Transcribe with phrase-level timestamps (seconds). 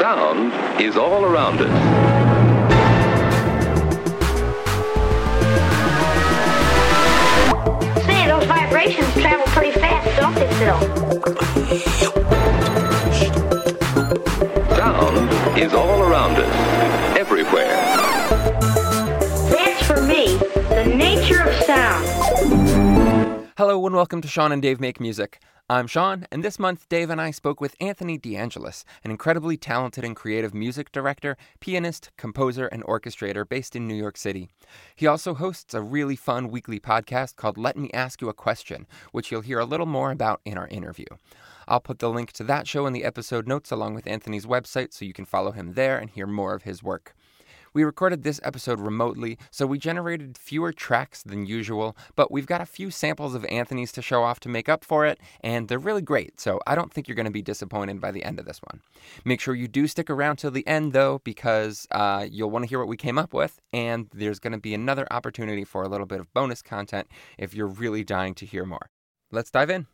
[0.00, 1.68] Sound is all around us.
[8.06, 10.80] Say, those vibrations travel pretty fast, don't they, Phil?
[14.74, 17.76] Sound is all around us, everywhere.
[19.50, 20.38] That's for me,
[20.70, 23.50] the nature of sound.
[23.58, 25.40] Hello and welcome to Sean and Dave Make Music.
[25.70, 30.02] I'm Sean, and this month Dave and I spoke with Anthony DeAngelis, an incredibly talented
[30.02, 34.48] and creative music director, pianist, composer, and orchestrator based in New York City.
[34.96, 38.88] He also hosts a really fun weekly podcast called Let Me Ask You a Question,
[39.12, 41.06] which you'll hear a little more about in our interview.
[41.68, 44.92] I'll put the link to that show in the episode notes along with Anthony's website
[44.92, 47.14] so you can follow him there and hear more of his work.
[47.72, 52.60] We recorded this episode remotely, so we generated fewer tracks than usual, but we've got
[52.60, 55.78] a few samples of Anthony's to show off to make up for it, and they're
[55.78, 58.44] really great, so I don't think you're going to be disappointed by the end of
[58.44, 58.80] this one.
[59.24, 62.68] Make sure you do stick around till the end, though, because uh, you'll want to
[62.68, 65.88] hear what we came up with, and there's going to be another opportunity for a
[65.88, 67.06] little bit of bonus content
[67.38, 68.90] if you're really dying to hear more.
[69.30, 69.86] Let's dive in.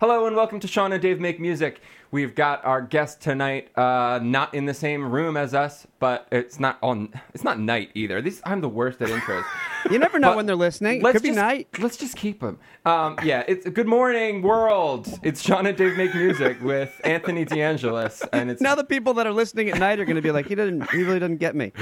[0.00, 1.80] Hello and welcome to Sean and Dave Make Music.
[2.10, 6.60] We've got our guest tonight, uh, not in the same room as us, but it's
[6.60, 7.12] not on.
[7.34, 8.24] It's not night either.
[8.44, 9.44] I'm the worst at intros.
[9.90, 11.00] You never know But when they're listening.
[11.00, 11.68] It could be just- night.
[11.78, 12.58] Let's just keep them.
[12.84, 15.08] Um, yeah, it's Good Morning World.
[15.22, 19.26] It's Sean and Dave Make Music with Anthony DeAngelis, and it's Now the people that
[19.26, 21.56] are listening at night are going to be like, he didn't, he really doesn't get
[21.56, 21.72] me.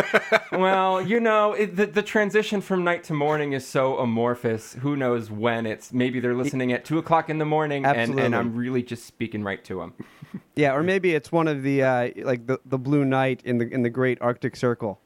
[0.52, 4.74] well, you know, it, the the transition from night to morning is so amorphous.
[4.74, 5.92] Who knows when it's?
[5.92, 9.42] Maybe they're listening at two o'clock in the morning, and, and I'm really just speaking
[9.42, 9.94] right to them.
[10.56, 13.68] Yeah, or maybe it's one of the uh, like the, the blue night in the
[13.68, 15.00] in the Great Arctic Circle.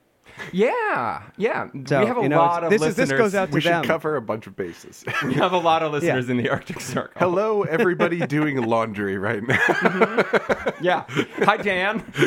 [0.52, 1.68] Yeah, yeah.
[1.86, 3.08] So, we have a you know, lot of this is listeners.
[3.10, 3.84] this goes out to We should them.
[3.84, 5.04] cover a bunch of bases.
[5.24, 7.18] We have a lot of listeners in the Arctic Circle.
[7.18, 10.24] Hello, everybody doing laundry right now.
[10.80, 11.04] Yeah.
[11.44, 12.04] Hi, Dan.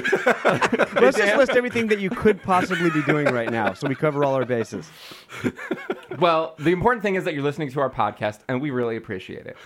[1.00, 4.24] Let's just list everything that you could possibly be doing right now, so we cover
[4.24, 4.90] all our bases.
[6.18, 9.46] Well, the important thing is that you're listening to our podcast, and we really appreciate
[9.46, 9.58] it.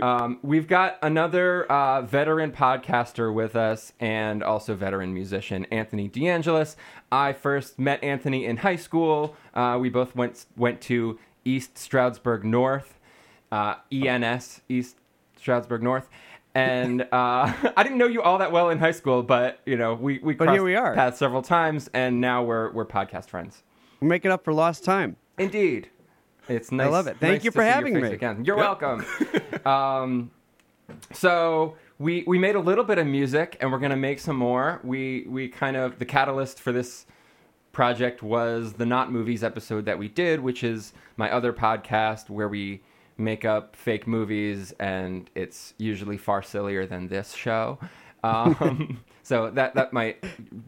[0.00, 6.76] Um, we've got another uh, veteran podcaster with us and also veteran musician, Anthony DeAngelis.
[7.10, 9.36] I first met Anthony in high school.
[9.54, 12.98] Uh, we both went went to East Stroudsburg North,
[13.52, 14.96] uh, ENS, East
[15.36, 16.08] Stroudsburg North.
[16.54, 17.06] And uh,
[17.76, 20.34] I didn't know you all that well in high school, but you know we we
[20.34, 20.94] But crossed here we are.
[20.94, 23.62] paths several times, and now we're we're podcast friends.
[24.00, 25.16] We're making up for lost time.
[25.38, 25.90] Indeed.
[26.48, 26.86] It's nice.
[26.86, 27.18] I love it.
[27.18, 28.08] Thank nice you for having me.
[28.08, 28.44] Again.
[28.44, 29.04] You're welcome.
[29.66, 30.30] um,
[31.12, 34.80] so we we made a little bit of music, and we're gonna make some more.
[34.84, 37.06] We we kind of the catalyst for this
[37.72, 42.48] project was the Not Movies episode that we did, which is my other podcast where
[42.48, 42.82] we
[43.18, 47.78] make up fake movies, and it's usually far sillier than this show.
[48.26, 50.24] Um, so that that might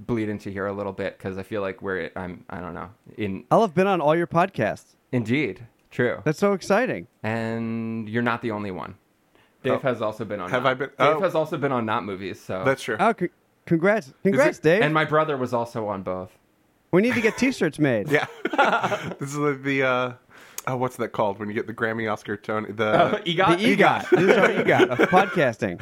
[0.06, 2.90] bleed into here a little bit because I feel like we're I'm I don't know
[3.16, 4.94] in I'll have been on all your podcasts.
[5.12, 6.20] Indeed, true.
[6.24, 7.06] That's so exciting.
[7.22, 8.94] And you're not the only one.
[9.62, 9.78] Dave Oh.
[9.80, 10.50] has also been on.
[10.50, 11.20] Have not, I been- Dave oh.
[11.20, 12.40] has also been on not movies.
[12.40, 12.96] So That's true.
[13.00, 13.28] Oh, c-
[13.66, 14.82] congrats, congrats, Dave.
[14.82, 16.30] And my brother was also on both.
[16.92, 18.08] we need to get T-shirts made.
[18.10, 18.26] yeah.
[19.18, 20.12] this is the, the uh,
[20.68, 22.70] oh, what's that called when you get the Grammy, Oscar, Tony?
[22.72, 24.10] The Uh, EGOT, The EGOT.
[24.10, 25.80] this is our EGOT of podcasting.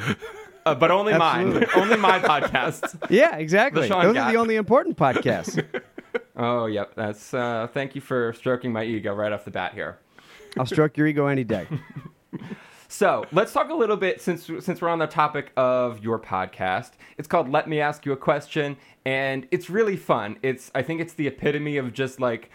[0.67, 1.65] Uh, but only mine.
[1.75, 3.09] Only my podcast.
[3.09, 3.81] Yeah, exactly.
[3.87, 4.17] Those Got.
[4.17, 5.63] are the only important podcasts.
[6.39, 6.93] Oh, yep.
[6.95, 7.33] That's.
[7.33, 9.97] Uh, thank you for stroking my ego right off the bat here.
[10.57, 11.67] I'll stroke your ego any day.
[12.89, 16.91] So let's talk a little bit since since we're on the topic of your podcast.
[17.17, 20.37] It's called "Let Me Ask You a Question," and it's really fun.
[20.41, 22.49] It's I think it's the epitome of just like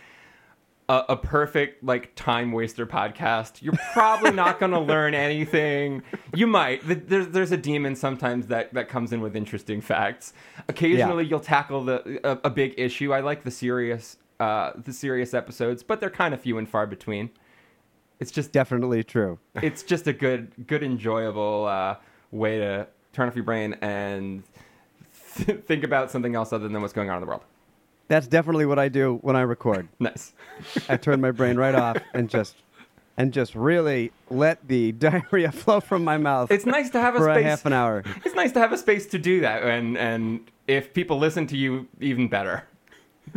[0.88, 3.62] a, a perfect like time waster podcast.
[3.62, 6.02] You're probably not going to learn anything.
[6.34, 6.82] You might.
[7.08, 10.32] There's there's a demon sometimes that that comes in with interesting facts.
[10.68, 13.12] Occasionally you'll tackle the a, a big issue.
[13.12, 16.86] I like the serious uh, the serious episodes, but they're kind of few and far
[16.86, 17.30] between.
[18.18, 19.38] It's just Definitely true.
[19.56, 21.96] it's just a good, good, enjoyable uh,
[22.30, 24.44] way to turn off your brain and
[25.34, 27.44] th- think about something else other than what's going on in the world.
[28.08, 29.88] That's definitely what I do when I record.
[29.98, 30.32] Nice.
[30.88, 32.56] I turn my brain right off and just
[33.16, 37.18] and just really let the diarrhea flow from my mouth It's nice to have a
[37.18, 37.44] for space.
[37.44, 38.02] a half an hour.
[38.24, 41.56] It's nice to have a space to do that, and and if people listen to
[41.56, 42.64] you, even better.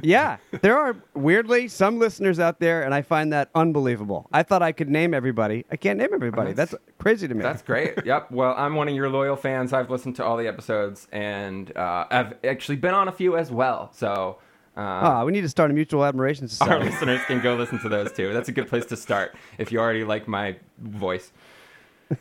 [0.01, 4.27] Yeah, there are weirdly some listeners out there, and I find that unbelievable.
[4.33, 5.63] I thought I could name everybody.
[5.71, 6.53] I can't name everybody.
[6.53, 7.43] That's, crazy to me.
[7.43, 8.03] That's great.
[8.05, 8.29] yep.
[8.31, 9.71] Well, I'm one of your loyal fans.
[9.73, 13.51] I've listened to all the episodes, and uh, I've actually been on a few as
[13.51, 13.89] well.
[13.93, 14.37] So.
[14.77, 16.73] Uh, Ah, we need to start a mutual admiration society.
[16.73, 18.33] Our listeners can go listen to those too.
[18.33, 21.31] That's a good place to start if you already like my voice.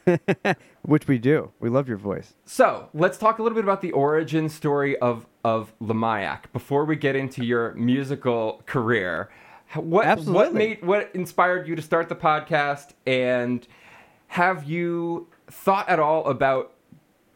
[0.83, 1.51] Which we do.
[1.61, 2.35] We love your voice.
[2.45, 6.97] So let's talk a little bit about the origin story of of Lamayak before we
[6.97, 9.31] get into your musical career.
[9.75, 13.67] What what made what inspired you to start the podcast, and
[14.29, 16.73] have you thought at all about,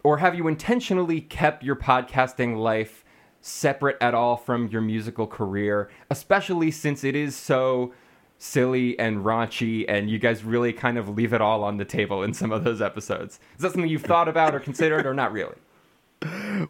[0.05, 3.05] or have you intentionally kept your podcasting life
[3.41, 7.93] separate at all from your musical career, especially since it is so
[8.41, 12.23] silly and raunchy and you guys really kind of leave it all on the table
[12.23, 13.41] in some of those episodes.
[13.57, 15.57] Is that something you've thought about or considered or not really?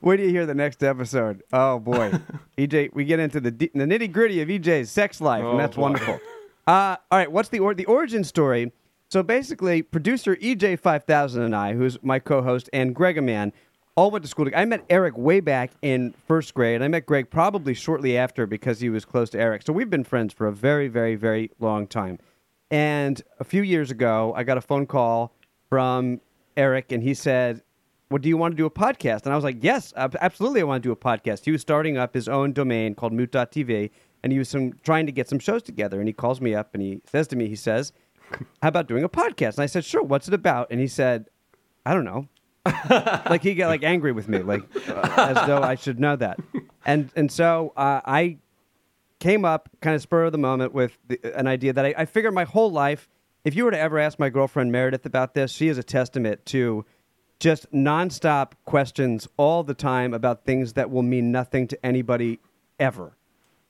[0.03, 1.43] Wait do you hear the next episode?
[1.53, 2.13] Oh boy,
[2.59, 5.77] EJ, we get into the the nitty gritty of EJ's sex life, Oh, and that's
[5.77, 5.83] boy.
[5.83, 6.21] wonderful.
[6.67, 8.73] Uh, all right, what's the or- the origin story?
[9.11, 13.55] So basically, producer EJ five thousand and I, who's my co-host, and Greg Man,
[13.99, 14.49] all went to school.
[14.55, 16.83] I met Eric way back in first grade.
[16.83, 19.63] I met Greg probably shortly after because he was close to Eric.
[19.63, 22.21] So we've been friends for a very, very, very long time.
[22.71, 25.35] And a few years ago, I got a phone call
[25.69, 26.21] from
[26.57, 27.63] Eric, and he said,
[28.09, 30.65] "Well, do you want to do a podcast?" And I was like, "Yes, absolutely, I
[30.65, 33.91] want to do a podcast." He was starting up his own domain called Moot.tv,
[34.23, 35.99] and he was some, trying to get some shows together.
[35.99, 37.93] And he calls me up and he says to me, he says,
[38.63, 40.05] "How about doing a podcast?" And I said, "Sure.
[40.05, 41.27] What's it about?" And he said,
[41.85, 42.29] "I don't know."
[43.31, 46.39] like he got like angry with me, like uh, as though I should know that.
[46.85, 48.39] And and so uh, I
[49.19, 52.05] came up kind of spur of the moment with the, an idea that I, I
[52.05, 53.09] figured my whole life,
[53.45, 56.45] if you were to ever ask my girlfriend Meredith about this, she is a testament
[56.47, 56.85] to
[57.41, 62.41] just nonstop questions all the time about things that will mean nothing to anybody
[62.79, 63.17] ever.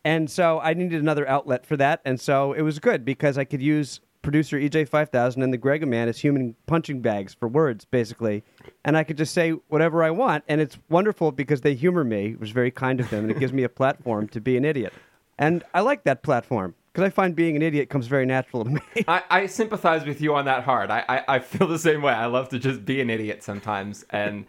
[0.04, 2.00] And so I needed another outlet for that.
[2.04, 6.08] And so it was good because I could use producer EJ5000 and the Greg Man
[6.08, 8.44] as human punching bags for words, basically.
[8.84, 10.44] And I could just say whatever I want.
[10.48, 13.24] And it's wonderful because they humor me, It was very kind of them.
[13.24, 14.92] And it gives me a platform to be an idiot.
[15.38, 18.70] And I like that platform because I find being an idiot comes very natural to
[18.70, 18.80] me.
[19.08, 20.90] I, I sympathize with you on that hard.
[20.90, 22.12] I, I, I feel the same way.
[22.12, 24.46] I love to just be an idiot sometimes and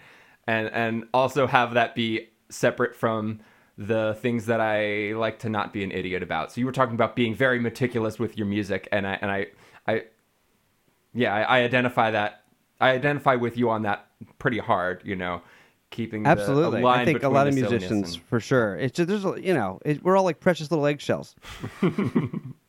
[0.47, 3.39] and and also have that be separate from
[3.81, 6.51] the things that I like to not be an idiot about.
[6.51, 9.47] So you were talking about being very meticulous with your music and I and I
[9.87, 10.03] I
[11.13, 12.43] yeah, I, I identify that
[12.81, 15.41] I identify with you on that pretty hard, you know,
[15.91, 16.81] keeping the- Absolutely.
[16.81, 18.75] line I think a lot of musicians, and- for sure.
[18.75, 21.33] It's just, there's, a- you know, it, we're all like precious little eggshells.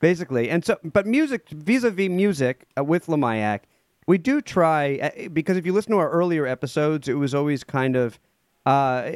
[0.00, 0.48] Basically.
[0.48, 3.60] And so, but music, vis a vis music uh, with Lamayak,
[4.06, 7.64] we do try, uh, because if you listen to our earlier episodes, it was always
[7.64, 8.20] kind of
[8.64, 9.10] uh,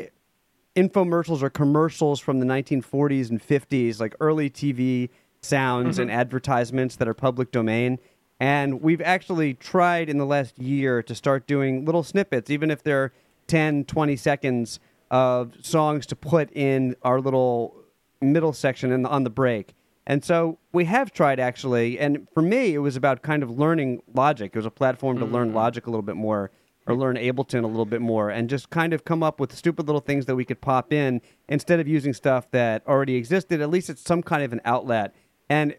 [0.76, 5.11] infomercials or commercials from the 1940s and 50s, like early TV
[5.43, 6.19] sounds and mm-hmm.
[6.19, 7.99] advertisements that are public domain.
[8.38, 12.82] And we've actually tried in the last year to start doing little snippets, even if
[12.82, 13.12] they're
[13.49, 14.81] 10, 20 seconds
[15.11, 17.75] of songs to put in our little
[18.23, 19.75] middle section in the, on the break.
[20.06, 24.02] And so we have tried actually, and for me, it was about kind of learning
[24.14, 24.50] Logic.
[24.52, 25.56] It was a platform to learn mm-hmm.
[25.56, 26.50] Logic a little bit more,
[26.90, 29.87] or learn Ableton a little bit more, and just kind of come up with stupid
[29.87, 33.60] little things that we could pop in instead of using stuff that already existed.
[33.60, 35.14] At least it's some kind of an outlet.
[35.48, 35.75] And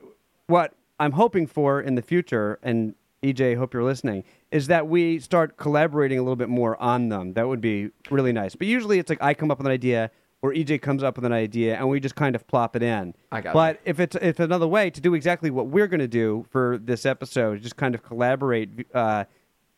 [0.48, 5.20] what I'm hoping for in the future, and EJ, hope you're listening, is that we
[5.20, 7.34] start collaborating a little bit more on them.
[7.34, 8.56] That would be really nice.
[8.56, 10.12] But usually it's like I come up with an idea
[10.42, 13.14] or EJ comes up with an idea and we just kind of plop it in.
[13.32, 16.08] I got But if it's if another way to do exactly what we're going to
[16.08, 19.26] do for this episode, just kind of collaborate, uh,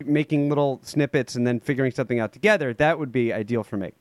[0.08, 3.92] making little snippets and then figuring something out together, that would be ideal for me.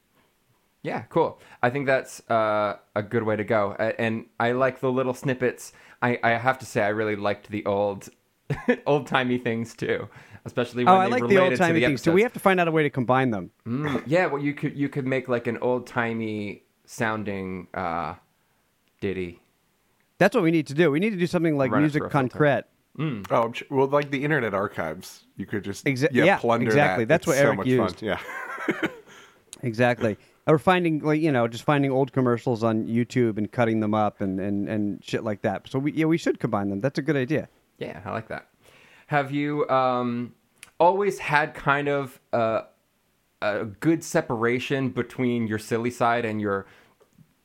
[0.82, 1.40] Yeah, cool.
[1.62, 3.72] I think that's uh, a good way to go.
[3.74, 5.72] And I like the little snippets.
[6.02, 8.08] I, I have to say, I really liked the old,
[8.86, 10.08] old timey things too,
[10.44, 12.12] especially when Oh, I they like the related old to timey the things too.
[12.12, 13.52] We have to find out a way to combine them.
[13.64, 18.14] Mm, yeah, well, you could you could make like an old timey sounding uh,
[19.00, 19.40] ditty.
[20.18, 20.90] That's what we need to do.
[20.90, 22.10] We need to do something like Run music through
[22.98, 23.22] a filter.
[23.28, 23.66] concrete.
[23.70, 27.04] Oh, well, like the Internet Archives, you could just Exa- yeah, yeah, plunder exactly.
[27.04, 27.08] that.
[27.08, 28.00] That's It's what so Eric much used.
[28.00, 28.08] Fun.
[28.08, 28.88] Yeah.
[29.64, 30.16] Exactly.
[30.48, 34.20] or finding like you know just finding old commercials on YouTube and cutting them up
[34.20, 35.68] and and and shit like that.
[35.68, 36.80] So we yeah we should combine them.
[36.80, 37.48] That's a good idea.
[37.78, 38.48] Yeah, I like that.
[39.06, 40.34] Have you um,
[40.80, 42.62] always had kind of a,
[43.40, 46.66] a good separation between your silly side and your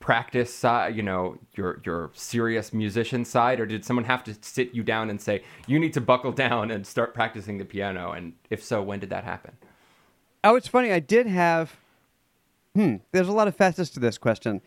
[0.08, 0.96] practice side?
[0.96, 5.10] You know, your your serious musician side, or did someone have to sit you down
[5.10, 8.12] and say you need to buckle down and start practicing the piano?
[8.14, 9.52] And if so, when did that happen?
[10.46, 10.94] Oh, it's funny.
[10.94, 11.76] I did have.
[12.74, 12.96] Hmm.
[13.12, 14.62] There's a lot of facets to this question.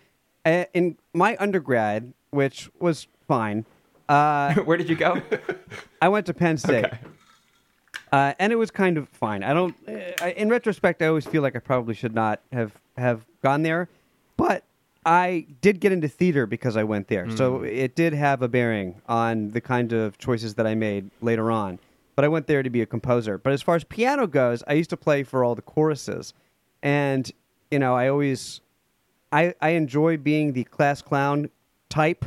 [0.45, 3.65] Uh, in my undergrad, which was fine,
[4.11, 5.23] uh, Where did you go?
[6.03, 6.85] I went to Penn State.
[6.85, 6.99] Okay.
[8.13, 9.43] Uh, and it was kind of fine.
[9.43, 9.75] I don't.
[9.89, 13.63] Uh, I- in retrospect, I always feel like I probably should not have have gone
[13.63, 13.89] there,
[14.37, 14.65] but
[15.07, 19.01] I did get into theater because I went there, so it did have a bearing
[19.09, 21.79] on the kind of choices that I made later on.
[22.17, 23.39] but I went there to be a composer.
[23.39, 26.35] But as far as piano goes, I used to play for all the choruses,
[26.83, 27.31] and
[27.71, 28.61] you know, I always,
[29.33, 31.49] I I enjoy being the class clown
[31.89, 32.25] type.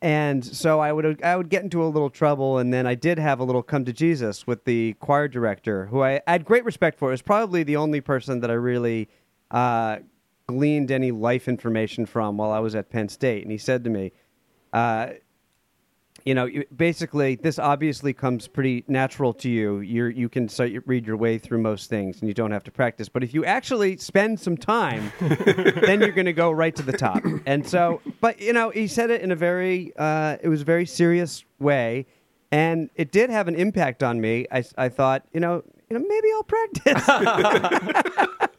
[0.00, 3.20] And so I would I would get into a little trouble, and then I did
[3.20, 6.64] have a little come to Jesus with the choir director, who I, I had great
[6.64, 7.10] respect for.
[7.10, 9.08] It was probably the only person that I really
[9.52, 9.98] uh,
[10.46, 13.42] gleaned any life information from while I was at Penn State.
[13.42, 14.12] And he said to me,
[14.72, 15.10] uh,
[16.24, 19.80] you know, basically, this obviously comes pretty natural to you.
[19.80, 22.70] You're, you can start, read your way through most things, and you don't have to
[22.70, 23.08] practice.
[23.08, 26.92] But if you actually spend some time, then you're going to go right to the
[26.92, 27.24] top.
[27.46, 30.64] And so, but you know, he said it in a very, uh, it was a
[30.64, 32.06] very serious way,
[32.52, 34.46] and it did have an impact on me.
[34.52, 37.08] I, I thought, you know, you know, maybe I'll practice.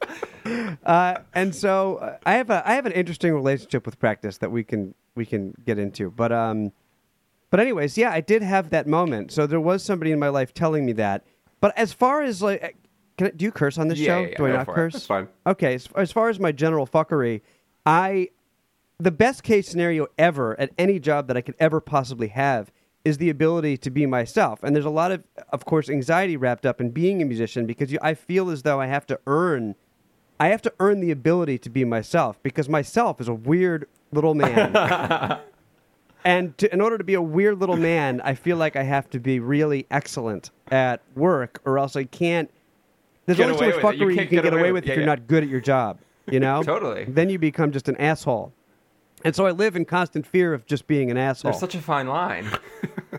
[0.86, 4.51] uh, and so uh, I have a I have an interesting relationship with practice that
[4.51, 6.12] we can we can get into.
[6.12, 6.72] But um,
[7.50, 9.32] but anyways, yeah, I did have that moment.
[9.32, 11.24] So there was somebody in my life telling me that.
[11.62, 12.67] But as far as like, uh,
[13.17, 14.22] can I, do you curse on this Yeah, show?
[14.25, 14.75] yeah, do I not for it.
[14.75, 14.93] curse?
[14.93, 15.27] That's fine.
[15.48, 17.41] Okay, as, as far as my general fuckery,
[17.86, 18.29] I
[19.00, 22.72] the best case scenario ever at any job that I could ever possibly have
[23.03, 24.63] is the ability to be myself.
[24.63, 27.91] And there's a lot of, of course, anxiety wrapped up in being a musician because
[27.91, 29.75] you, I feel as though I have to earn,
[30.40, 34.34] I have to earn the ability to be myself because myself is a weird little
[34.34, 34.75] man.
[36.25, 39.10] and to, in order to be a weird little man, I feel like I have
[39.12, 42.50] to be really excellent at work, or else I can't.
[43.25, 44.00] There's Get only so much it.
[44.00, 45.12] You fuckery you, can't get get away away with- with yeah, if you're yeah.
[45.16, 46.00] not good at your job.
[46.30, 47.06] You know, Totally.
[47.06, 48.54] Then you become just an asshole.
[49.25, 51.52] And so I live in constant fear of just being an asshole.
[51.52, 52.48] There's such a fine line.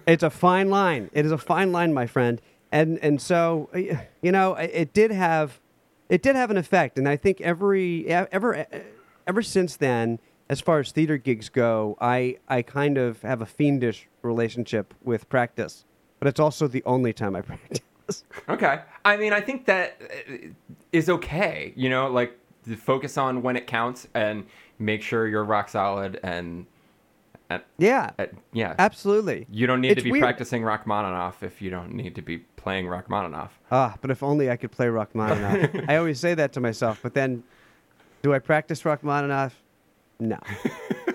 [0.06, 1.08] It's a fine line.
[1.14, 2.38] It is a fine line, my friend.
[2.70, 5.60] And and so you know, it it did have
[6.08, 6.98] it did have an effect.
[6.98, 8.66] And I think every ever
[9.26, 10.18] ever since then,
[10.48, 15.28] as far as theater gigs go, I I kind of have a fiendish relationship with
[15.28, 15.84] practice.
[16.20, 17.80] But it's also the only time I practice.
[18.48, 18.80] Okay.
[19.04, 20.36] I mean, I think that uh,
[21.08, 21.72] okay.
[21.76, 22.38] You know, like
[22.78, 24.46] focus on when it counts and
[24.78, 26.66] make sure you're rock solid and,
[27.50, 28.10] and Yeah.
[28.18, 28.74] uh, yeah.
[28.78, 29.46] Absolutely.
[29.50, 30.22] You don't need It's to be weird.
[30.22, 33.50] practicing Rachmaninoff if you don't need to be playing Rachmaninoff.
[33.70, 35.84] Ah, but if only I could play Rachmaninoff.
[35.88, 37.44] I always say that to myself, but then
[38.22, 39.52] do I practice Rachmaninoff?
[40.18, 40.38] No.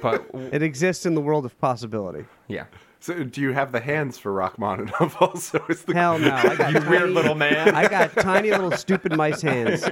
[0.01, 2.23] But It exists in the world of possibility.
[2.47, 2.65] yeah.
[3.01, 5.61] So, do you have the hands for Rachmaninoff also?
[5.69, 6.31] Is the Hell no.
[6.33, 7.75] I got You weird little man.
[7.75, 9.83] I got tiny little stupid mice hands.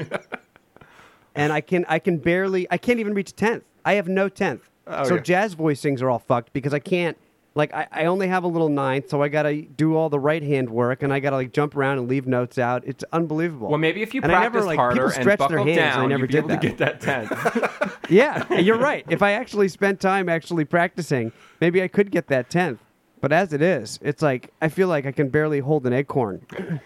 [1.35, 3.63] And I can I can barely I can't even reach a tenth.
[3.83, 4.69] I have no tenth.
[4.87, 5.21] Oh, so yeah.
[5.21, 7.17] jazz voicings are all fucked because I can't
[7.57, 10.43] like I, I only have a little ninth, so I gotta do all the right
[10.43, 12.83] hand work and I gotta like jump around and leave notes out.
[12.85, 13.67] It's unbelievable.
[13.69, 16.21] Well, maybe if you And never, like, harder and stretch their hands, down, I never
[16.21, 16.61] you'd be did able that.
[16.61, 17.93] to get that tenth.
[18.09, 19.03] Yeah, you're right.
[19.09, 22.79] If I actually spent time actually practicing, maybe I could get that tenth.
[23.19, 26.45] But as it is, it's like I feel like I can barely hold an acorn.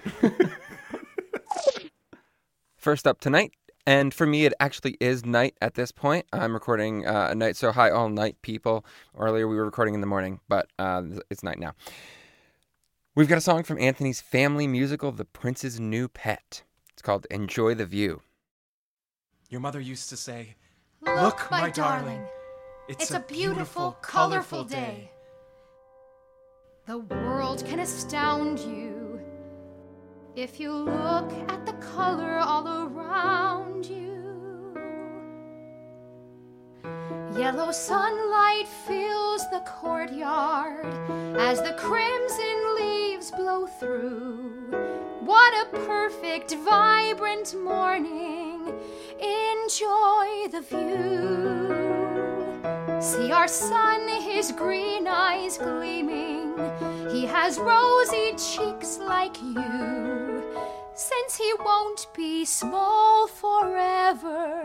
[2.75, 3.51] First up tonight,
[3.86, 6.26] and for me, it actually is night at this point.
[6.32, 8.86] I'm recording uh, a night so high all night, people.
[9.18, 11.74] Earlier we were recording in the morning, but uh, it's night now.
[13.16, 16.64] We've got a song from Anthony's family musical, The Prince's New Pet.
[16.94, 18.22] It's called Enjoy the View.
[19.50, 20.56] Your mother used to say,
[21.02, 22.22] Look, my darling,
[22.88, 25.12] It's, it's a beautiful, colorful day.
[26.86, 29.00] The world can astound you
[30.36, 34.78] if you look at the color all around you.
[37.38, 40.86] Yellow sunlight fills the courtyard
[41.38, 44.72] as the crimson leaves blow through.
[45.22, 48.74] What a perfect, vibrant morning!
[49.20, 51.82] Enjoy the view.
[53.02, 56.54] See our sun, his green eyes gleaming.
[57.12, 60.21] He has rosy cheeks like you.
[61.01, 64.62] Since he won't be small forever,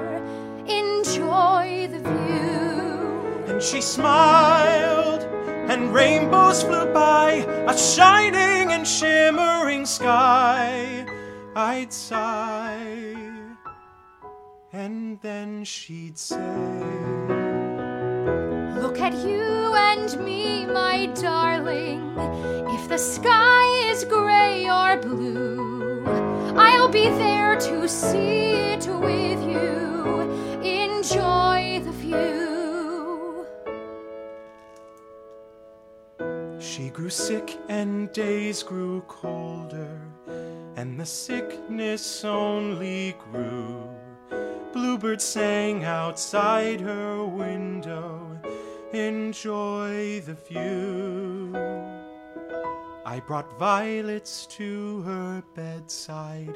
[0.69, 3.45] enjoy the view.
[3.47, 5.23] And she smiled,
[5.71, 11.07] and rainbows flew by, a shining and shimmering sky.
[11.55, 13.17] I'd sigh,
[14.75, 16.37] and then she'd say,
[18.83, 22.13] Look at you and me, my darling.
[22.77, 25.66] If the sky is gray or blue,
[26.97, 29.75] be there to see it with you.
[30.63, 33.47] Enjoy the view.
[36.59, 40.01] She grew sick and days grew colder,
[40.77, 43.83] and the sickness only grew.
[44.73, 48.41] Bluebirds sang outside her window,
[48.95, 51.53] enjoy the view.
[53.17, 56.55] I brought violets to her bedside,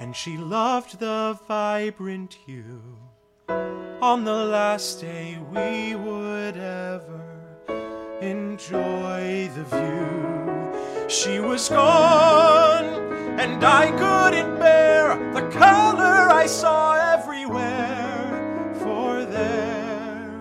[0.00, 2.80] and she loved the vibrant hue.
[4.00, 7.20] On the last day we would ever
[8.22, 11.08] enjoy the view.
[11.10, 12.86] She was gone,
[13.38, 18.72] and I couldn't bear the color I saw everywhere.
[18.78, 20.40] For there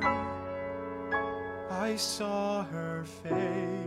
[1.70, 3.87] I saw her face.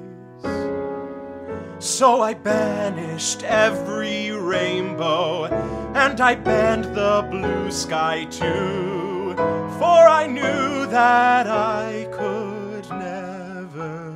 [1.80, 5.46] So I banished every rainbow,
[5.94, 9.34] and I banned the blue sky too.
[9.78, 14.14] For I knew that I could never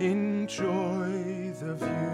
[0.00, 2.12] enjoy the view.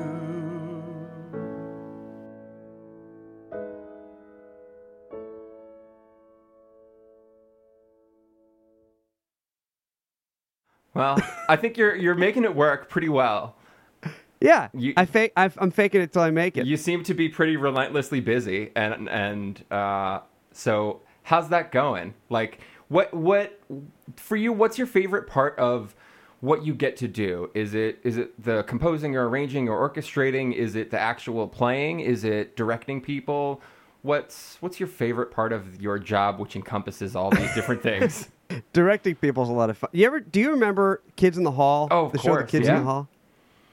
[10.95, 13.58] Well, I think you're you're making it work pretty well.
[14.40, 15.33] Yeah, You- I fake.
[15.37, 16.66] I, I'm faking it till I make it.
[16.66, 20.21] You seem to be pretty relentlessly busy, and and uh,
[20.52, 22.14] so how's that going?
[22.30, 23.61] Like, what what
[24.16, 24.52] for you?
[24.52, 25.95] What's your favorite part of
[26.40, 27.50] what you get to do?
[27.54, 30.54] Is it is it the composing or arranging or orchestrating?
[30.54, 32.00] Is it the actual playing?
[32.00, 33.61] Is it directing people?
[34.02, 38.28] What's what's your favorite part of your job, which encompasses all these different things?
[38.73, 39.90] Directing people's a lot of fun.
[39.92, 40.21] You ever?
[40.21, 41.88] Do you remember Kids in the Hall?
[41.90, 42.78] Oh, of the show, The course, Kids in yeah.
[42.80, 43.09] the Hall.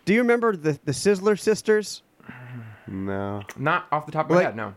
[0.06, 2.02] Do you remember the the Sizzler sisters?
[2.88, 3.42] No.
[3.58, 4.74] Not off the top of my Like- head, no.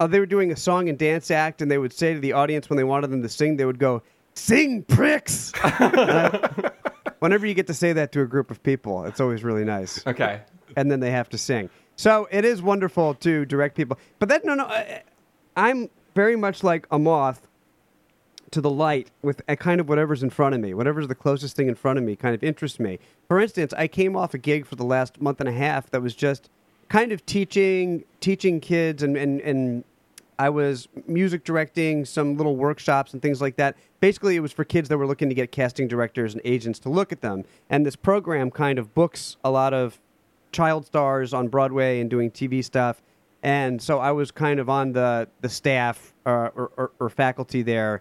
[0.00, 2.32] Uh, they were doing a song and dance act, and they would say to the
[2.32, 4.02] audience when they wanted them to sing, they would go,
[4.34, 6.70] "Sing, pricks!" And I-
[7.18, 10.04] Whenever you get to say that to a group of people, it's always really nice.
[10.06, 10.40] Okay.
[10.76, 11.68] and then they have to sing.
[11.96, 13.98] So it is wonderful to direct people.
[14.18, 15.02] But that no no, I,
[15.56, 17.46] I'm very much like a moth
[18.50, 21.56] to the light with a kind of whatever's in front of me, whatever's the closest
[21.56, 22.98] thing in front of me, kind of interests me.
[23.28, 26.02] For instance, I came off a gig for the last month and a half that
[26.02, 26.50] was just
[26.88, 29.84] kind of teaching teaching kids and and and
[30.40, 33.76] I was music directing some little workshops and things like that.
[34.00, 36.88] Basically, it was for kids that were looking to get casting directors and agents to
[36.88, 37.44] look at them.
[37.68, 40.00] And this program kind of books a lot of
[40.50, 43.02] child stars on Broadway and doing TV stuff.
[43.42, 47.60] And so I was kind of on the the staff uh, or, or, or faculty
[47.60, 48.00] there,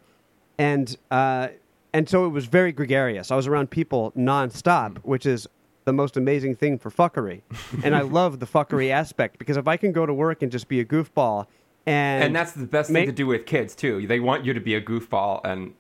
[0.59, 1.47] and uh,
[1.93, 3.31] and so it was very gregarious.
[3.31, 5.47] I was around people nonstop, which is
[5.85, 7.41] the most amazing thing for fuckery.
[7.83, 10.67] and I love the fuckery aspect because if I can go to work and just
[10.67, 11.47] be a goofball,
[11.87, 14.05] and And that's the best make- thing to do with kids too.
[14.05, 15.73] They want you to be a goofball and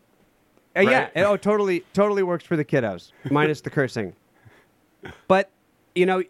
[0.75, 4.13] Uh, yeah, it, oh, totally, totally works for the kiddos, minus the cursing.
[5.27, 5.49] But
[5.93, 6.23] you know,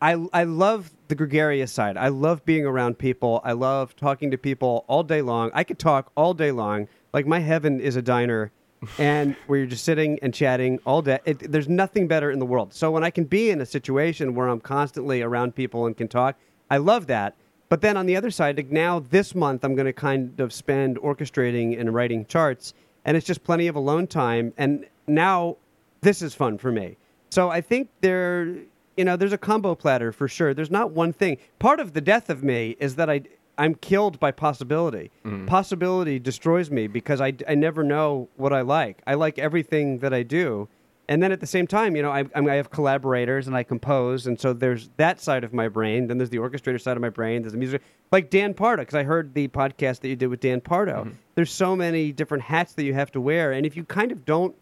[0.00, 1.96] I I love the gregarious side.
[1.96, 3.40] I love being around people.
[3.44, 5.50] I love talking to people all day long.
[5.54, 6.86] I could talk all day long.
[7.12, 8.50] Like my heaven is a diner,
[8.98, 11.18] and where you're just sitting and chatting all day.
[11.24, 12.72] It, there's nothing better in the world.
[12.72, 16.08] So when I can be in a situation where I'm constantly around people and can
[16.08, 16.36] talk,
[16.70, 17.34] I love that.
[17.68, 20.52] But then on the other side, like now this month, I'm going to kind of
[20.52, 22.72] spend orchestrating and writing charts,
[23.04, 24.54] and it's just plenty of alone time.
[24.56, 25.56] And now
[26.00, 26.96] this is fun for me.
[27.30, 28.54] So I think there,
[28.96, 30.54] you know, there's a combo platter for sure.
[30.54, 31.36] There's not one thing.
[31.58, 33.22] Part of the death of me is that I,
[33.58, 35.10] I'm killed by possibility.
[35.46, 39.02] Possibility destroys me because I, I never know what I like.
[39.06, 40.68] I like everything that I do.
[41.10, 44.26] And then at the same time, you know, I, I have collaborators and I compose,
[44.26, 46.06] and so there's that side of my brain.
[46.06, 47.40] Then there's the orchestrator side of my brain.
[47.42, 50.40] There's the music, like Dan Pardo, because I heard the podcast that you did with
[50.40, 51.10] Dan Pardo.
[51.34, 54.26] There's so many different hats that you have to wear, and if you kind of
[54.26, 54.54] don't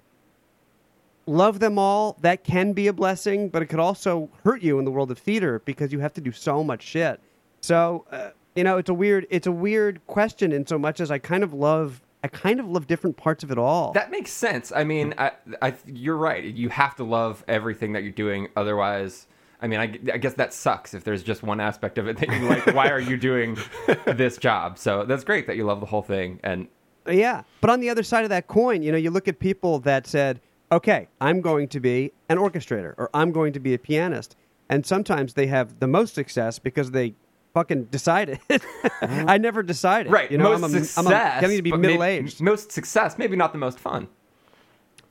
[1.27, 4.85] love them all, that can be a blessing, but it could also hurt you in
[4.85, 7.19] the world of theater because you have to do so much shit.
[7.61, 11.11] So, uh, you know, it's a weird, it's a weird question in so much as
[11.11, 13.93] I kind of love, I kind of love different parts of it all.
[13.93, 14.73] That makes sense.
[14.75, 16.43] I mean, I, I, you're right.
[16.43, 18.49] You have to love everything that you're doing.
[18.57, 19.27] Otherwise,
[19.61, 22.29] I mean, I, I guess that sucks if there's just one aspect of it that
[22.29, 22.67] you like.
[22.75, 23.59] why are you doing
[24.07, 24.79] this job?
[24.79, 26.41] So that's great that you love the whole thing.
[26.43, 26.69] And
[27.07, 27.43] Yeah.
[27.61, 30.07] But on the other side of that coin, you know, you look at people that
[30.07, 30.41] said,
[30.73, 34.37] okay, I'm going to be an orchestrator or I'm going to be a pianist.
[34.69, 37.15] And sometimes they have the most success because they
[37.57, 38.39] fucking decided.
[39.01, 40.13] I never decided.
[40.13, 40.99] right, You know, most I'm, a, success.
[40.99, 42.43] I'm a, getting to be middle aged.
[42.43, 44.09] Most success, maybe not the most fun.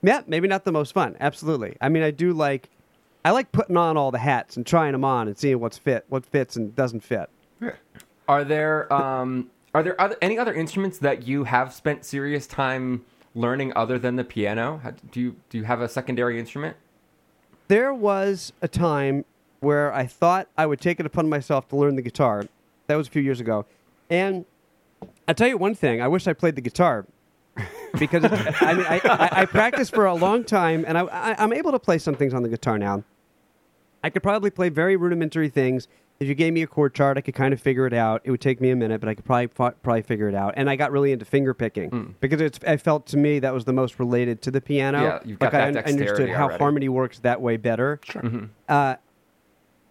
[0.00, 1.16] Yeah, maybe not the most fun.
[1.18, 1.76] Absolutely.
[1.80, 2.68] I mean, I do like,
[3.24, 6.04] I like putting on all the hats and trying them on and seeing what's fit,
[6.08, 7.28] what fits and doesn't fit.
[8.28, 13.04] Are there um, are there other, any other instruments that you have spent serious time
[13.34, 14.80] learning other than the piano?
[14.84, 16.76] How- Do you do you have a secondary instrument?
[17.66, 19.24] There was a time
[19.60, 22.44] where I thought I would take it upon myself to learn the guitar.
[22.86, 23.66] That was a few years ago.
[24.10, 24.44] And
[25.26, 27.06] I'll tell you one thing I wish I played the guitar.
[27.98, 31.42] because it, I mean, I, I, I practiced for a long time, and I, I,
[31.42, 33.02] I'm able to play some things on the guitar now.
[34.04, 35.88] I could probably play very rudimentary things.
[36.20, 38.22] If you gave me a chord chart, I could kind of figure it out.
[38.24, 40.54] It would take me a minute, but I could probably probably figure it out.
[40.56, 42.04] And I got really into finger picking hmm.
[42.20, 42.58] because it's.
[42.66, 45.02] I felt to me that was the most related to the piano.
[45.02, 46.58] Yeah, you've got like I that un- understood how already.
[46.58, 48.00] harmony works that way better.
[48.04, 48.22] Sure.
[48.22, 48.36] Mm-hmm.
[48.36, 48.46] Mm-hmm.
[48.68, 48.96] Uh,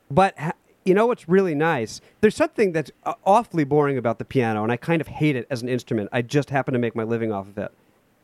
[0.10, 2.02] but ha- you know what's really nice?
[2.22, 5.48] There's something that's uh, awfully boring about the piano, and I kind of hate it
[5.50, 6.10] as an instrument.
[6.12, 7.72] I just happen to make my living off of it.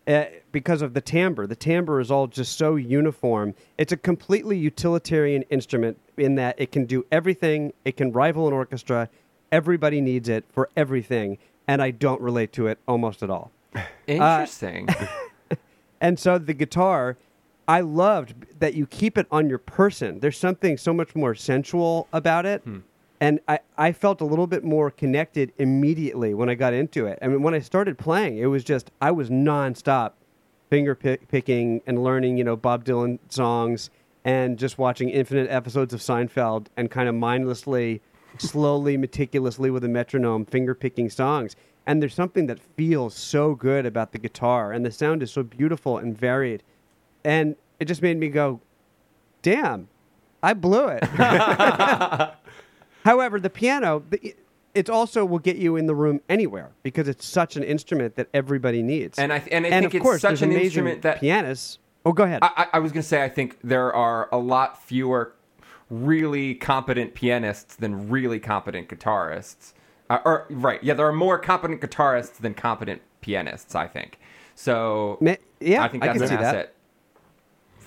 [0.08, 1.46] Uh, because of the timbre.
[1.46, 3.54] The timbre is all just so uniform.
[3.78, 8.54] It's a completely utilitarian instrument in that it can do everything, it can rival an
[8.54, 9.10] orchestra.
[9.52, 13.52] Everybody needs it for everything, and I don't relate to it almost at all.
[14.08, 14.88] Interesting.
[16.02, 17.16] And so the guitar,
[17.72, 20.20] I loved that you keep it on your person.
[20.20, 22.62] There's something so much more sensual about it.
[22.64, 22.80] Hmm.
[23.22, 27.18] And I, I felt a little bit more connected immediately when I got into it.
[27.22, 30.14] I mean, when I started playing, it was just, I was nonstop
[30.70, 33.90] finger pick, picking and learning, you know, Bob Dylan songs
[34.26, 38.02] and just watching infinite episodes of Seinfeld and kind of mindlessly,
[38.38, 41.56] slowly, meticulously with a metronome, finger picking songs.
[41.88, 45.42] And there's something that feels so good about the guitar, and the sound is so
[45.42, 46.64] beautiful and varied.
[47.24, 48.60] And it just made me go,
[49.42, 49.88] damn,
[50.44, 51.04] I blew it.
[53.04, 54.36] However, the piano, the-
[54.74, 58.28] it also will get you in the room anywhere because it's such an instrument that
[58.34, 59.20] everybody needs.
[59.20, 61.80] And I th- and I and think of it's course, such an instrument that- pianists.
[62.06, 62.40] Oh, go ahead.
[62.42, 65.34] I, I- I was going to say, I think there are a lot fewer
[65.90, 69.74] really competent pianists than really competent guitarists.
[70.10, 73.76] Uh, or right, yeah, there are more competent guitarists than competent pianists.
[73.76, 74.20] I think
[74.56, 75.18] so.
[75.60, 76.74] Yeah, I think I that's can an see that.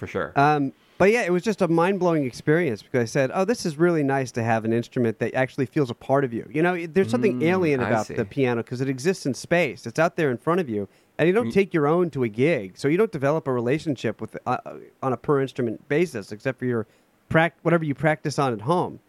[0.05, 0.33] Asset for sure.
[0.37, 3.67] Um, but yeah, it was just a mind blowing experience because I said, "Oh, this
[3.67, 6.63] is really nice to have an instrument that actually feels a part of you." You
[6.63, 9.87] know, there's something alien Mm, I about the piano because it exists in space.
[9.87, 10.89] It's out there in front of you,
[11.19, 14.21] and you don't take your own to a gig, so you don't develop a relationship
[14.21, 16.87] with uh, uh, on a per instrument basis, except for your
[17.29, 19.01] prac- whatever you practice on at home.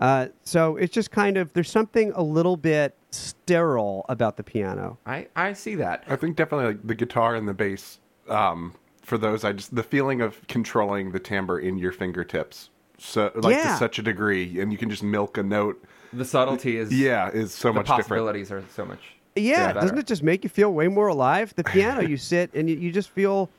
[0.00, 4.98] Uh, so it's just kind of there's something a little bit sterile about the piano.
[5.06, 6.04] I I see that.
[6.08, 8.00] I think definitely like the guitar and the bass.
[8.28, 8.74] Um,
[9.10, 13.56] for those, I just the feeling of controlling the timbre in your fingertips, so like
[13.56, 13.72] Yeah.
[13.72, 15.84] to such a degree, and you can just milk a note.
[16.12, 18.02] The subtlety is Yeah, is so the much different.
[18.04, 19.00] possibilities are so much.
[19.34, 19.80] Yeah, better.
[19.80, 21.52] doesn't it just make you feel way more alive?
[21.56, 23.50] The piano, you sit and you, you just feel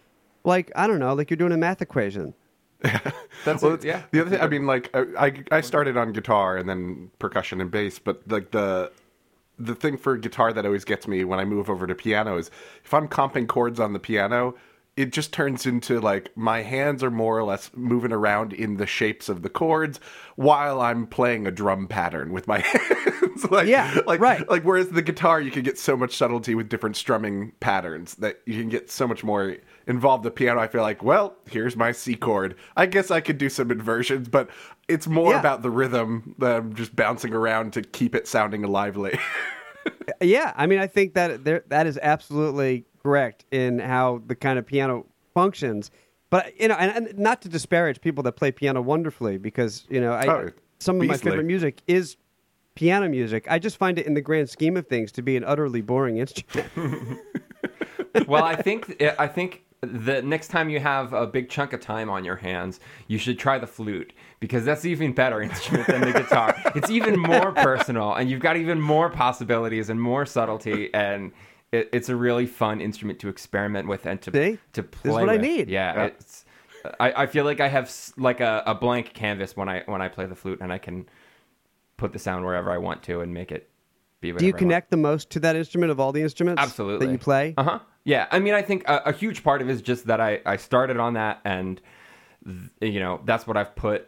[0.45, 2.33] like I don't know, like you're doing a math equation.
[3.45, 4.03] That's Well, it, yeah.
[4.11, 7.59] The other thing, I mean, like I, I I started on guitar and then percussion
[7.59, 8.91] and bass, but like the
[9.59, 12.49] the thing for guitar that always gets me when I move over to piano is
[12.85, 14.55] if I'm comping chords on the piano,
[14.97, 18.86] it just turns into like my hands are more or less moving around in the
[18.86, 19.99] shapes of the chords
[20.36, 23.49] while I'm playing a drum pattern with my hands.
[23.49, 24.47] like, Yeah, like, right.
[24.49, 28.41] Like whereas the guitar, you can get so much subtlety with different strumming patterns that
[28.45, 29.56] you can get so much more
[29.88, 30.23] involved.
[30.25, 32.56] The piano, I feel like, well, here's my C chord.
[32.75, 34.49] I guess I could do some inversions, but
[34.89, 35.39] it's more Yeah.
[35.39, 39.17] about the rhythm that I'm just bouncing around to keep it sounding lively.
[40.21, 44.59] Yeah, I mean, I think that there, that is absolutely correct in how the kind
[44.59, 45.91] of piano functions.
[46.29, 49.99] But you know, and, and not to disparage people that play piano wonderfully, because you
[49.99, 52.17] know, I, Oh, some of my favorite music is
[52.75, 53.45] piano music.
[53.49, 56.17] I just find it, in the grand scheme of things, to be an utterly boring
[56.17, 56.69] instrument.
[58.27, 62.09] well, I think I think the next time you have a big chunk of time
[62.09, 66.13] on your hands, you should try the flute because that's even better instrument than the
[66.13, 66.55] guitar.
[66.75, 71.31] It's even more personal, and you've got even more possibilities and more subtlety, and
[71.71, 74.60] it, it's a really fun instrument to experiment with and to See?
[74.73, 75.12] to This is play.
[75.25, 75.69] what I need.
[75.69, 76.03] Yeah, Yeah.
[76.05, 76.45] it's.
[76.99, 80.07] I, I feel like I have like a, a blank canvas when I when I
[80.07, 81.07] play the flute, and I can
[81.97, 83.69] put the sound wherever I want to and make it
[84.19, 84.27] be.
[84.27, 84.60] Do you whatever I want.
[84.60, 87.05] connect the most to that instrument of all the instruments Absolutely.
[87.05, 87.53] that you play?
[87.57, 87.79] Uh huh.
[88.03, 88.25] Yeah.
[88.31, 90.57] I mean, I think a, a huge part of it is just that I, I
[90.57, 91.79] started on that and,
[92.43, 94.07] th- you know, that's what I've put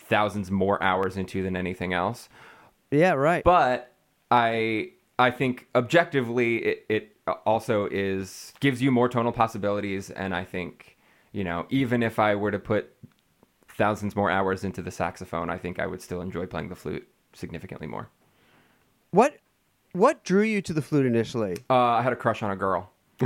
[0.00, 2.28] thousands more hours into than anything else.
[2.90, 3.44] Yeah, right.
[3.44, 3.92] But
[4.32, 10.44] I I think objectively it, it also is gives you more tonal possibilities and I
[10.44, 10.96] think,
[11.32, 12.92] you know, even if I were to put
[13.68, 17.06] thousands more hours into the saxophone, I think I would still enjoy playing the flute
[17.32, 18.08] significantly more.
[19.10, 19.38] what
[19.92, 21.56] what drew you to the flute initially?
[21.70, 22.90] Uh, I had a crush on a girl.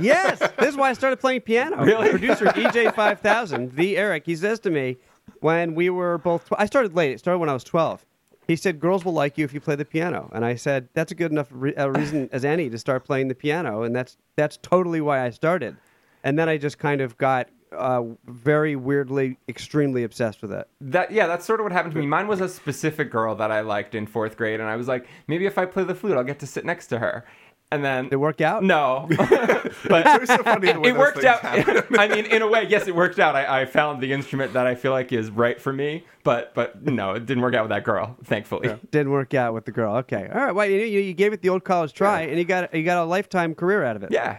[0.00, 1.82] yes, this is why I started playing piano.
[1.82, 2.10] Really?
[2.10, 4.98] Producer EJ5000, the Eric, he says to me
[5.40, 7.12] when we were both, tw- I started late.
[7.12, 8.04] It started when I was 12.
[8.46, 10.30] He said, Girls will like you if you play the piano.
[10.32, 13.28] And I said, That's a good enough re- uh, reason as any to start playing
[13.28, 13.82] the piano.
[13.82, 15.76] And that's, that's totally why I started.
[16.22, 20.68] And then I just kind of got uh, very weirdly, extremely obsessed with it.
[20.80, 22.06] That yeah, that's sort of what happened to me.
[22.06, 25.06] Mine was a specific girl that I liked in fourth grade, and I was like,
[25.26, 27.24] maybe if I play the flute, I'll get to sit next to her.
[27.70, 28.62] And then it worked out?
[28.62, 29.06] No,
[29.88, 31.40] but so funny the way it worked out.
[31.44, 33.34] I mean, in a way, yes, it worked out.
[33.36, 36.84] I, I found the instrument that I feel like is right for me, but but
[36.84, 38.78] no, it didn't work out with that girl, thankfully.
[38.90, 39.96] Didn't work out with the girl.
[39.96, 40.28] Okay.
[40.32, 40.52] All right.
[40.52, 43.02] Well, you, you, you gave it the old college try, and you got you got
[43.02, 44.12] a lifetime career out of it.
[44.12, 44.38] Yeah,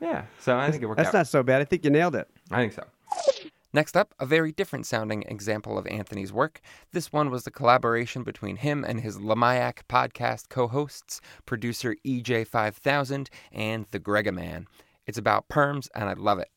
[0.00, 0.24] yeah.
[0.40, 1.14] So I think it worked That's out.
[1.14, 1.60] not so bad.
[1.60, 2.28] I think you nailed it.
[2.50, 2.84] I think so.
[3.74, 6.60] Next up, a very different sounding example of Anthony's work.
[6.92, 13.26] This one was the collaboration between him and his Lamayak podcast co hosts, producer EJ5000
[13.50, 14.68] and The Grega Man.
[15.08, 16.50] It's about perms, and I love it.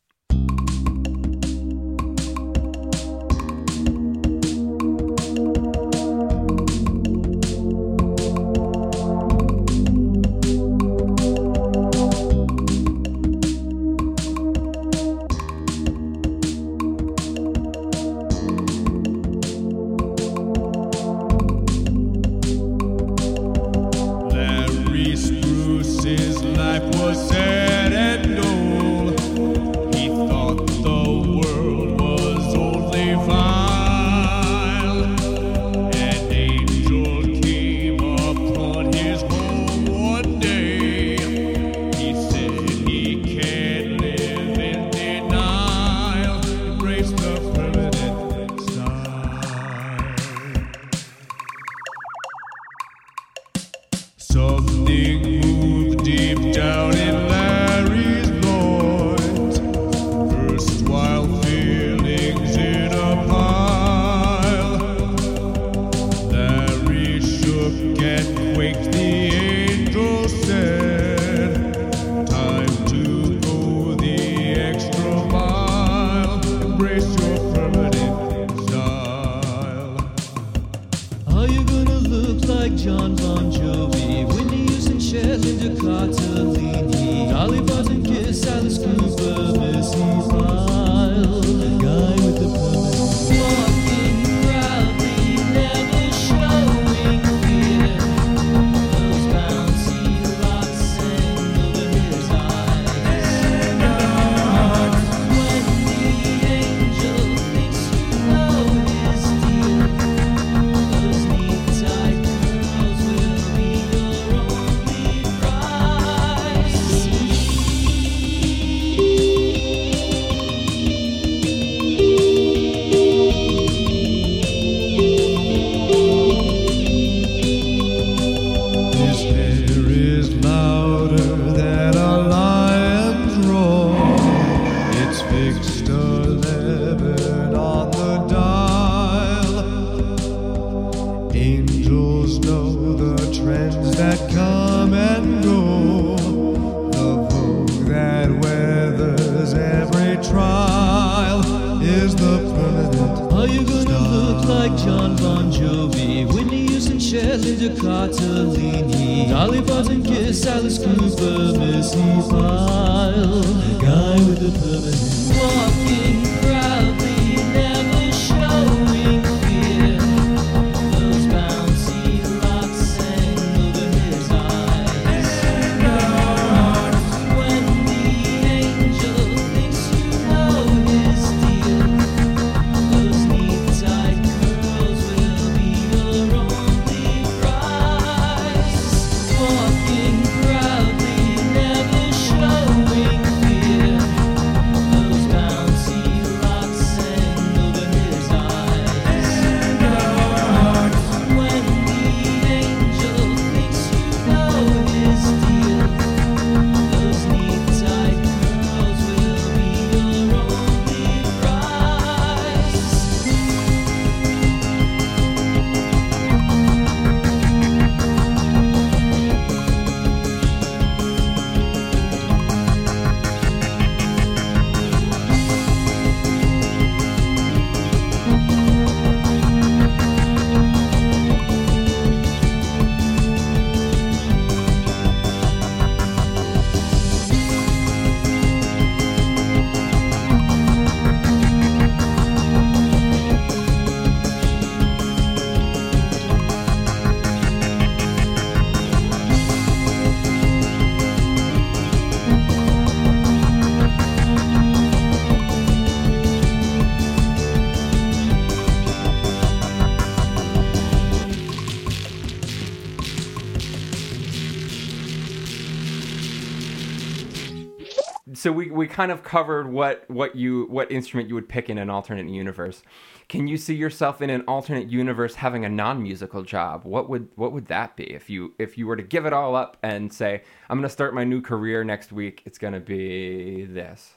[268.77, 272.29] We, kind of covered what what you what instrument you would pick in an alternate
[272.29, 272.83] universe.
[273.27, 276.85] Can you see yourself in an alternate universe having a non-musical job?
[276.85, 279.55] What would what would that be if you if you were to give it all
[279.55, 282.43] up and say I'm going to start my new career next week?
[282.45, 284.13] It's going to be this.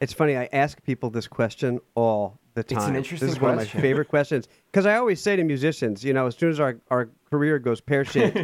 [0.00, 0.36] It's funny.
[0.36, 2.78] I ask people this question all the time.
[2.78, 5.44] It's an interesting This is one of my favorite questions because I always say to
[5.44, 8.36] musicians, you know, as soon as our, our career goes pear shaped,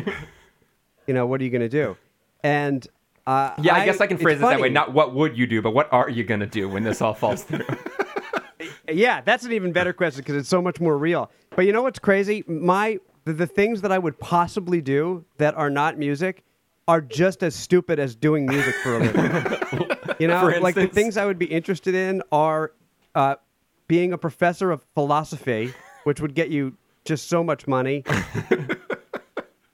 [1.08, 1.96] you know, what are you going to do?
[2.44, 2.86] And
[3.28, 4.70] uh, Yeah, I, guess I can phrase it that way.
[4.70, 7.14] Not what would you do, but what are you going to do when this all
[7.22, 7.66] falls through?
[8.90, 11.30] Yeah, that's an even better question because it's so much more real.
[11.54, 12.42] But you know what's crazy?
[12.46, 16.42] My the, the things that I would possibly do that are not music
[16.86, 19.90] are just as stupid as doing music for a living.
[20.18, 22.72] you know, For like the things I would be interested in are
[23.14, 23.36] uh,
[23.88, 28.04] being a professor of philosophy, which would get you just so much money.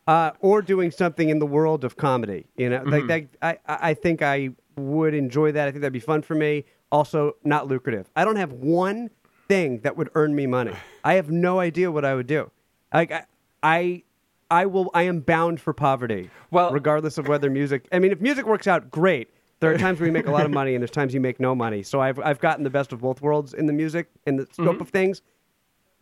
[0.07, 3.25] Uh, or doing something in the world of comedy, you know, like that.
[3.41, 5.67] I, I think I would enjoy that.
[5.67, 6.65] I think that'd be fun for me.
[6.93, 8.11] Also, not lucrative.
[8.15, 9.09] I don't have one
[9.49, 10.75] thing that would earn me money.
[11.05, 12.51] I have no idea what I would do.
[12.93, 13.25] Like I,
[13.63, 14.03] I,
[14.51, 14.91] I will.
[14.93, 16.29] I am bound for poverty.
[16.51, 17.89] Well- regardless of whether music.
[17.91, 19.31] I mean, if music works out, great.
[19.61, 21.41] There are times where you make a lot of money, and there's times you make
[21.41, 21.83] no money.
[21.83, 24.81] So I've I've gotten the best of both worlds in the music in the scope
[24.83, 25.23] of things.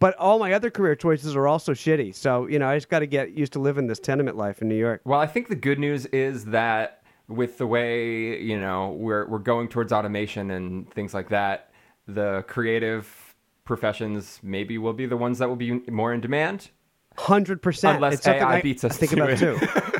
[0.03, 2.13] But all my other career choices are also shitty.
[2.17, 4.69] So you know, I just got to get used to living this tenement life in
[4.69, 5.01] New York.
[5.05, 9.39] Well, I think the good news is that with the way you know we're we're
[9.39, 11.73] going towards automation and things like that,
[12.09, 16.71] the creative professions maybe will be the ones that will be more in demand.
[17.17, 17.97] Hundred percent.
[17.97, 19.39] Unless it's AI I, beats us I think about it.
[19.39, 19.57] too.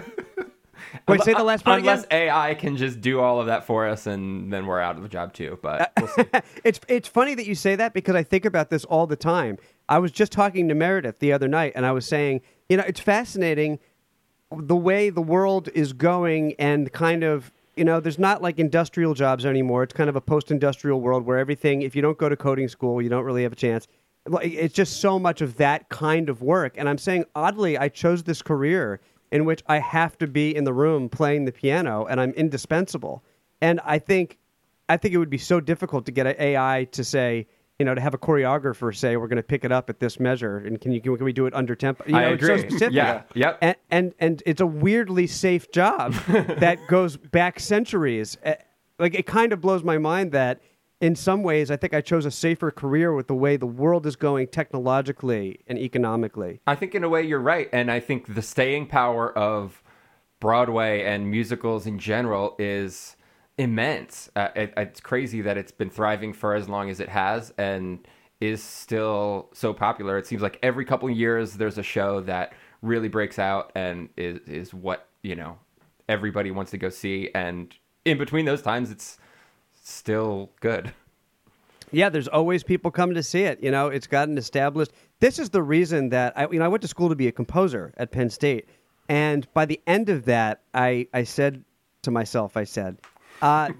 [1.09, 2.29] Wait, say the last part Unless again.
[2.29, 5.09] AI can just do all of that for us, and then we're out of the
[5.09, 5.59] job too.
[5.63, 6.25] But uh, we'll see.
[6.65, 9.59] It's it's funny that you say that because I think about this all the time.
[9.89, 12.85] I was just talking to Meredith the other night, and I was saying, you know,
[12.87, 13.79] it's fascinating
[14.57, 19.15] the way the world is going, and kind of, you know, there's not like industrial
[19.15, 19.83] jobs anymore.
[19.83, 23.01] It's kind of a post-industrial world where everything, if you don't go to coding school,
[23.01, 23.89] you don't really have a chance.
[24.27, 27.89] Like, It's just so much of that kind of work, and I'm saying, oddly, I
[27.89, 29.01] chose this career
[29.33, 33.25] in which I have to be in the room playing the piano, and I'm indispensable.
[33.61, 34.39] And I think
[34.89, 37.47] I think it would be so difficult to get an AI to say,
[37.79, 40.21] you know, to have a choreographer say, we're going to pick it up at this
[40.21, 42.05] measure, and can you can we do it under tempo?
[42.07, 42.69] You I know, it's so agree.
[42.71, 42.95] specific.
[42.95, 43.23] Yeah.
[43.35, 43.59] Yep.
[43.63, 48.37] And, and and it's a weirdly safe job that goes back centuries.
[48.45, 48.55] Eh,
[48.99, 50.61] Like it kind of blows my mind that
[51.03, 54.07] in some ways I think I chose a safer career with the way the world
[54.07, 56.61] is going technologically and economically.
[56.67, 59.83] I think in a way you're right, and I think the staying power of
[60.41, 63.17] Broadway and musicals in general is
[63.59, 64.31] immense.
[64.37, 68.07] Uh, it, it's crazy that it's been thriving for as long as it has, and
[68.41, 70.19] is still so popular.
[70.19, 74.09] It seems like every couple of years there's a show that really breaks out and
[74.17, 75.59] is is what you know
[76.09, 79.19] everybody wants to go see, and in between those times it's
[79.83, 80.93] still good.
[81.91, 83.63] Yeah, there's always people coming to see it.
[83.63, 84.93] You know, it's gotten established.
[85.21, 87.33] This is the reason that I, you know, I went to school to be a
[87.33, 88.67] composer at Penn State,
[89.09, 91.65] and by the end of that, I, I said
[92.03, 92.99] to myself, I said,
[93.43, 93.71] uh,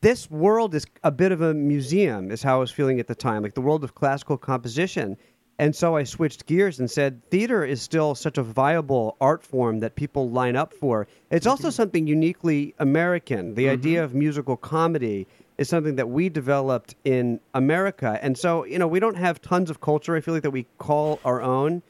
[0.00, 3.14] "This world is a bit of a museum," is how I was feeling at the
[3.14, 5.16] time, like the world of classical composition.
[5.58, 9.80] And so I switched gears and said, theater is still such a viable art form
[9.80, 11.06] that people line up for.
[11.30, 11.50] It's mm-hmm.
[11.50, 13.54] also something uniquely American.
[13.54, 13.72] The mm-hmm.
[13.72, 18.18] idea of musical comedy is something that we developed in America.
[18.20, 20.14] And so, you know, we don't have tons of culture.
[20.14, 21.82] I feel like that we call our own.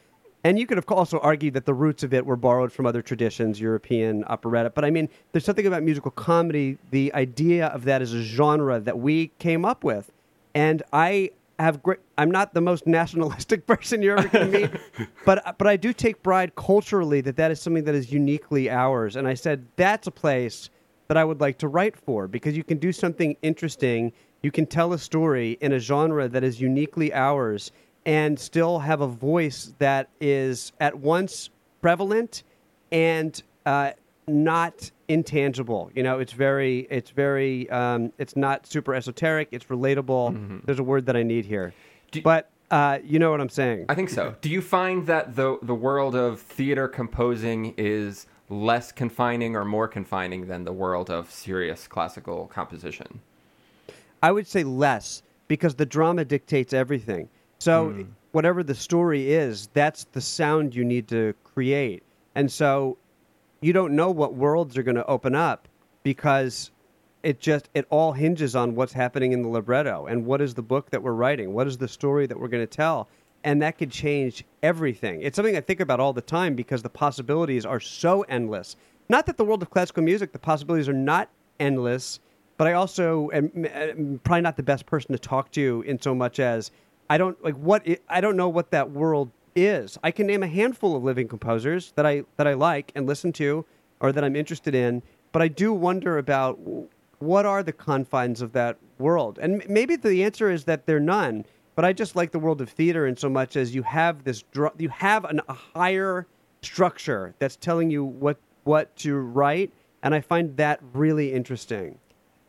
[0.44, 3.02] And you could have also argued that the roots of it were borrowed from other
[3.02, 4.70] traditions, European operetta.
[4.70, 8.78] But I mean, there's something about musical comedy, the idea of that as a genre
[8.78, 10.12] that we came up with.
[10.54, 11.98] And I have great.
[12.18, 15.92] I'm not the most nationalistic person you're ever going to meet, but but I do
[15.92, 19.16] take pride culturally that that is something that is uniquely ours.
[19.16, 20.70] And I said that's a place
[21.08, 24.12] that I would like to write for because you can do something interesting.
[24.42, 27.72] You can tell a story in a genre that is uniquely ours
[28.04, 32.44] and still have a voice that is at once prevalent
[32.92, 33.90] and uh,
[34.28, 35.90] not intangible.
[35.94, 39.48] You know, it's very, it's very, um, it's not super esoteric.
[39.52, 40.64] It's relatable.
[40.64, 41.72] There's a word that I need here,
[42.10, 43.86] Do- but uh, you know what I'm saying.
[43.88, 44.34] I think so.
[44.40, 49.88] Do you find that the the world of theater composing is less confining or more
[49.88, 53.20] confining than the world of serious classical composition?
[54.22, 57.28] I would say less because the drama dictates everything.
[57.58, 62.02] So whatever the story is, that's the sound you need to create.
[62.34, 62.98] And so
[63.60, 65.68] you don't know what worlds are going to open up
[66.02, 66.70] because
[67.22, 70.62] it just it all hinges on what's happening in the libretto and what is the
[70.62, 73.08] book that we're writing, what is the story that we're going to tell.
[73.44, 75.22] And that could change everything.
[75.22, 78.76] It's something I think about all the time because the possibilities are so endless.
[79.08, 81.28] Not that the world of classical music, the possibilities are not
[81.60, 82.18] endless
[82.56, 86.00] but I also am, am uh, probably not the best person to talk to in
[86.00, 86.70] so much as
[87.10, 89.98] I don't like what I don't know what that world is.
[90.02, 93.32] I can name a handful of living composers that I that I like and listen
[93.34, 93.64] to,
[94.00, 95.02] or that I'm interested in,
[95.32, 96.58] but I do wonder about
[97.18, 101.44] what are the confines of that world, and maybe the answer is that they're none.
[101.74, 104.42] But I just like the world of theater in so much as you have this
[104.52, 106.26] dr- you have an, a higher
[106.62, 109.70] structure that's telling you what what to write,
[110.02, 111.98] and I find that really interesting.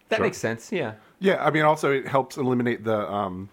[0.09, 0.25] That Sure.
[0.25, 0.71] makes sense.
[0.71, 0.93] Yeah.
[1.19, 3.49] Yeah, I mean, also it helps eliminate the um,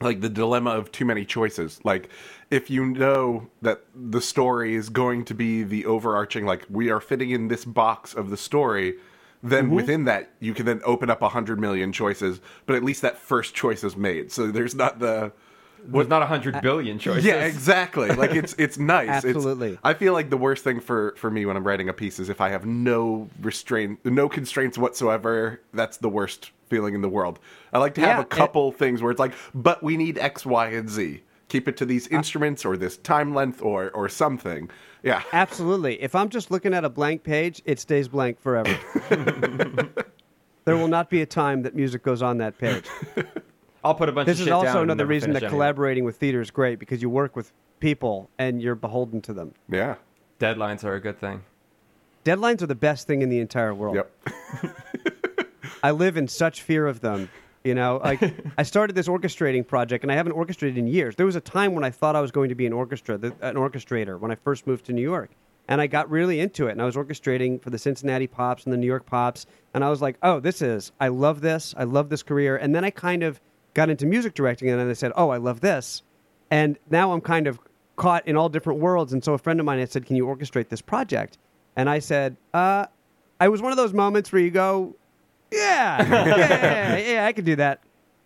[0.00, 1.80] like the dilemma of too many choices.
[1.84, 2.10] Like,
[2.52, 7.00] if you know that the story is going to be the overarching, like we are
[7.00, 8.96] fitting in this box of the story,
[9.42, 9.74] then mm-hmm.
[9.74, 12.40] within that you can then open up a hundred million choices.
[12.66, 15.32] But at least that first choice is made, so there's not the
[15.84, 17.24] There's not a hundred billion uh, choices.
[17.24, 18.10] yeah, exactly.
[18.10, 19.24] Like it's it's nice.
[19.24, 19.78] It's- Absolutely.
[19.82, 22.28] I feel like the worst thing for for me when I'm writing a piece is
[22.28, 25.60] if I have no restraint, no constraints whatsoever.
[25.72, 27.38] That's the worst feeling in the world.
[27.72, 30.44] I like to have Yeah, a couple things where it's like, but we need X,
[30.46, 31.22] Y, and Z.
[31.52, 34.70] Keep it to these uh, instruments or this time length or or something.
[35.02, 35.22] Yeah.
[35.34, 36.00] Absolutely.
[36.02, 38.74] If I'm just looking at a blank page, it stays blank forever.
[40.64, 42.86] there will not be a time that music goes on that page.
[43.84, 45.52] I'll put a bunch This of is shit down also another reason that any of
[45.52, 49.52] collaborating with theater is great because you work with people and you're beholden to them.
[49.68, 49.96] Yeah.
[50.40, 51.42] deadlines are a good thing.
[52.24, 53.96] Deadlines are the best thing in the entire world.
[53.96, 54.74] Yep.
[55.82, 57.28] I live in such fear of them.
[57.64, 58.20] You know, like
[58.58, 61.16] I started this orchestrating project, and I haven't orchestrated in years.
[61.16, 63.54] There was a time when I thought I was going to be an orchestra, an
[63.56, 65.30] orchestrator, when I first moved to New York,
[65.68, 66.72] and I got really into it.
[66.72, 69.90] And I was orchestrating for the Cincinnati Pops and the New York Pops, and I
[69.90, 71.74] was like, "Oh, this is I love this.
[71.76, 73.40] I love this career." And then I kind of
[73.74, 76.02] got into music directing, and then I said, "Oh, I love this,"
[76.50, 77.60] and now I'm kind of
[77.94, 79.12] caught in all different worlds.
[79.12, 81.38] And so a friend of mine had said, "Can you orchestrate this project?"
[81.76, 82.86] And I said, "Uh."
[83.40, 84.94] I was one of those moments where you go,
[85.56, 87.82] yeah, yeah, yeah, yeah, I could do that.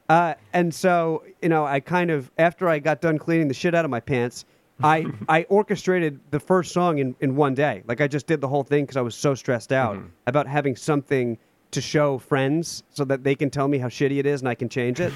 [0.09, 3.74] Uh, and so, you know, I kind of after I got done cleaning the shit
[3.74, 4.45] out of my pants,
[4.83, 7.83] I I orchestrated the first song in, in one day.
[7.87, 10.77] Like I just did the whole thing because I was so stressed out about having
[10.77, 11.39] something
[11.72, 14.55] to show friends so that they can tell me how shitty it is and I
[14.55, 15.12] can change it.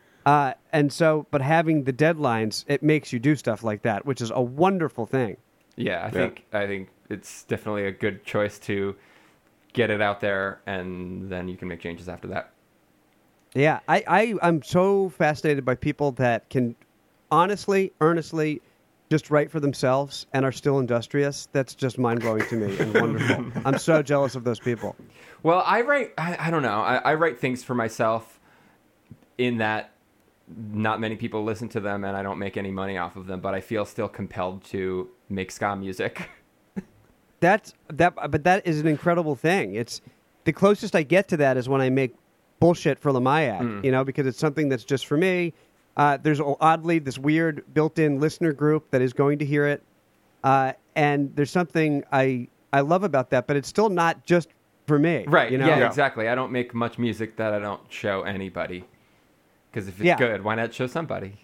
[0.26, 4.20] uh, and so, but having the deadlines, it makes you do stuff like that, which
[4.20, 5.38] is a wonderful thing.
[5.76, 8.96] Yeah, I think I think it's definitely a good choice to
[9.76, 12.50] get it out there, and then you can make changes after that.
[13.54, 16.74] Yeah, I, I I'm so fascinated by people that can
[17.30, 18.60] honestly, earnestly
[19.08, 21.48] just write for themselves and are still industrious.
[21.52, 23.52] That's just mind blowing to me and wonderful.
[23.64, 24.96] I'm so jealous of those people.
[25.42, 26.12] Well, I write.
[26.18, 26.80] I, I don't know.
[26.80, 28.40] I, I write things for myself.
[29.38, 29.92] In that,
[30.72, 33.40] not many people listen to them, and I don't make any money off of them.
[33.40, 36.30] But I feel still compelled to make ska music.
[37.40, 39.74] That's that, but that is an incredible thing.
[39.74, 40.00] It's
[40.44, 42.14] the closest I get to that is when I make
[42.60, 45.52] bullshit for Lamayak, you know, because it's something that's just for me.
[45.96, 49.82] Uh, there's oddly this weird built-in listener group that is going to hear it,
[50.44, 53.46] uh, and there's something I I love about that.
[53.46, 54.48] But it's still not just
[54.86, 55.50] for me, right.
[55.50, 56.28] You know, yeah, exactly.
[56.28, 58.84] I don't make much music that I don't show anybody.
[59.70, 60.16] Because if it's Yeah.
[60.16, 61.34] good, why not show somebody?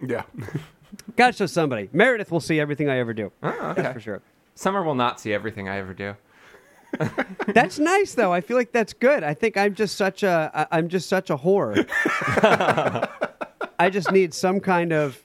[0.00, 0.22] Yeah.
[1.16, 1.88] Gotta show somebody.
[1.92, 3.32] Meredith will see everything I ever do.
[3.42, 3.82] Oh, okay.
[3.82, 4.22] That's for sure.
[4.54, 6.14] Summer will not see everything I ever do.
[7.48, 8.32] That's nice, though.
[8.32, 9.24] I feel like that's good.
[9.24, 11.74] I think I'm just such a I- I'm just such a whore.
[13.78, 15.20] I just need some kind of,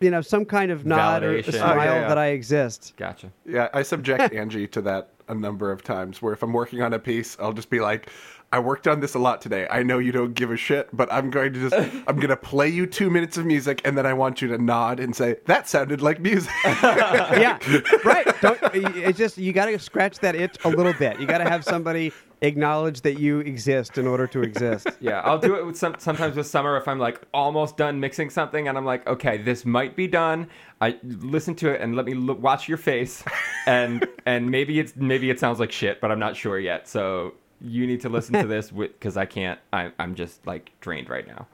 [0.00, 1.52] you know, some kind of nod or a Validation.
[1.54, 2.08] smile Oh, yeah, yeah.
[2.08, 2.92] that I exist.
[2.98, 3.32] Gotcha.
[3.46, 6.92] Yeah, I subject Angie to that a number of times where if I'm working on
[6.92, 8.10] a piece, I'll just be like,
[8.52, 9.66] I worked on this a lot today.
[9.70, 11.74] I know you don't give a shit, but I'm going to just
[12.06, 14.58] I'm going to play you 2 minutes of music and then I want you to
[14.58, 16.52] nod and say that sounded like music.
[16.64, 17.58] yeah,
[18.04, 18.26] right.
[18.42, 21.18] Don't, it's just you got to scratch that itch a little bit.
[21.18, 24.88] You got to have somebody acknowledge that you exist in order to exist.
[25.00, 28.30] Yeah, I'll do it with some, sometimes with summer if I'm like almost done mixing
[28.30, 30.48] something and I'm like, okay, this might be done.
[30.80, 33.22] I listen to it and let me look, watch your face,
[33.66, 36.88] and and maybe it's maybe it sounds like shit, but I'm not sure yet.
[36.88, 39.58] So you need to listen to this because I can't.
[39.72, 41.46] I, I'm just like drained right now.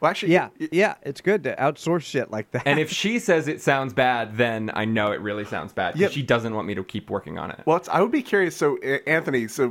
[0.00, 0.94] well, actually, Yeah, yeah.
[1.02, 2.62] It's good to outsource shit like that.
[2.66, 6.00] And if she says it sounds bad, then I know it really sounds bad because
[6.02, 6.10] Yep.
[6.12, 7.60] she doesn't want me to keep working on it.
[7.66, 8.56] Well, it's, I would be curious.
[8.56, 9.68] So, Anthony, so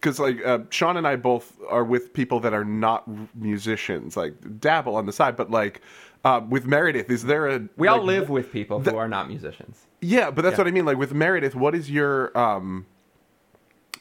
[0.00, 4.34] because like uh, Sean and I both are with people that are not musicians, like
[4.60, 5.80] dabble on the side, but like
[6.24, 9.86] uh, with Meredith, is there a we all live with people who are not musicians.
[10.00, 10.58] Yeah, but that's Yeah.
[10.58, 10.84] what I mean.
[10.84, 12.86] Like with Meredith, what is your um,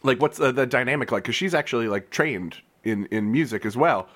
[0.04, 1.24] like what's the, the dynamic like?
[1.24, 4.08] Because she's actually like trained in in music as well.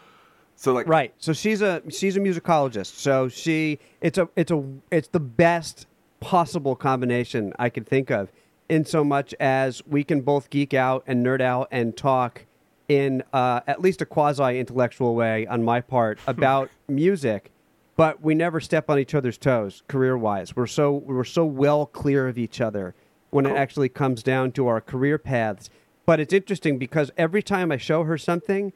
[0.56, 1.14] So like Right.
[1.18, 2.96] So she's a she's a musicologist.
[2.96, 5.88] So she it's a it's a it's the best
[6.20, 8.32] possible combination I could think of
[8.70, 12.46] in so much as we can both geek out and nerd out and talk
[12.88, 17.52] in uh, at least a quasi intellectual way on my part about music,
[17.96, 20.56] but we never step on each other's toes career wise.
[20.56, 22.96] We're so we're so well clear of each other
[23.36, 25.70] when it actually comes down to our career paths.
[26.06, 28.72] But it's interesting because every time I show her something,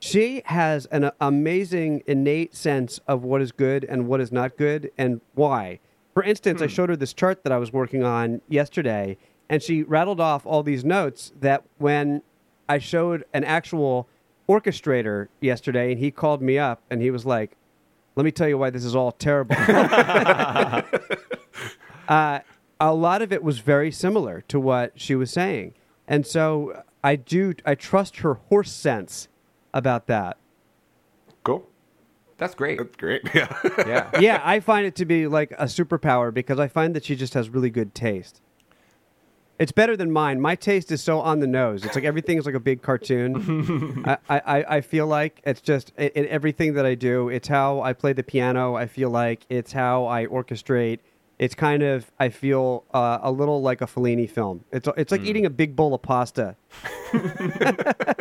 [0.00, 4.90] she has an amazing innate sense of what is good and what is not good
[4.98, 5.78] and why.
[6.12, 9.16] For instance, I showed her this chart that I was working on yesterday,
[9.48, 12.20] and she rattled off all these notes that when
[12.68, 14.10] I showed an actual
[14.46, 17.56] orchestrator yesterday, and he called me up and he was like,
[18.14, 19.56] let me tell you why this is all terrible.
[22.08, 22.40] uh,
[22.82, 25.72] a lot of it was very similar to what she was saying.
[26.08, 29.28] And so I do, I trust her horse sense
[29.72, 30.36] about that.
[31.44, 31.64] Cool.
[32.38, 32.78] That's great.
[32.78, 33.22] That's great.
[33.34, 33.60] Yeah.
[33.86, 34.20] Yeah.
[34.20, 37.34] yeah, I find it to be like a superpower because I find that she just
[37.34, 38.40] has really good taste.
[39.60, 40.40] It's better than mine.
[40.40, 41.84] My taste is so on the nose.
[41.84, 44.02] It's like everything is like a big cartoon.
[44.06, 47.28] I, I, I feel like it's just in, in everything that I do.
[47.28, 48.74] It's how I play the piano.
[48.74, 50.98] I feel like it's how I orchestrate.
[51.42, 54.64] It's kind of I feel uh, a little like a Fellini film.
[54.70, 56.54] It's it's like eating a big bowl of pasta.
[57.12, 58.14] I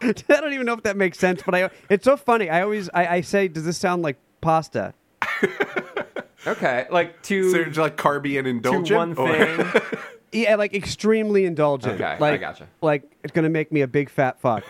[0.00, 2.48] don't even know if that makes sense, but I it's so funny.
[2.48, 4.94] I always I, I say, does this sound like pasta?
[6.46, 6.86] Okay.
[6.90, 8.98] Like to so it's like carby and to indulgent.
[8.98, 9.82] one thing.
[10.30, 11.94] Yeah, like extremely indulgent.
[11.94, 12.68] Okay, I gotcha.
[12.82, 14.62] Like it's gonna make me a big fat fuck.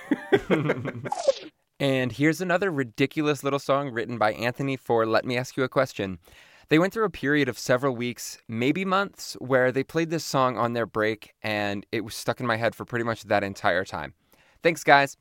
[1.80, 5.68] And here's another ridiculous little song written by Anthony for Let Me Ask You a
[5.68, 6.20] Question.
[6.68, 10.56] They went through a period of several weeks, maybe months, where they played this song
[10.56, 13.84] on their break, and it was stuck in my head for pretty much that entire
[13.84, 14.14] time.
[14.62, 15.16] Thanks, guys.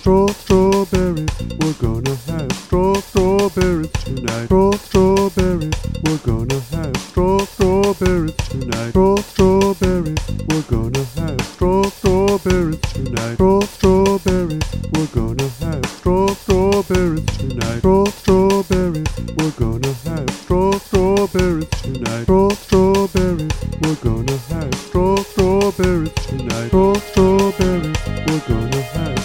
[0.00, 0.26] Straw
[0.84, 1.30] strawberries,
[1.60, 4.46] we're gonna have straw strawberries tonight.
[4.46, 8.90] Straw strawberries, we're gonna have straw strawberries tonight.
[8.90, 10.18] Straw strawberries,
[10.48, 13.34] we're gonna have straw strawberries tonight.
[13.34, 14.62] Straw strawberries,
[14.92, 17.78] we're gonna have straw strawberries tonight.
[17.78, 19.06] Straw strawberries,
[19.38, 22.22] we're gonna have straw strawberries tonight.
[22.24, 23.52] Straw strawberries,
[23.82, 26.68] we're gonna have straw strawberries tonight.
[26.68, 29.21] Straw strawberries, we're gonna have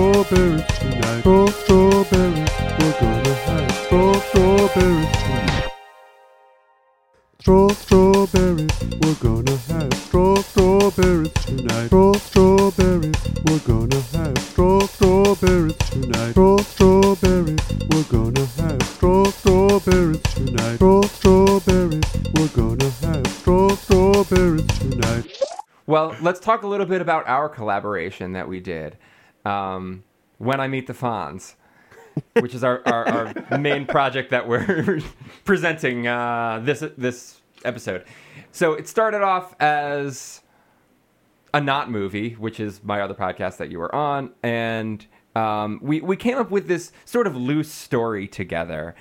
[0.00, 1.20] strawberries tonight.
[1.20, 2.48] Straw strawberries,
[2.80, 5.72] we're gonna have straw strawberries tonight.
[7.42, 8.70] Straw strawberries,
[9.02, 11.88] we're gonna have straw strawberries tonight.
[11.88, 16.30] Straw strawberries, we're gonna have straw strawberries tonight.
[16.30, 20.76] Straw strawberries, we're gonna have straw strawberries tonight.
[20.76, 25.26] Straw strawberries, we're gonna have straw strawberries tonight.
[25.86, 28.96] Well, let's talk a little bit about our collaboration that we did.
[29.44, 30.04] Um,
[30.38, 31.54] when I Meet the Fonz,
[32.40, 35.00] which is our, our, our main project that we're
[35.44, 38.04] presenting uh, this this episode.
[38.52, 40.40] So it started off as
[41.52, 45.04] a not movie, which is my other podcast that you were on, and
[45.36, 48.94] um, we we came up with this sort of loose story together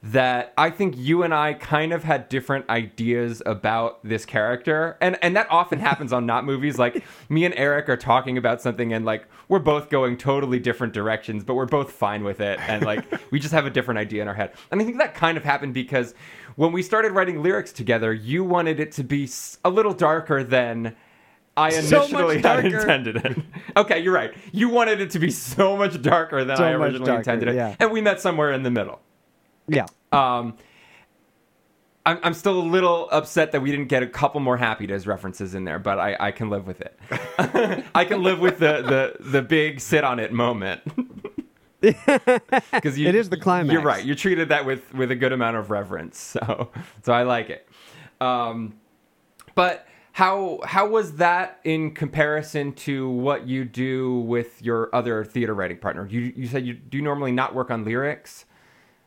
[0.00, 4.96] that I think you and I kind of had different ideas about this character.
[5.00, 6.78] And and that often happens on not movies.
[6.78, 10.92] Like me and Eric are talking about something and like we're both going totally different
[10.92, 12.60] directions, but we're both fine with it.
[12.68, 14.52] And like we just have a different idea in our head.
[14.70, 16.14] And I think that kind of happened because
[16.54, 19.28] when we started writing lyrics together, you wanted it to be
[19.64, 20.94] a little darker than
[21.56, 23.36] I So initially had intended it.
[23.76, 24.32] okay, you're right.
[24.52, 27.54] You wanted it to be so much darker than So I originally darker, intended it.
[27.56, 27.74] yeah.
[27.80, 29.00] And we met somewhere in the middle.
[29.68, 29.86] Yeah.
[30.12, 30.56] Um,
[32.06, 35.06] I'm, I'm still a little upset that we didn't get a couple more Happy Days
[35.06, 36.98] references in there, but I, I can live with it.
[37.94, 38.82] I can live with the,
[39.20, 40.82] the, the big sit on it moment.
[41.80, 43.72] Because It is the climax.
[43.72, 44.04] You're right.
[44.04, 46.70] You treated that with, with a good amount of reverence, so
[47.04, 47.68] so I like it.
[48.20, 48.74] Um,
[49.54, 55.54] but how how was that in comparison to what you do with your other theater
[55.54, 56.04] writing partner?
[56.10, 58.44] You you said you do normally not work on lyrics.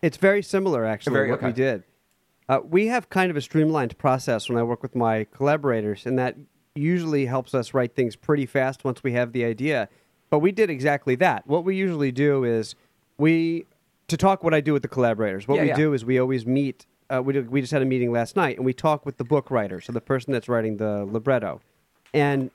[0.01, 1.83] It's very similar, actually, Very- what we did.
[2.49, 6.17] Uh, we have kind of a streamlined process when I work with my collaborators, and
[6.19, 6.35] that
[6.75, 9.87] usually helps us write things pretty fast once we have the idea.
[10.29, 11.45] But we did exactly that.
[11.47, 12.75] What we usually do is
[13.17, 13.65] we,
[14.07, 15.75] to talk what I do with the collaborators, what Yeah, we yeah.
[15.75, 16.85] do is we always meet.
[17.09, 19.23] Uh, we, did- we just had a meeting last night, and we talk with the
[19.23, 21.61] book writer, so the person that's writing the libretto.
[22.13, 22.51] And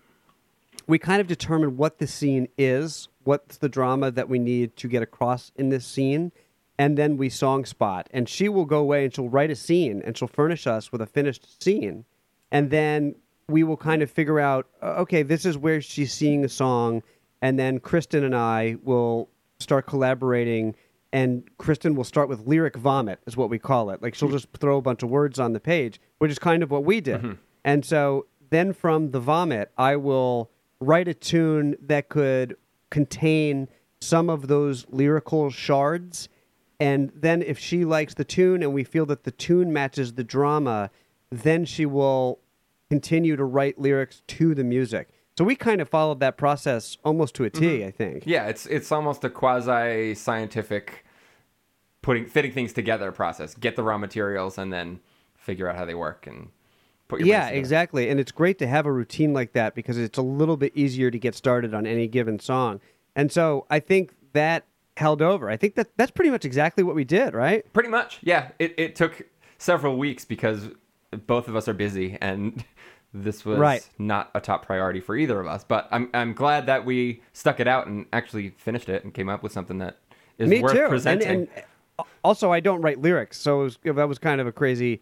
[0.87, 4.89] we kind of determine what the scene is, what's the drama that we need to
[4.89, 6.33] get across in this scene,
[6.79, 8.09] and then we song spot.
[8.13, 11.01] And she will go away and she'll write a scene and she'll furnish us with
[11.01, 12.05] a finished scene.
[12.53, 13.15] And then
[13.49, 17.03] we will kind of figure out, okay, this is where she's seeing a song.
[17.41, 20.75] And then Kristen and I will start collaborating.
[21.13, 24.03] And Kristen will start with lyric vomit, is what we call it.
[24.03, 26.71] Like she'll just throw a bunch of words on the page, which is kind of
[26.71, 27.23] what we did.
[27.23, 27.33] Mm-hmm.
[27.65, 30.51] And so then from the vomit, I will
[30.81, 32.57] write a tune that could
[32.91, 33.69] contain
[34.01, 36.29] some of those lyrical shards.
[36.79, 40.25] And then if she likes the tune and we feel that the tune matches the
[40.25, 40.91] drama,
[41.31, 42.41] then she will
[42.91, 45.09] continue to write lyrics to the music.
[45.37, 47.89] So we kind of followed that process almost to a T, mm-hmm.
[47.89, 48.23] I think.
[48.27, 51.05] Yeah, it's it's almost a quasi scientific
[52.01, 53.55] putting fitting things together process.
[53.55, 55.01] Get the raw materials and then
[55.35, 56.49] figure out how they work and
[57.09, 58.09] put your Yeah, exactly.
[58.09, 61.11] And it's great to have a routine like that because it's a little bit easier
[61.11, 62.81] to get started on any given song.
[63.15, 64.65] And so I think that
[64.97, 65.49] held over.
[65.51, 67.71] I think that that's pretty much exactly what we did, right?
[67.73, 68.51] Pretty much, yeah.
[68.59, 69.23] It it took
[69.59, 70.69] several weeks because
[71.27, 72.65] both of us are busy and
[73.15, 73.89] this was Right.
[73.99, 75.65] not a top priority for either of us.
[75.65, 79.29] But I'm I'm glad that we stuck it out and actually finished it and came
[79.29, 79.99] up with something that
[80.39, 80.89] is Me worth too.
[80.89, 81.29] Presenting.
[81.29, 81.49] and
[81.99, 85.01] uh, also, I don't write lyrics, so it was, that was kind of a crazy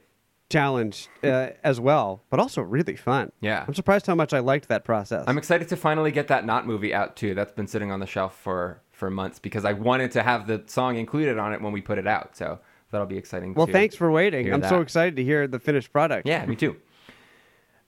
[0.50, 3.32] challenge uh, as well, but also really fun.
[3.40, 3.64] Yeah.
[3.66, 5.24] I'm surprised how much I liked that process.
[5.26, 7.34] I'm excited to finally get that not movie out too.
[7.34, 10.62] That's been sitting on the shelf for for months because I wanted to have the
[10.66, 12.36] song included on it when we put it out.
[12.36, 12.58] So
[12.90, 13.54] that'll be exciting.
[13.54, 14.52] well, to thanks for waiting.
[14.52, 16.26] I'm so excited to hear the finished product.
[16.26, 16.76] Yeah, me too.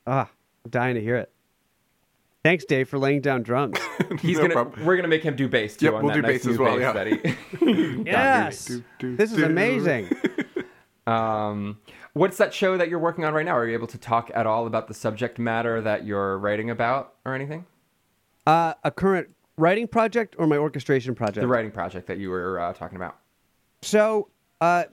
[0.06, 0.28] Ah,
[0.64, 1.30] I'm dying to hear it.
[2.42, 3.76] Thanks, Dave, for laying down drums.
[4.20, 4.54] He's No gonna.
[4.54, 4.86] problem.
[4.86, 5.86] We're gonna make him do bass too.
[5.86, 7.18] Yep, on we'll that do nice bass as well, bass
[7.60, 8.02] yeah.
[8.06, 8.66] yes.
[8.66, 10.08] Do, do, This is amazing.
[11.08, 11.78] Um,
[12.12, 13.56] what's that show that you're working on right now?
[13.56, 17.14] Are you able to talk at all about the subject matter that you're writing about
[17.24, 17.66] or anything?
[18.46, 19.28] Uh, a current
[19.58, 21.40] writing project or my orchestration project?
[21.40, 23.18] The writing project that you were uh, talking about.
[23.82, 24.28] So,
[24.60, 24.84] uh,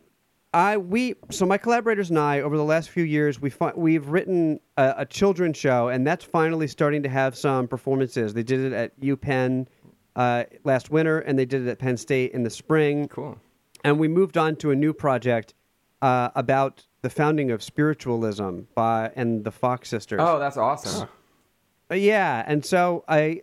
[0.53, 4.07] I we so my collaborators and I over the last few years we fi- we've
[4.07, 8.35] written a, a children's show and that's finally starting to have some performances.
[8.35, 9.65] They did it at UPenn
[10.15, 13.07] uh, last winter and they did it at Penn State in the spring.
[13.07, 13.39] Cool.
[13.83, 15.55] And we moved on to a new project
[16.03, 20.19] uh, about the founding of spiritualism by and the Fox sisters.
[20.21, 21.09] Oh, that's awesome.
[21.91, 23.41] Uh, yeah, and so I,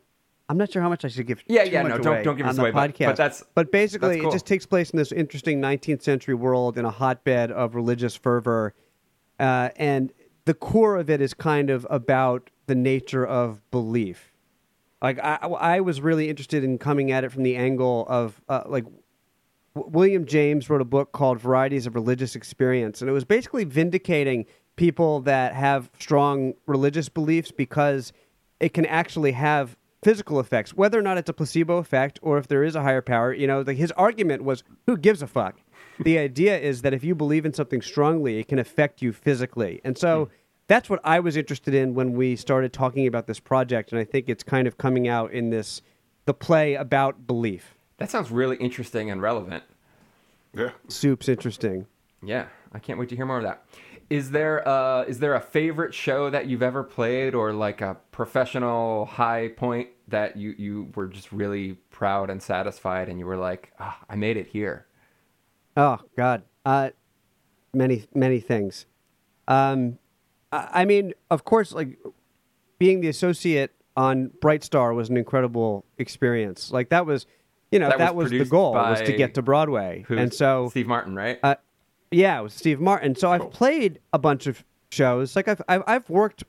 [0.50, 1.42] I'm not sure how much I should give.
[1.46, 3.06] Yeah, yeah, no, don't- don't give us the away, but- podcast.
[3.06, 4.30] but that's- but basically that's cool.
[4.30, 8.16] it just takes place in this interesting 19th century world in a hotbed of religious
[8.16, 8.74] fervor,
[9.38, 10.12] uh, and
[10.46, 14.32] the core of it is kind of about the nature of belief.
[15.00, 18.62] Like I, I was really interested in coming at it from the angle of uh,
[18.66, 18.84] like
[19.76, 23.62] W- William James wrote a book called Varieties of Religious Experience, and it was basically
[23.64, 24.46] vindicating
[24.76, 28.12] people that have strong religious beliefs because
[28.58, 32.48] it can actually have physical effects, whether or not it's a placebo effect or if
[32.48, 33.32] there is a higher power.
[33.32, 35.56] You know, like his argument was, who gives a fuck?
[35.98, 39.80] the idea is that if you believe in something strongly, it can affect you physically,
[39.84, 40.26] and so.
[40.26, 40.32] Hmm.
[40.66, 44.04] That's what I was interested in when we started talking about this project, and I
[44.04, 45.82] think it's kind of coming out in this
[46.26, 47.74] the play about belief.
[47.96, 49.64] That sounds really interesting and relevant.
[50.54, 50.70] Yeah.
[50.86, 51.86] Soup's interesting.
[52.22, 53.64] Yeah, I can't wait to hear more of that.
[54.10, 57.96] Is there uh is there a favorite show that you've ever played or like a
[58.10, 63.36] professional high point that you you were just really proud and satisfied and you were
[63.36, 64.86] like, ah, I made it here.
[65.76, 66.90] Oh God, uh,
[67.72, 68.86] many many things.
[69.46, 69.98] Um,
[70.50, 71.96] I, I mean, of course, like
[72.78, 76.72] being the associate on Bright Star was an incredible experience.
[76.72, 77.26] Like that was,
[77.70, 80.68] you know, That that, was was, the goal was to get to Broadway, and so
[80.70, 81.38] Steve Martin, right?
[81.44, 81.54] uh,
[82.10, 83.14] yeah, it was Steve Martin.
[83.14, 85.36] So I've played a bunch of shows.
[85.36, 86.44] Like I've, I've I've worked,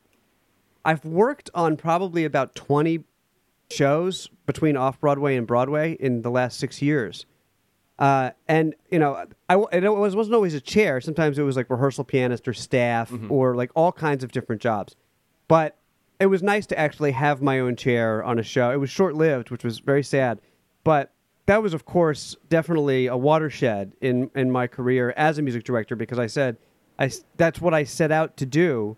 [0.84, 3.03] I've worked on probably about twenty
[3.70, 7.26] shows between off Broadway and Broadway in the last six years.
[7.99, 10.99] Uh, and you know, I it was, wasn't always a chair.
[11.01, 14.95] Sometimes it was like rehearsal pianist or staff or like all kinds of different jobs.
[15.47, 15.78] But
[16.20, 18.72] it was nice to actually have my own chair on a show.
[18.72, 20.41] It was short lived, which was very sad.
[20.84, 21.12] But
[21.46, 25.96] that was, of course, definitely a watershed in, in my career as a music director
[25.96, 26.58] because I said
[27.00, 28.98] I, that's what I set out to do.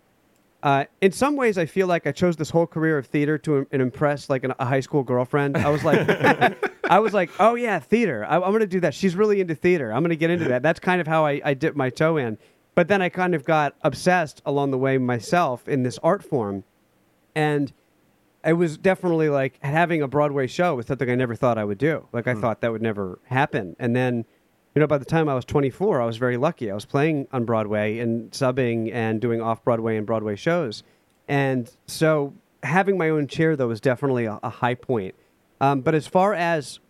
[0.62, 3.58] Uh, in some ways, I feel like I chose this whole career of theater to
[3.58, 5.56] im- impress like an, a high school girlfriend.
[5.56, 6.08] I was like,
[6.90, 8.24] I was like, oh yeah, theater.
[8.28, 8.94] I, I'm going to do that.
[8.94, 9.92] She's really into theater.
[9.92, 10.62] I'm going to get into that.
[10.62, 12.38] That's kind of how I, I dipped my toe in.
[12.74, 16.64] But then I kind of got obsessed along the way myself in this art form,
[17.34, 17.72] and
[18.44, 21.78] it was definitely like having a Broadway show was something I never thought I would
[21.78, 22.06] do.
[22.12, 23.76] Like I thought that would never happen.
[23.78, 24.24] And then,
[24.74, 26.70] you know, by the time I was 24, I was very lucky.
[26.70, 30.82] I was playing on Broadway and subbing and doing off Broadway and Broadway shows.
[31.28, 35.14] And so having my own chair though was definitely a, a high point.
[35.60, 36.80] Um, but as far as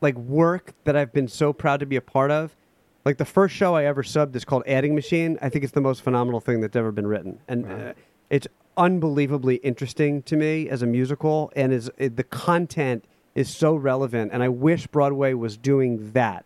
[0.00, 2.56] like work that I've been so proud to be a part of,
[3.04, 5.38] like the first show I ever subbed is called Adding Machine.
[5.40, 7.92] I think it's the most phenomenal thing that's ever been written, and uh,
[8.30, 13.04] it's unbelievably interesting to me as a musical, and is it, the content
[13.34, 14.30] is so relevant.
[14.32, 16.44] And I wish Broadway was doing that.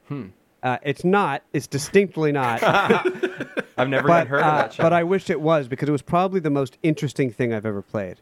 [0.63, 1.43] Uh, it's not.
[1.53, 2.63] It's distinctly not.
[3.79, 4.83] I've never but heard uh, of that show.
[4.83, 7.81] but I wish it was because it was probably the most interesting thing I've ever
[7.83, 8.17] played.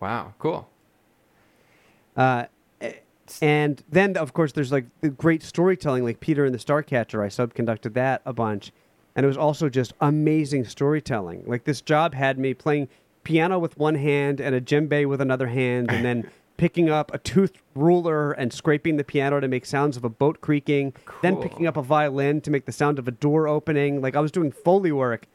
[0.00, 0.68] wow, cool.
[2.16, 2.44] Uh,
[3.42, 7.22] and then, of course, there's like the great storytelling, like Peter and the Starcatcher.
[7.24, 8.70] I subconducted that a bunch,
[9.16, 11.42] and it was also just amazing storytelling.
[11.46, 12.88] Like this job had me playing
[13.26, 17.18] piano with one hand and a djembe with another hand, and then picking up a
[17.18, 20.94] toothed ruler and scraping the piano to make sounds of a boat creaking.
[21.22, 24.00] Then picking up a violin to make the sound of a door opening.
[24.00, 25.26] Like I was doing foley work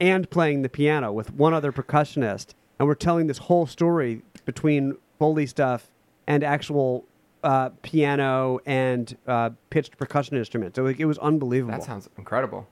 [0.00, 4.96] and playing the piano with one other percussionist, and we're telling this whole story between
[5.18, 5.90] foley stuff
[6.28, 7.04] and actual
[7.42, 10.76] uh, piano and uh, pitched percussion instruments.
[10.76, 11.72] So like, it was unbelievable.
[11.72, 12.68] That sounds incredible.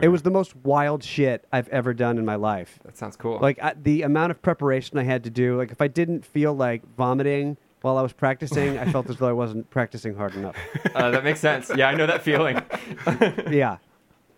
[0.00, 2.78] It was the most wild shit I've ever done in my life.
[2.84, 3.38] That sounds cool.
[3.40, 5.56] Like I, the amount of preparation I had to do.
[5.58, 9.28] Like if I didn't feel like vomiting while I was practicing, I felt as though
[9.28, 10.56] I wasn't practicing hard enough.
[10.94, 11.70] uh, that makes sense.
[11.76, 12.62] Yeah, I know that feeling.
[13.50, 13.78] yeah,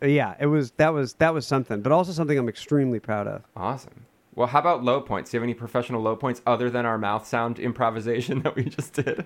[0.02, 0.34] yeah.
[0.40, 3.42] It was that was that was something, but also something I'm extremely proud of.
[3.56, 4.06] awesome.
[4.36, 5.30] Well, how about low points?
[5.30, 8.64] Do you have any professional low points other than our mouth sound improvisation that we
[8.64, 9.24] just did?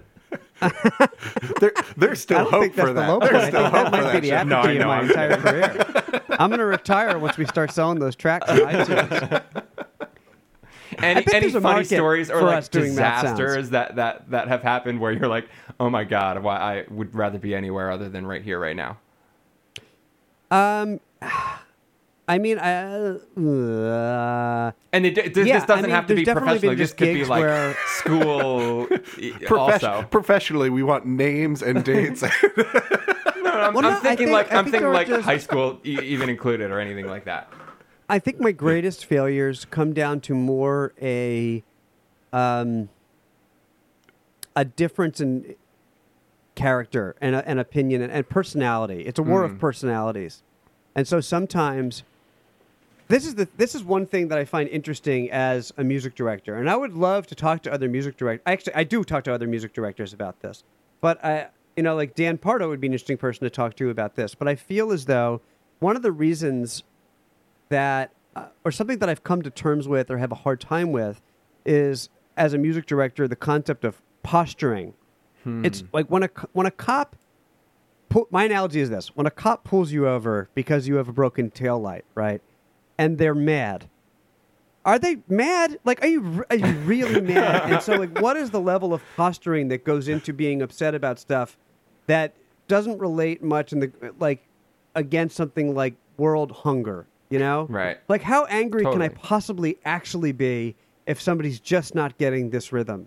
[1.61, 3.09] There, there's still hope for that.
[3.09, 3.19] low.
[3.21, 4.47] There's still think that hope for might be that.
[4.47, 5.09] the apogee No, of I my know.
[5.09, 6.18] entire career.
[6.39, 9.43] I'm going to retire once we start selling those tracks on iTunes.
[11.03, 15.13] Any any funny stories or like doing mouth disasters that, that that have happened where
[15.13, 18.59] you're like, oh my god, why I would rather be anywhere other than right here,
[18.59, 18.97] right now.
[20.51, 20.99] Um,
[22.31, 26.25] I mean, uh, uh, And it, it- this Yeah, doesn't I mean, have to be
[26.25, 26.77] definitely professional.
[26.77, 28.87] This could be like where- school.
[28.87, 32.23] Profes- also, Professionally, we want names and dates.
[33.61, 35.99] I'm, Well, I'm no, thinking think- like I'm think thinking like just- high school e-
[36.03, 37.49] even included or anything like that.
[38.09, 41.63] I think my greatest failures come down to more a,
[42.33, 42.89] um,
[44.57, 45.55] a difference in
[46.55, 49.03] character and, and opinion and, and personality.
[49.03, 49.55] It's a war Hmm.
[49.55, 50.43] of personalities,
[50.95, 52.03] and so sometimes.
[53.09, 56.57] This is the this is one thing that I find interesting as a music director,
[56.57, 58.43] and I would love to talk to other music directors.
[58.45, 60.63] Actually, I do talk to other music directors about this,
[61.01, 61.47] but I,
[61.79, 64.35] you know, like Dan Pardo would be an interesting person to talk to about this.
[64.35, 65.41] But I feel as though
[65.79, 66.83] one of the reasons
[67.69, 70.91] that, uh, or something that I've come to terms with or have a hard time
[70.91, 71.23] with,
[71.65, 74.95] is as a music director the concept of posturing.
[75.65, 77.15] It's like when a when a cop.
[78.33, 81.49] My analogy is this: when a cop pulls you over because you have a broken
[81.49, 82.43] tail light, right,
[82.99, 83.89] and they're mad.
[84.85, 85.79] Are they mad?
[85.85, 87.71] Like, are you are you really mad?
[87.71, 91.21] And so, like, what is the level of posturing that goes into being upset about
[91.21, 91.57] stuff
[92.09, 92.35] that
[92.67, 94.45] doesn't relate much in the like
[94.95, 97.07] against something like world hunger?
[97.31, 97.99] You know, Right.
[98.09, 100.75] Like, how angry can I possibly actually be
[101.07, 103.07] if somebody's just not getting this rhythm?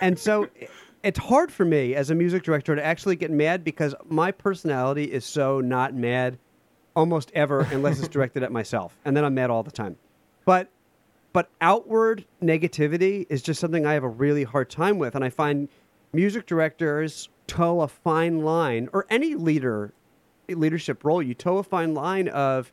[0.00, 0.48] and so,
[1.02, 5.04] it's hard for me as a music director to actually get mad because my personality
[5.04, 6.36] is so not mad
[6.96, 9.96] almost ever unless it's directed at myself, and then I'm mad all the time.
[10.44, 10.68] But
[11.32, 15.30] but outward negativity is just something I have a really hard time with, and I
[15.30, 15.68] find
[16.12, 19.92] music directors toe a fine line, or any leader
[20.48, 22.72] leadership role, you toe a fine line of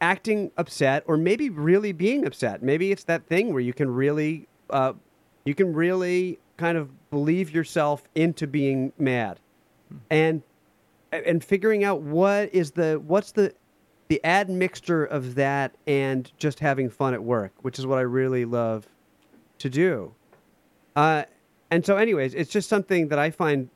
[0.00, 2.62] acting upset or maybe really being upset.
[2.62, 4.92] Maybe it's that thing where you can really uh,
[5.44, 9.40] you can really kind of believe yourself into being mad,
[10.10, 10.42] and
[11.10, 13.52] and figuring out what is the what's the
[14.08, 18.44] the admixture of that and just having fun at work, which is what I really
[18.44, 18.86] love
[19.58, 20.14] to do.
[20.94, 21.24] Uh,
[21.70, 23.68] and so, anyways, it's just something that I find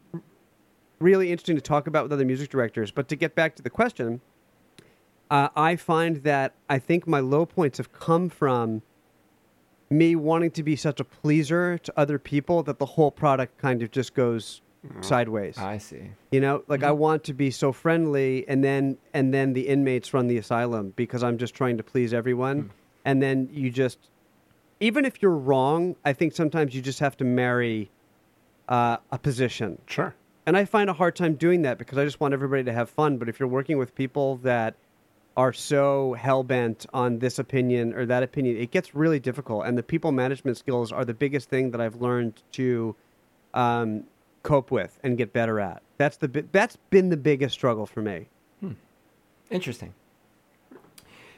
[0.99, 2.91] really interesting to talk about with other music directors.
[2.91, 4.21] But to get back to the question,
[5.31, 8.83] uh, I find that I think my low points have come from
[9.91, 13.83] me wanting to be such a pleaser to other people that the whole product kind
[13.83, 14.61] of just goes
[15.01, 15.59] sideways.
[15.59, 16.11] I see.
[16.31, 20.15] You know, like I want to be so friendly, and then and then the inmates
[20.15, 22.71] run the asylum because I'm just trying to please everyone,
[23.05, 23.99] and then you just,
[24.81, 27.91] even if you're wrong, I think sometimes you just have to marry
[28.69, 29.81] uh, a position.
[29.87, 30.15] Sure.
[30.49, 32.89] And I find a hard time doing that because I just want everybody to have
[32.89, 33.19] fun.
[33.19, 34.77] But if you're working with people that
[35.37, 39.67] are so hell bent on this opinion or that opinion, it gets really difficult.
[39.67, 42.97] And the people management skills are the biggest thing that I've learned to
[43.53, 44.05] um,
[44.43, 45.83] cope with and get better at.
[45.99, 48.29] That's the bi- that's been the biggest struggle for me.
[49.51, 49.93] Interesting.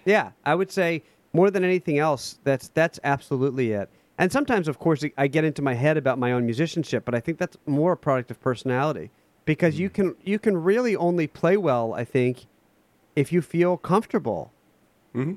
[0.04, 1.02] Yeah, I would say
[1.32, 3.90] more than anything else, that's that's absolutely it.
[4.20, 7.20] And sometimes, of course, I get into my head about my own musicianship, but I
[7.20, 9.10] think that's more a product of personality
[9.46, 9.94] because you mm.
[9.94, 12.46] can you can really only play well, I think,
[13.16, 14.52] if you feel comfortable.
[15.14, 15.34] Mm-hmm.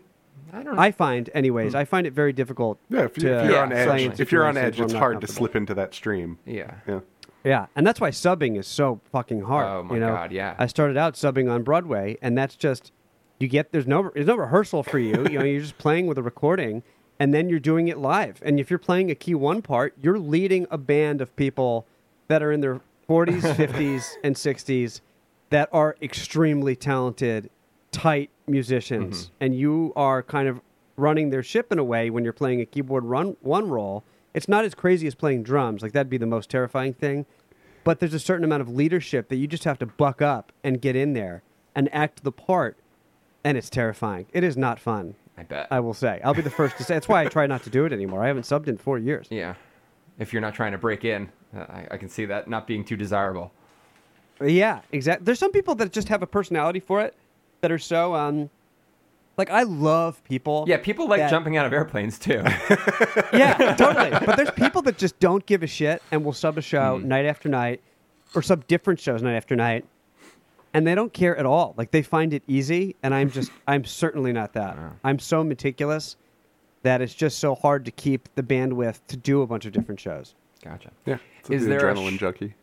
[0.51, 0.81] I don't know.
[0.81, 1.77] I find, anyways, mm.
[1.77, 2.77] I find it very difficult.
[2.89, 4.93] Yeah, if, you, to if you're Yeah, on play edge, if you're on edge, it's
[4.93, 6.37] hard to slip into that stream.
[6.45, 6.75] yeah.
[6.85, 6.99] Yeah.
[7.45, 9.67] Yeah, and that's why subbing is so fucking hard.
[9.67, 10.13] Oh, my you know?
[10.13, 10.55] God, yeah.
[10.57, 12.93] I started out subbing on Broadway, and that's just
[13.37, 15.25] you get there's no there's no rehearsal for you.
[15.29, 16.83] you know, you're just playing with a recording,
[17.19, 18.41] and then you're doing it live.
[18.43, 21.85] And if you're playing a key one part, you're leading a band of people
[22.27, 25.01] that are in their 40s, 50s, and 60s
[25.49, 27.49] that are extremely talented,
[27.91, 29.33] tight musicians, mm-hmm.
[29.41, 30.61] and you are kind of
[30.97, 34.03] running their ship in a way when you're playing a keyboard run one roll.
[34.33, 35.81] It's not as crazy as playing drums.
[35.81, 37.25] Like that'd be the most terrifying thing.
[37.83, 40.81] But there's a certain amount of leadership that you just have to buck up and
[40.81, 41.43] get in there
[41.75, 42.77] and act the part,
[43.43, 44.25] and it's terrifying.
[44.31, 45.15] It is not fun.
[45.37, 45.67] I bet.
[45.71, 46.21] I will say.
[46.23, 46.93] I'll be the first to say.
[46.93, 48.23] That's why I try not to do it anymore.
[48.23, 49.27] I haven't subbed in four years.
[49.29, 49.55] yeah.
[50.19, 51.27] If you're not trying to break in,
[51.57, 53.51] uh, I, I can see that not being too desirable.
[54.39, 55.25] Yeah, exactly.
[55.25, 57.15] There's some people that just have a personality for it
[57.61, 58.51] that are so um
[59.37, 60.65] like I love people.
[60.67, 62.43] Yeah, people like that- jumping out of airplanes too.
[63.33, 64.11] Yeah, totally.
[64.11, 67.07] But there's people that just don't give a shit and will sub a show Hmm.
[67.07, 67.81] night after night
[68.35, 69.85] or sub different shows night after night
[70.73, 71.73] and they don't care at all.
[71.77, 74.77] Like they find it easy and I'm just I'm certainly not that.
[75.03, 76.15] I'm so meticulous
[76.83, 79.99] that it's just so hard to keep the bandwidth to do a bunch of different
[79.99, 80.35] shows.
[80.63, 80.91] gotcha.
[81.05, 82.55] Yeah, it's Is the there a adrenaline sh- junkie.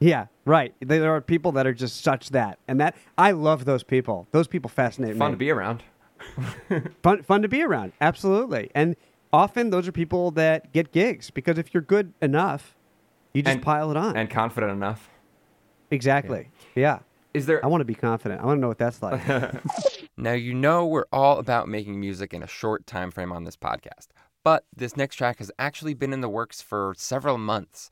[0.01, 0.75] Yeah, right.
[0.81, 4.27] There are people that are just such that, and that I love those people.
[4.33, 5.21] Those people fascinate Fun me.
[5.21, 5.85] Fun to be around.
[7.05, 7.93] fun, fun to be around.
[8.01, 8.97] Absolutely, and
[9.33, 12.75] often those are people that get gigs because if you're good enough,
[13.33, 14.17] you just And- pile it on.
[14.17, 15.09] And confident enough.
[15.93, 16.49] Exactly.
[16.75, 17.01] Yeah.
[17.35, 18.41] Is there I want to be confident.
[18.43, 19.23] I want to know what that's like.
[20.17, 23.57] Now, you know we're all about making music in a short time frame on this
[23.57, 24.09] podcast,
[24.45, 27.89] but this next track has actually been in the works for several months.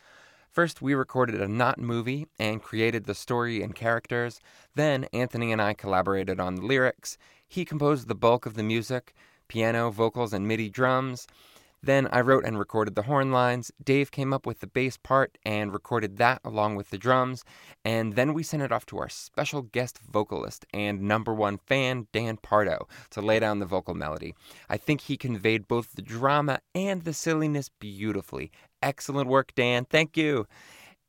[0.50, 4.40] First, we recorded a not movie and created the story and characters.
[4.74, 7.16] Then, Anthony and I collaborated on the lyrics.
[7.48, 9.14] He composed the bulk of the music
[9.48, 11.26] piano, vocals, and MIDI drums.
[11.82, 13.72] Then I wrote and recorded the horn lines.
[13.82, 17.44] Dave came up with the bass part and recorded that along with the drums.
[17.84, 22.06] And then we sent it off to our special guest vocalist and number one fan,
[22.12, 24.34] Dan Pardo, to lay down the vocal melody.
[24.68, 28.50] I think he conveyed both the drama and the silliness beautifully.
[28.82, 29.84] Excellent work, Dan.
[29.84, 30.46] Thank you.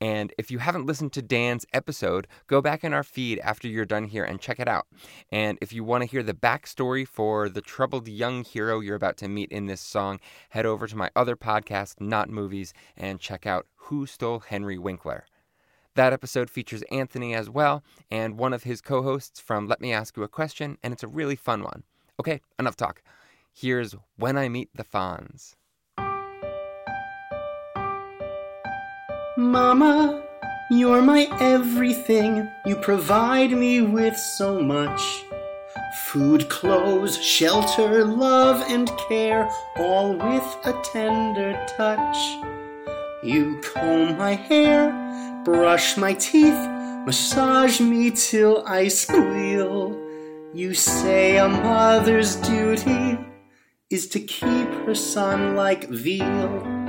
[0.01, 3.85] And if you haven't listened to Dan's episode, go back in our feed after you're
[3.85, 4.87] done here and check it out.
[5.31, 9.17] And if you want to hear the backstory for the troubled young hero you're about
[9.17, 13.45] to meet in this song, head over to my other podcast, Not Movies, and check
[13.45, 15.25] out Who Stole Henry Winkler.
[15.93, 19.93] That episode features Anthony as well, and one of his co hosts from Let Me
[19.93, 21.83] Ask You a Question, and it's a really fun one.
[22.19, 23.03] Okay, enough talk.
[23.53, 25.53] Here's When I Meet the Fonz.
[29.41, 30.23] Mama,
[30.69, 32.47] you're my everything.
[32.65, 35.01] You provide me with so much.
[36.05, 42.17] Food, clothes, shelter, love, and care, all with a tender touch.
[43.23, 44.91] You comb my hair,
[45.43, 46.67] brush my teeth,
[47.05, 49.99] massage me till I squeal.
[50.53, 53.17] You say a mother's duty
[53.89, 56.80] is to keep her son like veal.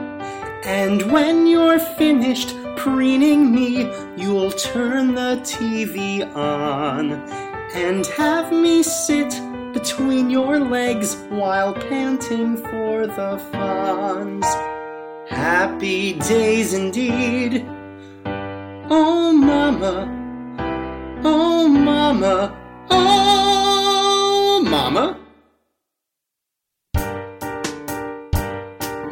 [0.64, 7.14] And when you're finished preening me, you'll turn the TV on
[7.74, 9.40] and have me sit
[9.72, 14.44] between your legs while panting for the Fonz.
[15.28, 17.66] Happy days indeed.
[18.88, 20.06] Oh, mama.
[21.24, 22.56] Oh, mama.
[22.88, 25.18] Oh, mama.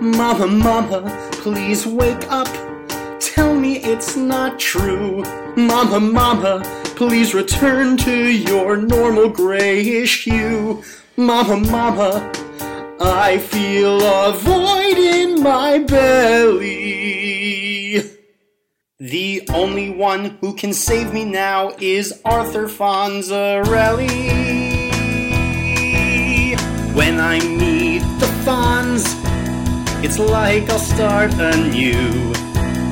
[0.01, 2.49] Mama, mama, please wake up.
[3.19, 5.25] Tell me it's not true.
[5.57, 6.63] Mama, mama,
[6.97, 10.85] please return to your normal grayish hue.
[11.17, 12.31] Mama, mama,
[13.01, 16.81] I feel a void in my belly.
[18.99, 24.11] The only one who can save me now is Arthur Fonzarelli.
[26.95, 29.20] When I meet the Fonz,
[30.03, 32.33] it's like I'll start anew.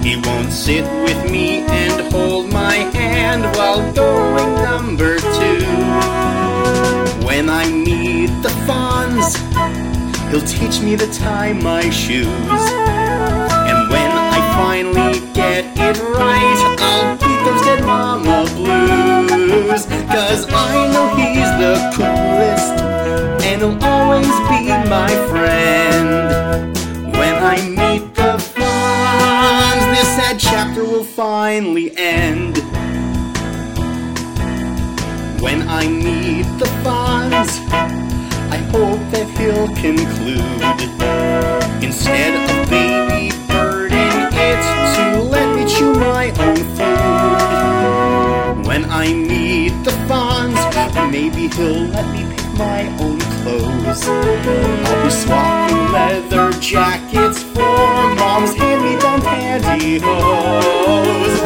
[0.03, 5.65] He won't sit with me and hold my hand while going number two.
[7.27, 9.37] When I meet the Fonz,
[10.31, 12.63] he'll teach me to tie my shoes.
[13.69, 19.87] And when I finally get it right, I'll beat those dead mama blues.
[20.13, 22.77] Cause I know he's the coolest,
[23.45, 26.78] and he'll always be my friend.
[27.43, 32.59] I meet the Fonz, this sad chapter will finally end.
[35.41, 37.61] When I meet the Fonz,
[38.51, 40.63] I hope that he'll conclude.
[41.83, 44.63] Instead of baby birding it,
[44.97, 48.67] to let me chew my own food.
[48.67, 50.59] When I meet the Fonz,
[51.59, 54.09] food clothes.
[54.09, 60.03] I'll be swapping leather jackets for mom's hand-me-down pantyhose.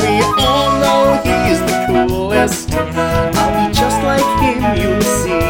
[0.02, 2.72] We all know he's the coolest.
[2.72, 5.46] I'll be just like him, you'll see.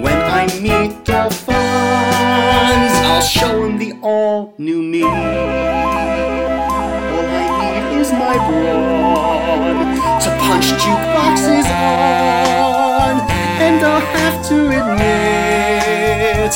[0.00, 5.02] When I meet the Fonz, I'll show him the all new me.
[5.02, 5.10] All
[7.40, 12.71] I need is my brawn to punch jukeboxes on,
[13.62, 16.52] and I'll have to admit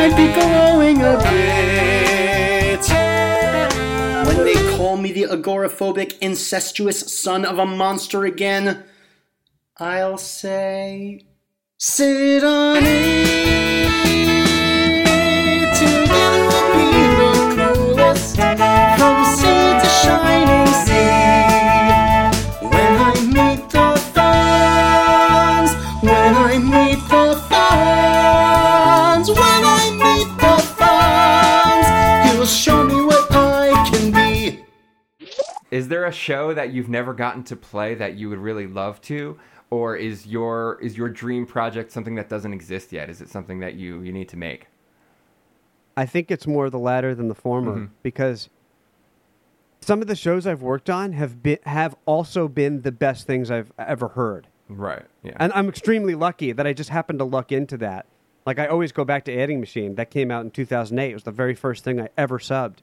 [0.00, 2.84] I'd be glowing a bit
[4.26, 8.84] when they call me the agoraphobic, incestuous son of a monster again.
[9.76, 11.26] I'll say,
[11.78, 14.08] sit on it.
[15.78, 16.88] Together we'll be
[17.20, 17.32] the
[17.74, 18.36] coolest
[36.18, 39.38] show that you've never gotten to play that you would really love to?
[39.70, 43.10] Or is your is your dream project something that doesn't exist yet?
[43.10, 44.66] Is it something that you, you need to make?
[45.96, 47.88] I think it's more the latter than the former Mhm.
[48.02, 48.48] because
[49.80, 53.50] some of the shows I've worked on have been have also been the best things
[53.50, 54.46] I've ever heard.
[54.68, 55.04] Right.
[55.22, 55.32] Yeah.
[55.36, 58.06] And I'm extremely lucky that I just happened to luck into that.
[58.46, 59.96] Like I always go back to Adding Machine.
[59.96, 61.10] That came out in 2008.
[61.10, 62.78] It was the very first thing I ever subbed,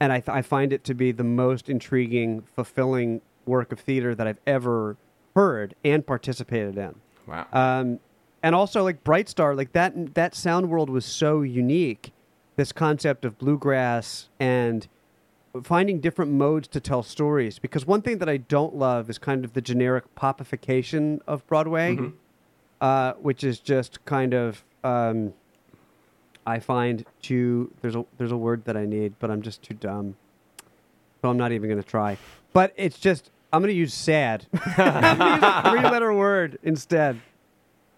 [0.00, 4.14] and I, th- I find it to be the most intriguing, fulfilling work of theater
[4.14, 4.96] that I've ever
[5.34, 6.94] heard and participated in.
[7.26, 7.46] wow.
[7.52, 8.00] Um,
[8.42, 12.12] and also like Bright Star, like that that sound world was so unique.
[12.56, 14.86] This concept of bluegrass and
[15.62, 17.58] finding different modes to tell stories.
[17.58, 21.96] Because one thing that I don't love is kind of the generic popification of Broadway,
[22.80, 25.32] uh, which is just kind of um,
[26.46, 29.74] I find too there's a there's a word that I need, but I'm just too
[29.74, 30.16] dumb,
[31.22, 32.18] so I'm not even going to try.
[32.52, 34.46] But it's just I'm going to use sad.
[34.52, 37.20] A three-letter word instead.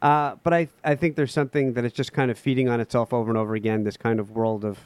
[0.02, 3.12] Uh, but I I think there's something that is just kind of feeding on itself
[3.12, 3.84] over and over again.
[3.84, 4.78] This kind of world of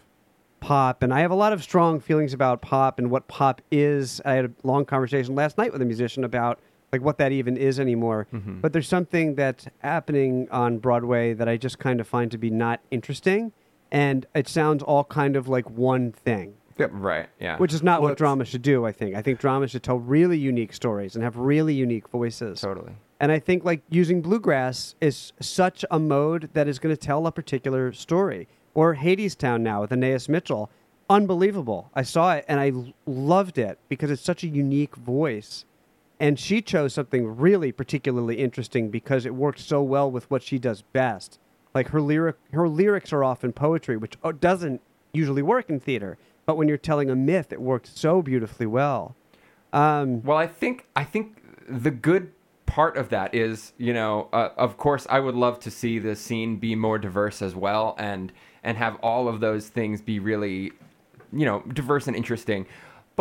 [0.60, 4.20] pop, and I have a lot of strong feelings about pop and what pop is.
[4.24, 6.60] I had a long conversation last night with a musician about
[6.92, 8.26] like what that even is anymore.
[8.32, 8.60] Mm-hmm.
[8.60, 12.50] But there's something that's happening on Broadway that I just kind of find to be
[12.50, 13.52] not interesting,
[13.92, 16.54] and it sounds all kind of like one thing.
[16.78, 16.90] Yep.
[16.94, 17.28] Right.
[17.38, 17.58] Yeah.
[17.58, 19.14] Which is not Well, what drama should do, I think.
[19.14, 22.60] I think drama should tell really unique stories and have really unique voices.
[22.62, 22.92] totally.
[23.22, 27.26] And I think like using bluegrass is such a mode that is going to tell
[27.26, 28.48] a particular story.
[28.72, 30.70] Or Hadestown now with Anaïs Mitchell.
[31.10, 31.90] Unbelievable.
[31.92, 35.66] I saw it and I l- loved it because it's such a unique voice.
[36.20, 40.58] And she chose something really particularly interesting because it worked so well with what she
[40.58, 41.38] does best.
[41.74, 46.18] Like her lyric her lyrics are often poetry, which uh, doesn't usually work in theater.
[46.44, 49.14] But when you're telling a myth, it worked so beautifully well.
[49.72, 52.32] Um, Well, I think I think the good
[52.66, 56.14] part of that is, you know, uh, of course, I would love to see the
[56.14, 60.72] scene be more diverse as well, and and have all of those things be really,
[61.32, 62.66] you know, diverse and interesting.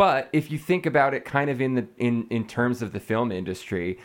[0.00, 3.00] But if you think about it, kind of in the in in terms of the
[3.00, 3.98] film industry,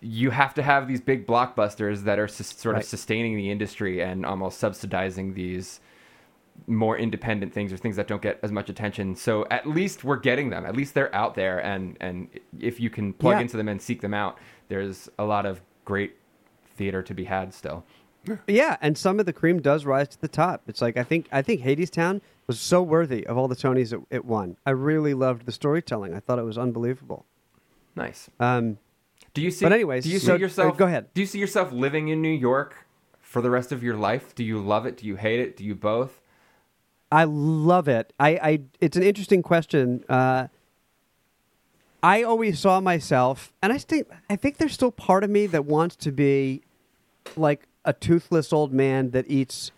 [0.00, 2.82] you have to have these big blockbusters that are sus- sort Right.
[2.82, 5.80] of sustaining the industry and almost subsidizing these
[6.66, 9.14] more independent things or things that don't get as much attention.
[9.16, 10.64] So at least we're getting them.
[10.64, 13.42] At least they're out there, and and if you can plug Yeah.
[13.42, 16.16] into them and seek them out, there's a lot of great
[16.74, 17.84] theater to be had still.
[18.46, 20.62] Yeah, and some of the cream does rise to the top.
[20.66, 24.00] It's like I think I think Hadestown was so worthy of all the Tonys it,
[24.10, 24.56] it won.
[24.66, 26.14] I really loved the storytelling.
[26.14, 27.24] I thought it was unbelievable.
[27.96, 28.28] Nice.
[28.38, 28.78] Um,
[29.34, 29.64] Do you see?
[29.64, 30.74] But anyways, do you so- see yourself?
[30.74, 31.06] uh, go ahead.
[31.14, 32.86] Do you see yourself living in New York
[33.20, 34.34] for the rest of your life?
[34.34, 34.98] Do you love it?
[34.98, 35.56] Do you hate it?
[35.56, 36.20] Do you both?
[37.10, 38.12] I love it.
[38.20, 40.04] I, I it's an interesting question.
[40.08, 40.48] Uh,
[42.02, 45.64] I always saw myself, and I think I think there's still part of me that
[45.64, 46.62] wants to be
[47.36, 49.70] like a toothless old man that eats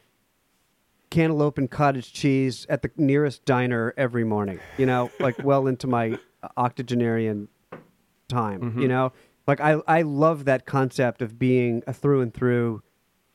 [1.10, 4.60] cantaloupe and cottage cheese at the nearest diner every morning.
[4.78, 6.18] You know, like well into my
[6.56, 7.48] octogenarian
[8.28, 8.62] time.
[8.62, 8.86] You mm-hmm.
[8.86, 9.12] know,
[9.46, 12.82] like I I love that concept of being a through and through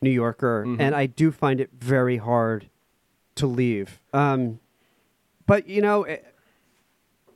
[0.02, 0.82] New Yorker, mm-hmm.
[0.82, 2.70] and I do find it very hard
[3.36, 4.00] to leave.
[4.14, 4.60] Um,
[5.46, 6.26] but you know, it,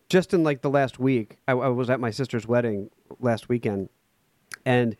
[0.07, 3.89] just in like the last week, I, I was at my sister's wedding last weekend,
[4.65, 4.95] and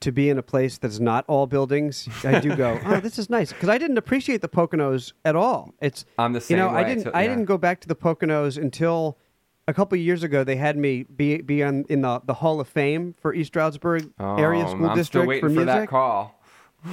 [0.00, 3.28] to be in a place that's not all buildings, I do go, oh, this is
[3.30, 5.74] nice because I didn't appreciate the Poconos at all.
[5.80, 6.56] It's I'm the same.
[6.56, 9.18] you know I didn't too, I didn't go back to the Poconos until
[9.68, 10.42] a couple of years ago.
[10.44, 14.10] They had me be be on in the the Hall of Fame for East Stroudsburg
[14.20, 15.66] area Oh, school I'm district still waiting for for, music.
[15.66, 16.36] that call.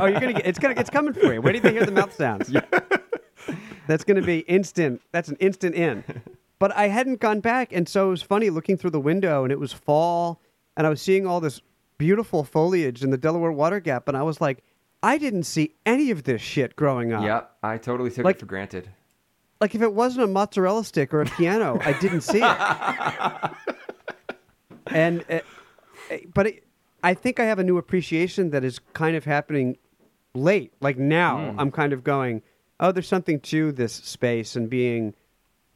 [0.00, 1.40] oh, you're gonna get it's gonna it's coming for you.
[1.42, 2.50] Where do you hear the mouth sounds?
[3.86, 5.02] That's gonna be instant.
[5.12, 6.04] That's an instant in.
[6.58, 9.50] But I hadn't gone back, and so it was funny looking through the window, and
[9.52, 10.40] it was fall,
[10.76, 11.60] and I was seeing all this
[12.02, 14.64] beautiful foliage in the Delaware Water Gap, and I was like,
[15.04, 17.22] I didn't see any of this shit growing up.
[17.22, 18.88] Yep, I totally took Like- it for granted.
[19.60, 22.42] Like if it wasn't a mozzarella stick or a piano, I didn't see it.
[24.86, 25.38] and uh,
[26.10, 26.64] uh, but it,
[27.04, 29.76] I think I have a new appreciation that is kind of happening
[30.34, 30.72] late.
[30.80, 32.42] Like now, I'm kind of going,
[32.80, 35.14] oh, there's something to this space and being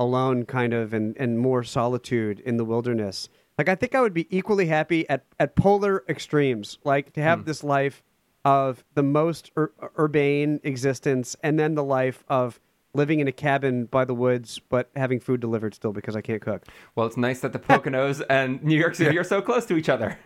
[0.00, 3.28] alone, kind of, and and more solitude in the wilderness.
[3.58, 7.40] Like I think I would be equally happy at at polar extremes, like to have
[7.40, 7.44] hmm.
[7.46, 8.02] this life
[8.44, 12.60] of the most ur- urbane existence, and then the life of
[12.94, 16.40] living in a cabin by the woods, but having food delivered still because I can't
[16.40, 16.64] cook.
[16.94, 19.88] Well, it's nice that the Poconos and New York City are so close to each
[19.88, 20.18] other.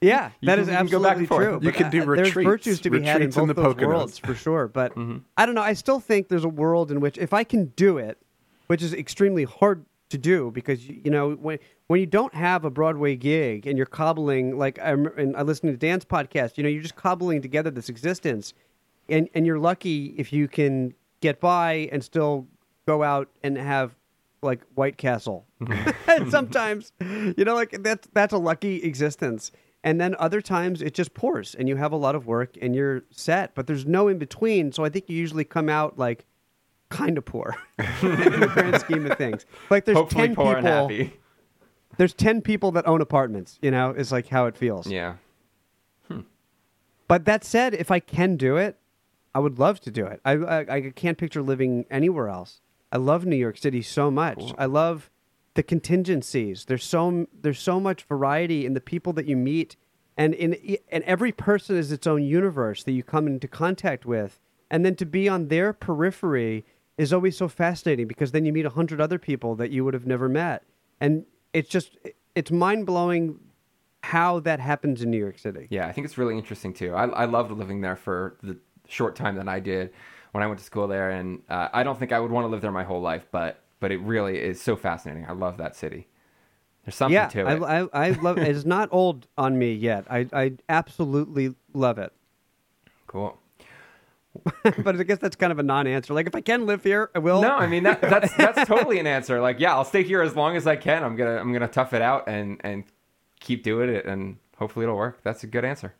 [0.00, 1.42] Yeah, You that can- is you go back absolutely and forth.
[1.44, 1.58] true.
[1.62, 2.46] You can do I- There's retreats.
[2.46, 3.86] virtues to be had in Retreats in both the those Poconos.
[3.88, 4.68] worlds for sure.
[4.68, 5.18] But mm-hmm.
[5.36, 5.62] I don't know.
[5.62, 8.18] I still think there's a world in which if I can do it,
[8.68, 12.64] which is extremely hard to do because you you know when when you don't have
[12.64, 16.62] a Broadway gig and you're cobbling like I and I listened to Dan's podcast, you
[16.62, 18.54] know, you're just cobbling together this existence,
[19.08, 22.46] and and you're lucky if you can get by and still
[22.86, 23.94] go out and have
[24.42, 25.46] like White Castle.
[25.60, 25.90] Mm-hmm.
[26.10, 29.52] and sometimes, you know, like that's that's a lucky existence.
[29.84, 32.74] And then other times it just pours and you have a lot of work and
[32.74, 34.72] you're set, but there's no in between.
[34.72, 36.26] So I think you usually come out like
[36.90, 39.46] kind of poor in the grand scheme of things.
[39.70, 41.12] Like there's Hopefully 10 poor people and happy.
[41.96, 44.86] there's 10 people that own apartments, you know, is like how it feels.
[44.86, 45.14] Yeah.
[46.08, 46.20] Hmm.
[47.06, 48.78] But that said, if I can do it,
[49.34, 50.20] I would love to do it.
[50.24, 52.60] I, I, I can't picture living anywhere else.
[52.90, 54.52] I love New York City so much.
[54.56, 55.10] I love
[55.54, 56.64] the contingencies.
[56.64, 59.76] There's so there's so much variety in the people that you meet,
[60.16, 64.40] and in and every person is its own universe that you come into contact with.
[64.70, 66.64] And then to be on their periphery
[66.98, 69.94] is always so fascinating because then you meet a hundred other people that you would
[69.94, 70.64] have never met,
[71.00, 71.96] and it's just
[72.34, 73.38] it's mind blowing
[74.02, 75.66] how that happens in New York City.
[75.70, 76.94] Yeah, I think it's really interesting too.
[76.94, 79.92] I, I loved living there for the short time that I did
[80.32, 82.48] when I went to school there, and uh, I don't think I would want to
[82.48, 85.24] live there my whole life, but but it really is so fascinating.
[85.26, 86.08] I love that city.
[86.84, 87.90] There's something yeah, to I, it.
[87.92, 88.38] I, I love.
[88.38, 90.06] It's not old on me yet.
[90.10, 92.12] I, I absolutely love it.
[93.06, 93.38] cool.
[94.84, 96.14] but I guess that's kind of a non-answer.
[96.14, 97.40] Like, if I can live here, I will.
[97.42, 99.40] No, I mean that, that's that's totally an answer.
[99.40, 101.04] Like, yeah, I'll stay here as long as I can.
[101.04, 102.84] I'm gonna I'm gonna tough it out and and
[103.40, 105.20] keep doing it, and hopefully it'll work.
[105.22, 105.94] That's a good answer.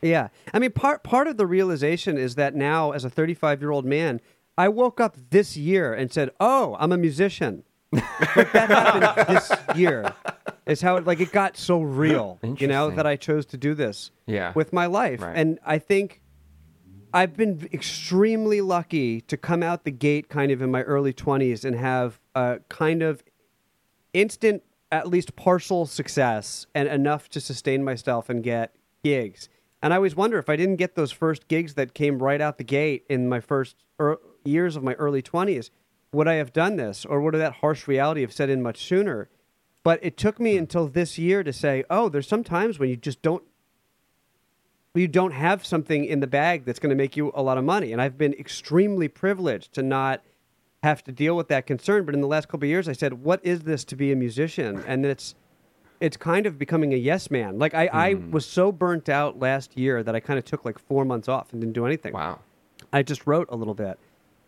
[0.00, 3.70] Yeah, I mean, part part of the realization is that now, as a 35 year
[3.70, 4.20] old man,
[4.56, 9.50] I woke up this year and said, "Oh, I'm a musician." like that happened this
[9.76, 10.14] year.
[10.66, 13.72] Is how it like it got so real, you know, that I chose to do
[13.72, 14.10] this.
[14.26, 14.52] Yeah.
[14.54, 15.34] with my life, Right.
[15.34, 16.20] and I think
[17.12, 21.64] I've been extremely lucky to come out the gate kind of in my early 20s
[21.64, 23.22] and have a kind of
[24.12, 29.48] instant, at least partial success and enough to sustain myself and get gigs.
[29.82, 32.58] And I always wonder if I didn't get those first gigs that came right out
[32.58, 35.70] the gate in my first er- years of my early 20s,
[36.12, 39.28] would I have done this or would that harsh reality have set in much sooner?
[39.82, 42.96] But it took me until this year to say, oh, there's some times when you
[42.96, 43.44] just don't
[44.94, 47.64] you don't have something in the bag that's going to make you a lot of
[47.64, 47.92] money.
[47.92, 50.22] And I've been extremely privileged to not
[50.82, 52.04] have to deal with that concern.
[52.04, 54.16] But in the last couple of years, I said, "What is this to be a
[54.16, 55.34] musician?" And it's
[56.00, 57.58] it's kind of becoming a yes man.
[57.58, 60.78] Like I, I was so burnt out last year that I kind of took like
[60.78, 62.12] four months off and didn't do anything.
[62.12, 62.40] Wow.
[62.92, 63.98] I just wrote a little bit,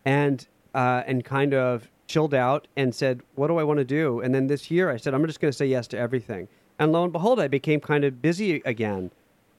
[0.05, 4.21] and uh, and kind of chilled out and said, "What do I want to do?"
[4.21, 6.47] And then this year, I said, "I'm just going to say yes to everything."
[6.79, 9.11] And lo and behold, I became kind of busy again.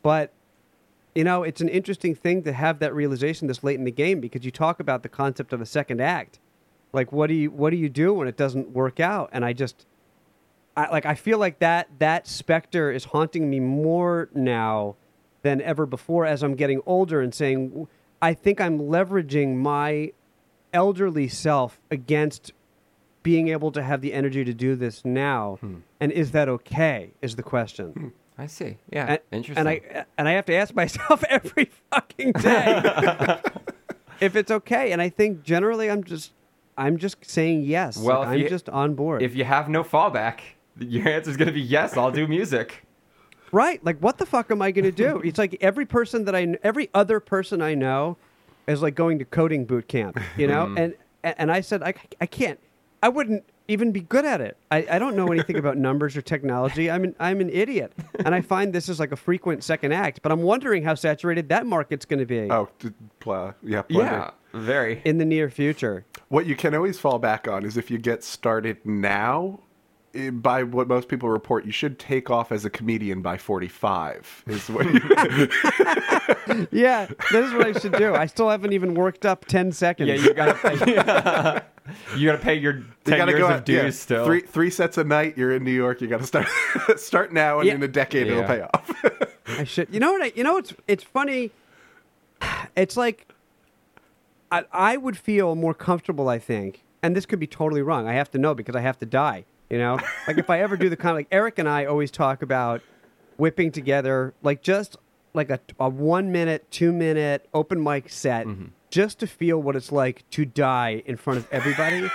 [0.03, 0.33] But
[1.15, 4.21] you know, it's an interesting thing to have that realization this late in the game
[4.21, 6.39] because you talk about the concept of a second act.
[6.93, 9.31] Like, what do you what do you do when it doesn't work out?
[9.33, 9.87] And I just,
[10.77, 14.97] I, like, I feel like that that specter is haunting me more now
[15.43, 17.89] than ever before as I'm getting older and saying,
[18.21, 20.13] I think I'm leveraging my
[20.73, 22.53] elderly self against
[23.23, 25.59] being able to have the energy to do this now.
[25.61, 25.77] Hmm.
[26.01, 27.13] And is that okay?
[27.23, 27.93] Is the question.
[27.93, 28.09] Hmm.
[28.43, 28.79] I see.
[28.91, 29.07] Yeah.
[29.07, 29.59] And, Interesting.
[29.59, 32.83] and I and I have to ask myself every fucking day
[34.21, 34.93] if it's okay.
[34.93, 36.33] And I think generally I'm just
[36.77, 37.97] I'm just saying yes.
[37.99, 39.23] Well, Like, I'm you- just on board.
[39.23, 40.41] if you have no fallback,
[40.79, 41.97] your answer is going to be yes.
[41.97, 42.85] I'll do music.
[43.53, 43.85] right?
[43.85, 45.21] Like what the fuck am I going to do?
[45.25, 48.17] it's like every person that I every other person I know
[48.67, 50.67] is like going to coding boot camp, you know?
[50.67, 50.79] Mm.
[51.23, 52.59] and and I said I I can't
[53.03, 54.57] I wouldn't even be good at it.
[54.71, 56.91] I, I don't know anything about numbers or technology.
[56.91, 57.93] I'm an, I'm an idiot,
[58.25, 60.23] and I find this is like a frequent second act.
[60.23, 62.91] But I'm wondering how saturated that market's going to be Oh, d-
[63.21, 64.05] pl- yeah, plenty.
[64.11, 65.03] Yeah, very.
[65.05, 66.05] in the near future.
[66.29, 69.61] What you can always fall back on is if you get started now,
[70.33, 74.45] by what most people report, you should take off as a comedian by 45.
[74.47, 75.01] Is what you,
[76.71, 78.15] Yeah, that is what I should do.
[78.15, 80.09] I still haven't even worked up ten seconds.
[80.09, 80.75] Yeah, you gotta pay.
[82.17, 84.25] you gotta pay your you ten gotta years go of dues yeah, still.
[84.27, 85.37] Three three sets a night.
[85.39, 86.01] You're in New York.
[86.01, 86.47] You got to start
[86.97, 87.75] start now, and Yeah.
[87.75, 88.91] in a decade it'll pay off.
[89.49, 89.89] I should.
[89.91, 90.23] You know what?
[90.23, 91.51] I, you know it's it's funny.
[92.77, 93.27] It's like
[94.51, 96.29] I I would feel more comfortable.
[96.29, 98.07] I think, and this could be totally wrong.
[98.07, 99.45] I have to know because I have to die.
[99.73, 102.11] You know, like if I ever do the kind of like Eric and I always
[102.11, 102.83] talk about
[103.39, 104.99] whipping together like just
[105.33, 108.47] like a, a one minute, two minute open mic set.
[108.91, 112.11] Just to feel what it's like to die in front of everybody.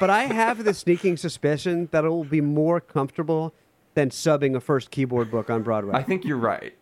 [0.00, 3.52] but I have the sneaking suspicion that it will be more comfortable
[3.92, 5.92] than subbing a first keyboard book on Broadway.
[5.94, 6.72] I think you're right.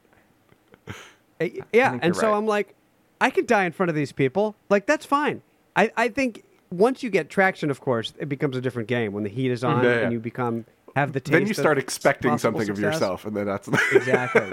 [1.40, 2.36] Uh, Yeah, and so right.
[2.36, 2.76] I'm like,
[3.20, 4.54] I could die in front of these people.
[4.68, 5.42] Like that's fine.
[5.74, 9.24] I, I think once you get traction, of course, it becomes a different game when
[9.24, 9.98] the heat is on Yeah, yeah.
[10.04, 10.64] and you become
[10.96, 11.32] have the taste.
[11.32, 14.50] then you of start expecting possible something of yourself, and then that's Exactly.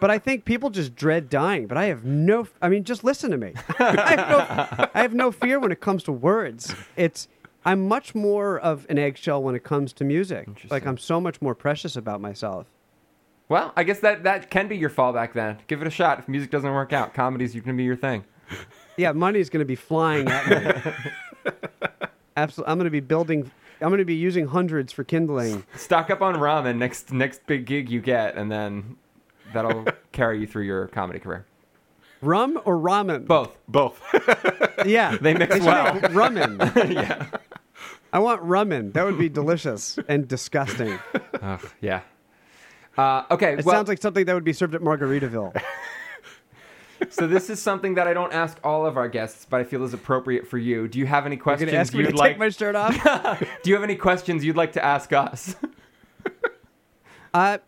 [0.00, 1.66] but I think people just dread dying.
[1.66, 2.46] But I have no.
[2.62, 3.54] I mean, just listen to me.
[3.78, 6.74] I, have no, I have no fear when it comes to words.
[6.96, 7.28] It's.
[7.64, 10.48] I'm much more of an eggshell when it comes to music.
[10.70, 12.66] Like I'm so much more precious about myself.
[13.48, 15.58] Well, I guess that that can be your fallback then.
[15.66, 16.20] Give it a shot.
[16.20, 18.24] If music doesn't work out, comedy's gonna be your thing.
[18.96, 20.92] Yeah, money's going to be flying at me.
[22.36, 22.70] Absolutely.
[22.70, 23.50] I'm going to be building.
[23.80, 25.64] I'm going to be using hundreds for kindling.
[25.76, 28.96] Stock up on ramen next next big gig you get, and then
[29.52, 31.46] that'll carry you through your comedy career.
[32.20, 33.26] Rum or ramen?
[33.26, 33.56] Both.
[33.68, 34.02] both.
[34.86, 35.94] Yeah, They mix should well.
[35.94, 36.90] make Ramen.
[36.94, 37.26] yeah.
[38.12, 38.92] I want ramen.
[38.92, 40.98] That would be delicious and disgusting.
[41.42, 42.02] Ugh, yeah.
[42.96, 43.54] Uh, okay.
[43.54, 45.60] It well, sounds like something that would be served at Margaritaville.
[47.10, 49.82] So this is something that I don't ask all of our guests, but I feel
[49.84, 50.88] is appropriate for you.
[50.88, 52.32] Do you have any questions ask me you'd to like?
[52.32, 52.94] take my shirt off?
[53.62, 55.56] Do you have any questions you'd like to ask us?
[57.34, 57.58] Uh,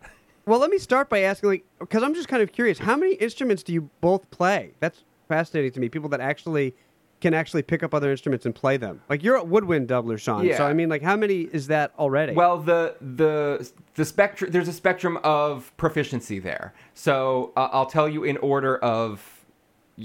[0.47, 2.79] well, let me start by asking, like, because I'm just kind of curious.
[2.79, 4.73] How many instruments do you both play?
[4.81, 5.91] That's fascinating to me.
[5.91, 6.75] People that actually
[7.21, 9.01] can actually pick up other instruments and play them.
[9.09, 10.45] Like you're a woodwind doubler, Sean.
[10.45, 10.57] Yeah.
[10.57, 12.33] So I mean, like, how many is that already?
[12.35, 16.73] Well, the the the spectrum there's a spectrum of proficiency there.
[16.95, 19.45] So uh, I'll tell you in order of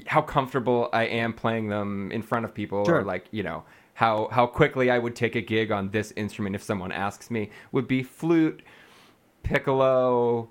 [0.08, 3.00] how comfortable I am playing them in front of people, Sure.
[3.00, 3.64] or like you know
[3.94, 7.50] how how quickly I would take a gig on this instrument if someone asks me.
[7.72, 8.62] Would be flute,
[9.44, 10.50] piccolo,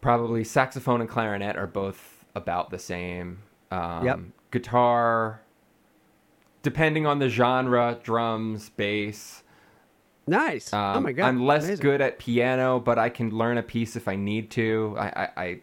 [0.00, 3.38] probably saxophone and clarinet are both about the same.
[3.70, 4.18] Um, Yep.
[4.50, 5.40] Guitar,
[6.62, 9.42] depending on the genre, drums, bass.
[10.26, 10.72] nice.
[10.72, 11.82] oh Um, my god, I'm less Amazing.
[11.82, 14.96] good at piano, but I can learn a piece if I need to.
[14.98, 15.60] I, I, I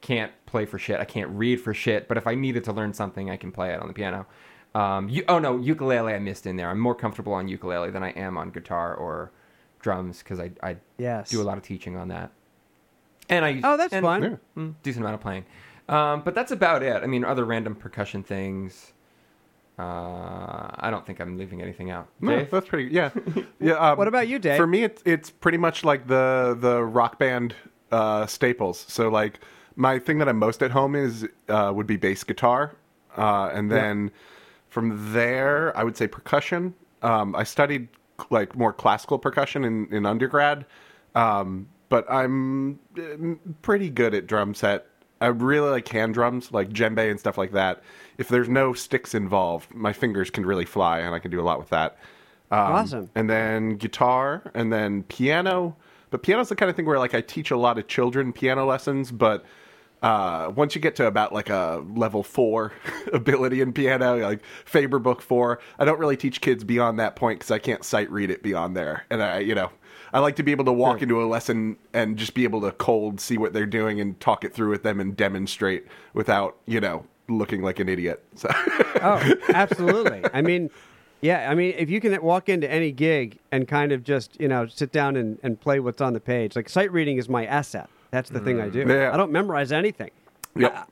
[0.00, 1.00] can't play for shit.
[1.00, 2.08] I can't read for shit.
[2.08, 4.26] But if I needed to learn something, I can play it on the piano.
[4.74, 6.68] Um, you, oh no, ukulele I missed in there.
[6.68, 9.30] I'm more comfortable on ukulele than I am on guitar or
[9.80, 11.30] drums because I, I Yes.
[11.30, 12.32] do a lot of teaching on that.
[13.28, 14.38] And I Oh, that's and- fun.
[14.56, 15.44] Mm, decent amount of playing.
[15.88, 17.02] Um, but that's about it.
[17.02, 18.92] I mean, other random percussion things.
[19.78, 22.08] Uh, I don't think I'm leaving anything out.
[22.20, 22.50] No, Dave?
[22.50, 22.92] that's pretty.
[22.92, 23.10] Yeah,
[23.60, 23.72] yeah.
[23.74, 24.56] Um, What about you, Dave?
[24.56, 27.54] For me, it's it's pretty much like the the rock band
[27.90, 28.84] uh, staples.
[28.88, 29.40] So like
[29.76, 32.76] my thing that I'm most at home is uh, would be bass guitar,
[33.16, 34.12] uh, and then
[34.68, 36.74] from there I would say percussion.
[37.02, 37.88] Um, I studied
[38.30, 40.66] like more classical percussion in in undergrad,
[41.16, 44.86] um, but I'm uh, pretty good at drum set.
[45.24, 47.82] I really like hand drums, like djembe and stuff like that.
[48.18, 51.42] If there's no sticks involved, my fingers can really fly, and I can do a
[51.42, 51.96] lot with that.
[52.50, 53.10] Um, Awesome.
[53.14, 55.76] And then guitar, and then piano.
[56.10, 58.66] But piano's the kind of thing where like I teach a lot of children piano
[58.66, 59.46] lessons, but
[60.02, 62.72] uh, once you get to about like a level four
[63.14, 67.38] ability in piano, like Faber Book four, I don't really teach kids beyond that point
[67.38, 69.06] because I can't sight read it beyond there.
[69.08, 69.70] And I, you know,
[70.14, 72.70] I like to be able to walk into a lesson and just be able to
[72.70, 76.80] cold see what they're doing and talk it through with them and demonstrate without, you
[76.80, 78.24] know, looking like an idiot.
[78.36, 78.48] So.
[79.02, 80.22] Oh, absolutely.
[80.32, 80.70] I mean,
[81.20, 84.46] yeah, I mean, if you can walk into any gig and kind of just, you
[84.46, 87.44] know, sit down and, and play what's on the page, like sight reading is my
[87.44, 87.90] asset.
[88.12, 88.84] That's the thing I do.
[88.86, 89.10] Yeah.
[89.12, 90.12] I don't memorize anything.
[90.54, 90.76] Yep.
[90.76, 90.84] Uh,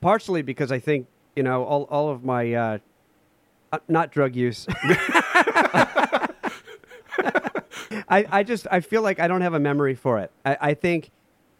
[0.00, 2.78] partially because I think, you know, all, all of my, uh,
[3.72, 4.66] uh, not drug use.
[8.08, 10.30] I, I just I feel like I don't have a memory for it.
[10.44, 11.10] I, I think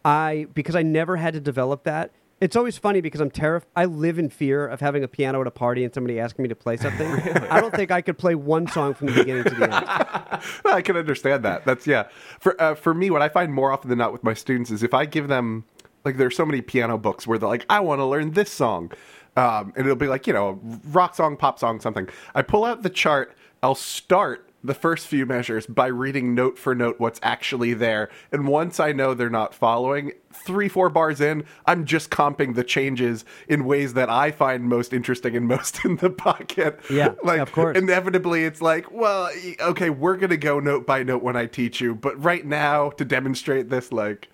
[0.04, 2.10] I because I never had to develop that.
[2.40, 3.68] It's always funny because I'm terrified.
[3.74, 6.48] I live in fear of having a piano at a party and somebody asking me
[6.48, 7.06] to play something.
[7.50, 10.42] I don't think I could play one song from the beginning to the end.
[10.74, 11.64] I can understand that.
[11.64, 12.08] That's yeah.
[12.40, 14.82] For uh, for me, what I find more often than not with my students is
[14.82, 15.64] if I give them
[16.04, 18.92] like there's so many piano books where they're like, I want to learn this song,
[19.36, 20.60] um, and it'll be like you know
[20.90, 22.08] rock song, pop song, something.
[22.34, 23.34] I pull out the chart.
[23.62, 28.48] I'll start the first few measures by reading note for note what's actually there, and
[28.48, 33.24] once I know they're not following, three four bars in, I'm just comping the changes
[33.46, 36.80] in ways that I find most interesting and most in the pocket.
[36.90, 37.76] Yeah, like of course.
[37.76, 39.30] inevitably it's like well
[39.60, 43.04] okay we're gonna go note by note when i teach you but right now to
[43.04, 44.28] demonstrate this like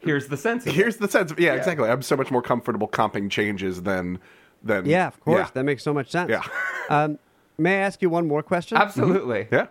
[0.00, 0.64] Here's the sense.
[0.64, 0.74] Of it.
[0.76, 4.18] here's the sense of yeah, exactly i'm so much more comfortable comping changes than
[4.62, 5.38] than Yeah, of course.
[5.38, 6.30] yeah That makes so much sense.
[6.30, 6.42] Yeah.
[6.90, 7.18] um,
[7.60, 8.78] may I ask you one more question?
[8.78, 9.48] Absolutely.
[9.52, 9.66] yeah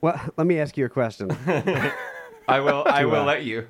[0.00, 1.30] Well, let me ask you a question.
[2.48, 2.84] I will.
[2.86, 3.66] I will let you.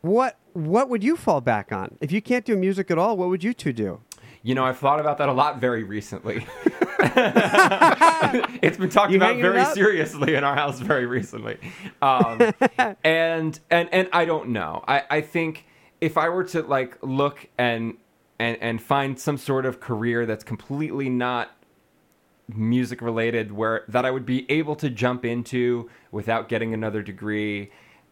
[0.00, 3.16] what What would you fall back on if you can't do music at all?
[3.16, 4.00] What would you two do?
[4.44, 6.44] You know, I've thought about that a lot very recently.
[6.98, 9.74] it's been talked You about hanging it very up?
[9.74, 11.58] seriously in our house very recently.
[12.00, 12.52] Um,
[13.04, 14.82] and and and I don't know.
[14.88, 15.64] I, I think
[16.00, 17.94] if I were to like look and
[18.42, 21.52] and and find some sort of career that's completely not
[22.48, 27.70] music related where that I would be able to jump into without getting another degree.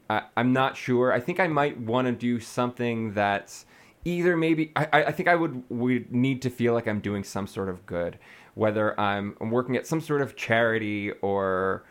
[0.08, 1.12] I, I'm not sure.
[1.12, 3.66] I think I might want to do something that's
[4.04, 7.48] either maybe I, I think I would would need to feel like I'm doing some
[7.48, 8.16] sort of good,
[8.54, 11.84] whether I'm, I'm working at some sort of charity or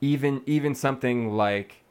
[0.00, 1.82] even even something like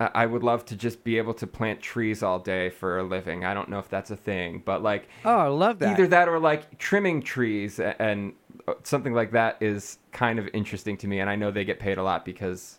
[0.00, 3.02] I I would love to just be able to plant trees all day for a
[3.02, 3.44] living.
[3.44, 5.90] I don't know if that's a thing, but like Oh, I love that.
[5.92, 8.32] either that or like trimming trees and
[8.66, 11.78] uh, something like that is kind of interesting to me and i know they get
[11.78, 12.78] paid a lot because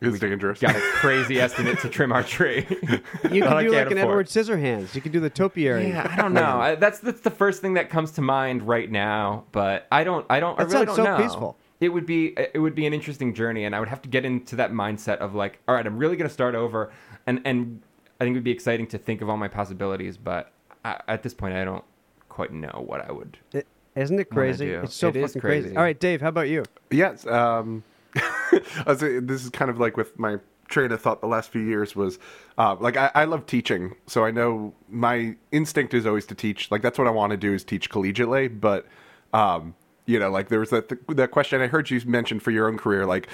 [0.00, 3.90] it's dangerous got a crazy estimate to trim our tree You can do can't like
[3.90, 3.98] an.
[3.98, 4.94] Edward Scissorhands.
[4.94, 5.88] You can do the topiary.
[5.88, 8.90] yeah i don't know I, that's that's the first thing that comes to mind right
[8.90, 11.56] now but i don't i don't That i really sounds don't so know peaceful.
[11.80, 14.24] It would be it would be an interesting journey and i would have to get
[14.24, 16.92] into that mindset of like all right i'm really going to start over
[17.26, 17.80] and and
[18.20, 20.50] i think it would be exciting to think of all my possibilities but
[20.84, 21.84] I, at this point i don't
[22.28, 24.66] quite know what i would It- isn't it crazy?
[24.66, 24.80] do.
[24.84, 25.62] It's so It is fucking crazy.
[25.62, 25.76] crazy.
[25.76, 26.62] All right, Dave, how about you?
[26.90, 27.82] yes um
[28.16, 30.38] I was, this is kind of like with my
[30.68, 32.18] train of thought the last few years was
[32.58, 36.70] uh, like I, I love teaching so i know my instinct is always to teach
[36.70, 38.86] like that's what i want to do is teach collegiately but
[39.32, 39.74] um
[40.08, 42.76] you know like there was that that question i heard you mention for your own
[42.78, 43.28] career like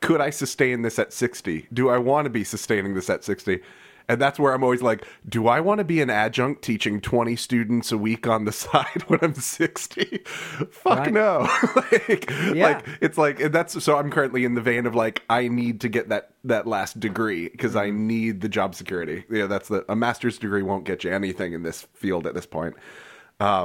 [0.00, 3.60] could i sustain this at 60 do i want to be sustaining this at 60
[4.08, 7.36] and that's where I'm always like, do I want to be an adjunct teaching 20
[7.36, 10.18] students a week on the side when I'm 60?
[10.72, 11.12] Fuck Right.
[11.12, 11.48] no.
[11.76, 12.64] like, Yeah.
[12.64, 15.88] like it's like that's so I'm currently in the vein of like I need to
[15.88, 18.06] get that that last degree because I Mm-hmm.
[18.08, 19.24] need the job security.
[19.30, 22.44] Yeah, that's the a master's degree won't get you anything in this field at this
[22.44, 22.74] point.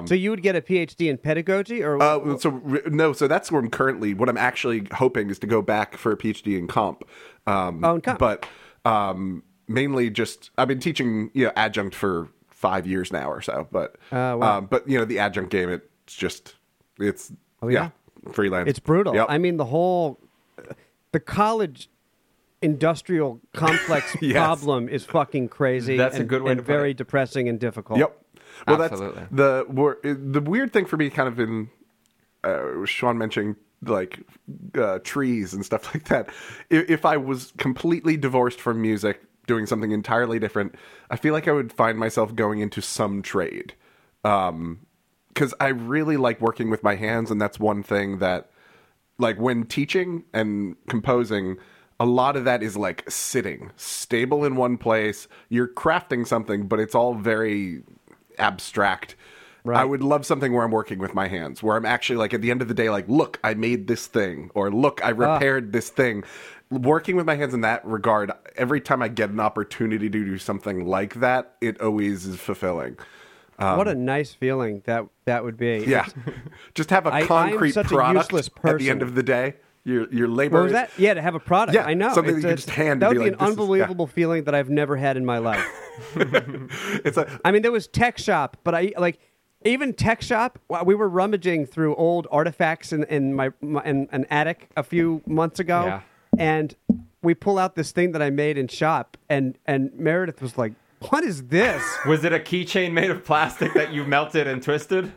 [0.06, 3.62] So you would get a PhD in pedagogy, or Uh, so no, so that's where
[3.62, 4.14] I'm currently.
[4.14, 7.04] What I'm actually hoping is to go back for a PhD in comp.
[7.46, 8.20] Um, Oh, in comp.
[8.20, 8.46] But
[8.86, 13.68] um, mainly just I've been teaching you know adjunct for five years now or so.
[13.72, 14.58] But Uh, wow.
[14.60, 16.56] um, but you know the adjunct game, it's just
[17.00, 17.32] it's
[17.62, 17.90] Oh, yeah?
[18.32, 18.70] freelance.
[18.70, 19.14] it's brutal.
[19.16, 19.28] Yep.
[19.30, 20.20] I mean, the whole
[21.12, 21.90] the college
[22.62, 24.34] industrial complex Yes.
[24.34, 25.96] problem is fucking crazy.
[25.98, 26.98] That's a and- good way and to put very it.
[26.98, 28.00] depressing and difficult.
[28.00, 28.20] Yep.
[28.66, 29.22] Well, Absolutely.
[29.32, 31.70] that's the the weird thing for me, kind of in
[32.44, 34.20] uh, Sean mentioning like
[34.76, 36.30] uh, trees and stuff like that.
[36.70, 40.76] If, if I was completely divorced from music, doing something entirely different,
[41.10, 43.74] I feel like I would find myself going into some trade.
[44.24, 44.80] Um,
[45.30, 48.50] because I really like working with my hands, and that's one thing that,
[49.20, 51.58] like, when teaching and composing,
[52.00, 55.28] a lot of that is like sitting stable in one place.
[55.50, 57.84] You're crafting something, but it's all very
[58.38, 59.16] abstract.
[59.64, 59.82] Right.
[59.82, 62.42] I would love something where I'm working with my hands, where I'm actually like at
[62.42, 65.74] the end of the day, like, look, I made this thing, or look, I repaired
[65.74, 66.24] this thing.
[66.70, 70.38] Working with my hands in that regard, every time I get an opportunity to do
[70.38, 72.98] something like that, it always is fulfilling.
[73.58, 75.84] what a nice feeling that that would be.
[75.84, 76.06] Um, Yeah,
[76.74, 79.56] just have a concrete such a product useless at the end of the day.
[79.88, 80.92] Your your labor What was that?
[80.98, 81.74] Yeah, to have a product.
[81.76, 82.14] Yeah, I know.
[82.14, 83.56] something It's that you a- just hand That would be be like, an "This is-
[83.56, 85.66] yeah." unbelievable feeling that I've never had in my life.
[87.06, 89.18] It's a I mean, there was Tech Shop, but I like
[89.64, 90.60] even Tech Shop.
[90.86, 95.22] We were rummaging through old artifacts in, in my, my in an attic a few
[95.26, 96.02] months ago, Yeah.
[96.38, 96.76] and
[97.24, 100.74] we pull out this thing that I made in shop, and and Meredith was like,
[101.10, 105.14] "What is this?" Was it a keychain made of plastic that you melted and twisted?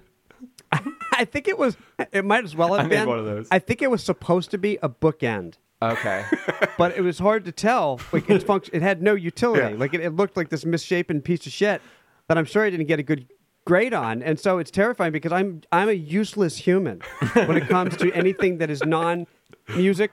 [1.21, 1.77] I think it was.
[2.13, 3.47] It might as well have I been one of those.
[3.51, 5.57] I think it was supposed to be a bookend.
[5.83, 6.25] Okay.
[6.79, 8.01] but it was hard to tell.
[8.11, 9.75] Like its function, it had no utility.
[9.75, 9.79] Yeah.
[9.79, 11.83] Like it, it looked like this misshapen piece of shit
[12.29, 13.29] that I'm sure I didn't get a good
[13.67, 17.03] grade on, and so it's terrifying because I'm I'm a useless human
[17.35, 20.13] when it comes to anything that is non-music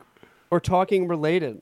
[0.52, 1.62] or talking related.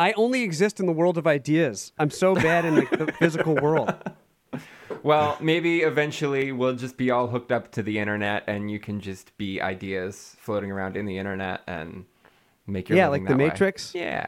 [0.00, 1.92] I only exist in the world of ideas.
[1.96, 3.94] I'm so bad in the, the physical world.
[5.02, 9.00] Well, maybe eventually we'll just be all hooked up to the internet, and you can
[9.00, 12.04] just be ideas floating around in the internet and
[12.66, 13.48] make your Yeah, like The way.
[13.48, 13.94] Matrix?
[13.94, 14.26] Yeah,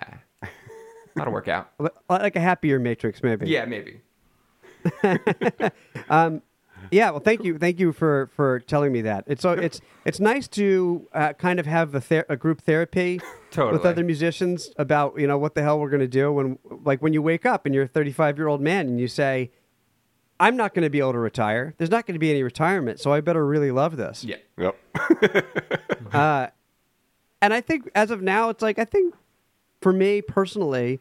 [1.15, 1.71] that'll work out.
[2.09, 3.49] Like a happier Matrix, maybe.
[3.49, 4.01] Yeah, maybe.
[6.91, 9.25] Yeah, well, thank you, thank you for for telling me that.
[9.27, 13.21] It's so it's it's nice to uh, kind of have a, ther- a group therapy
[13.57, 17.01] with other musicians about you know what the hell we're going to do when like
[17.01, 19.53] when you wake up and you're a 35 year old man and you say,
[20.41, 21.75] I'm not going to be able to retire.
[21.77, 24.25] There's not going to be any retirement, so I better really love this.
[24.25, 24.37] Yeah.
[24.59, 24.77] Yep.
[26.13, 26.49] Uh,
[27.41, 29.15] and I think as of now, it's like I think
[29.81, 30.99] for me personally,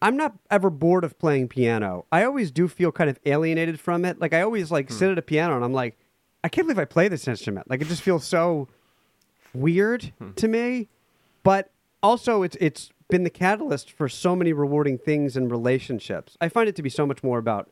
[0.00, 2.06] I'm not ever bored of playing piano.
[2.10, 4.20] I always do feel kind of alienated from it.
[4.20, 4.94] Like I always like hmm.
[4.94, 5.98] sit at a piano and I'm like,
[6.42, 7.68] I can't believe I play this instrument.
[7.68, 8.68] Like it just feels so
[9.52, 10.32] weird hmm.
[10.32, 10.88] to me.
[11.42, 11.70] But
[12.02, 16.38] also it's it's been the catalyst for so many rewarding things in relationships.
[16.40, 17.70] I find it to be so much more about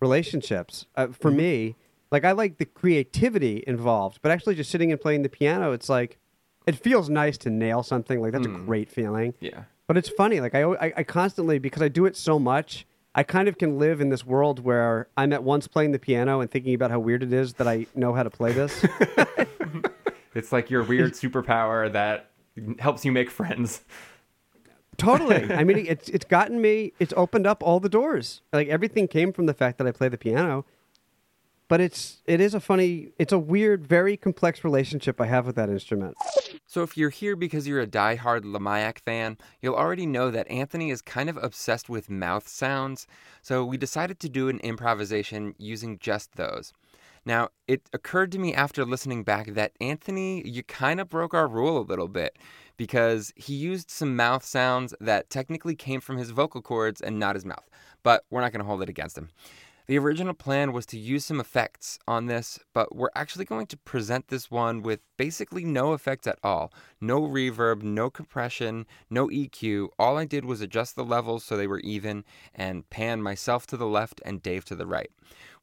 [0.00, 1.76] relationships uh, for me.
[2.10, 5.88] Like I like the creativity involved, but actually just sitting and playing the piano, it's
[5.88, 6.18] like
[6.66, 8.20] it feels nice to nail something.
[8.20, 9.34] Like that's a great feeling.
[9.40, 9.64] Yeah.
[9.86, 10.40] But it's funny.
[10.40, 12.86] Like I, I, I constantly because I do it so much.
[13.14, 16.40] I kind of can live in this world where I'm at once playing the piano
[16.40, 18.84] and thinking about how weird it is that I know how to play this.
[20.34, 22.30] It's like your weird superpower that
[22.78, 23.82] helps you make friends.
[25.00, 25.52] Totally.
[25.52, 26.92] I mean, it's it's gotten me.
[26.98, 28.42] It's opened up all the doors.
[28.52, 30.64] Like everything came from the fact that I play the piano.
[31.68, 33.10] But it's it is a funny.
[33.18, 36.16] It's a weird, very complex relationship I have with that instrument.
[36.66, 40.90] So, if you're here because you're a die-hard Lamayak fan, you'll already know that Anthony
[40.90, 43.06] is kind of obsessed with mouth sounds,
[43.40, 46.72] so we decided to do an improvisation using just those.
[47.24, 51.46] Now, it occurred to me after listening back that Anthony, you kind of broke our
[51.46, 52.36] rule a little bit
[52.80, 57.36] because he used some mouth sounds that technically came from his vocal cords and not
[57.36, 57.68] his mouth,
[58.02, 59.28] but we're not going to hold it against him.
[59.90, 63.76] The original plan was to use some effects on this, but we're actually going to
[63.76, 66.72] present this one with basically no effects at all.
[67.00, 69.88] No reverb, no compression, no EQ.
[69.98, 73.76] All I did was adjust the levels so they were even and pan myself to
[73.76, 75.10] the left and Dave to the right.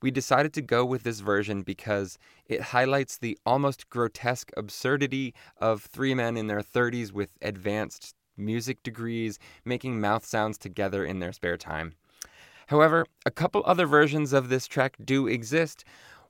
[0.01, 5.83] We decided to go with this version because it highlights the almost grotesque absurdity of
[5.83, 11.31] three men in their 30s with advanced music degrees making mouth sounds together in their
[11.31, 11.93] spare time.
[12.67, 15.83] However, a couple other versions of this track do exist.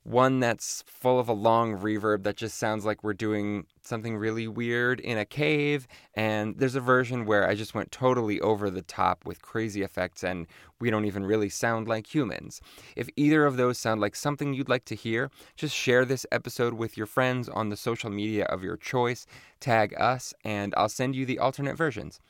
[0.04, 4.46] One that's full of a long reverb that just sounds like we're doing something really
[4.46, 5.88] weird in a cave.
[6.14, 10.22] And there's a version where I just went totally over the top with crazy effects
[10.22, 10.46] and
[10.80, 12.60] we don't even really sound like humans.
[12.94, 16.74] If either of those sound like something you'd like to hear, just share this episode
[16.74, 19.26] with your friends on the social media of your choice,
[19.58, 22.20] tag us, and I'll send you the alternate versions.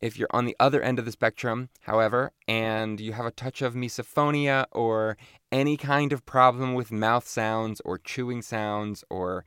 [0.00, 3.62] If you're on the other end of the spectrum, however, and you have a touch
[3.62, 5.16] of misophonia or
[5.50, 9.44] any kind of problem with mouth sounds or chewing sounds or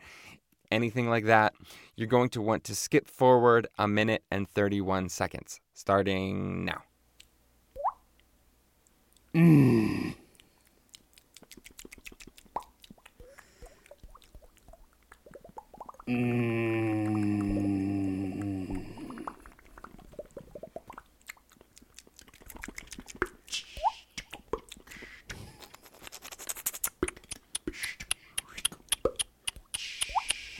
[0.69, 1.53] anything like that,
[1.95, 6.81] you're going to want to skip forward a minute and 31 seconds, starting now.
[9.33, 10.15] Mm.
[16.07, 16.90] Mm.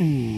[0.01, 0.30] Mm.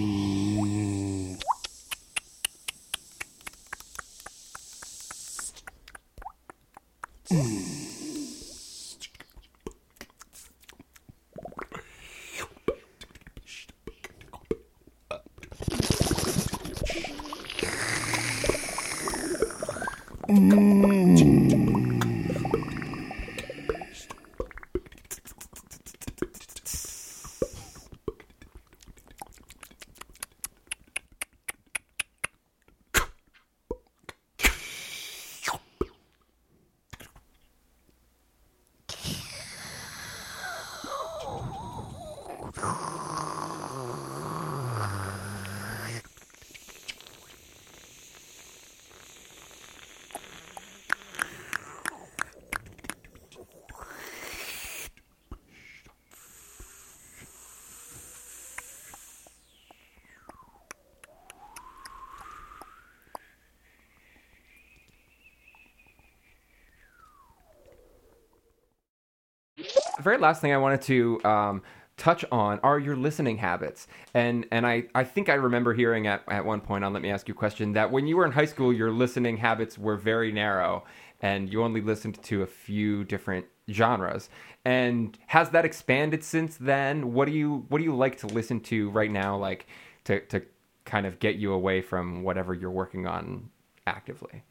[70.04, 71.62] Very last thing I wanted to um,
[71.98, 73.88] touch on are your listening habits.
[74.14, 77.10] And and I, I think I remember hearing at, at one point on Let Me
[77.10, 79.98] Ask You a Question that when you were in high school, your listening habits were
[79.98, 80.84] very narrow
[81.22, 84.30] and you only listened to a few different genres.
[84.66, 87.14] And has that expanded since then?
[87.14, 89.68] What do you what do you like to listen to right now, like
[90.06, 90.42] to, to
[90.86, 93.50] kind of get you away from whatever you're working on
[93.88, 94.44] actively?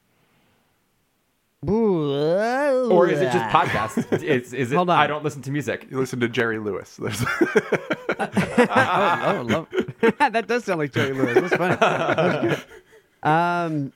[2.02, 4.22] Or is it just podcasts?
[4.22, 4.76] Is, is it?
[4.76, 4.98] Hold on.
[4.98, 5.86] I don't listen to music.
[5.90, 6.96] You listen to Jerry Lewis.
[7.02, 7.22] There's
[8.18, 9.68] oh, love.
[10.18, 11.34] that does sound like Jerry Lewis.
[11.34, 11.76] That's funny.
[11.76, 12.64] That
[13.22, 13.28] good.
[13.28, 13.92] um,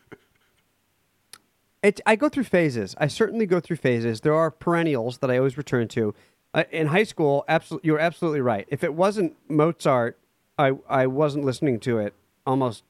[1.83, 2.95] it, I go through phases.
[2.99, 4.23] I certainly go through phases.
[4.23, 6.15] There are perennials that I always return to.
[6.55, 8.67] Uh, in high school, absolutely, you're absolutely right.
[8.69, 10.19] If it wasn't Mozart,
[10.59, 12.15] I I wasn't listening to it
[12.47, 12.83] almost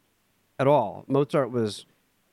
[0.59, 1.05] at all.
[1.09, 1.87] Mozart was,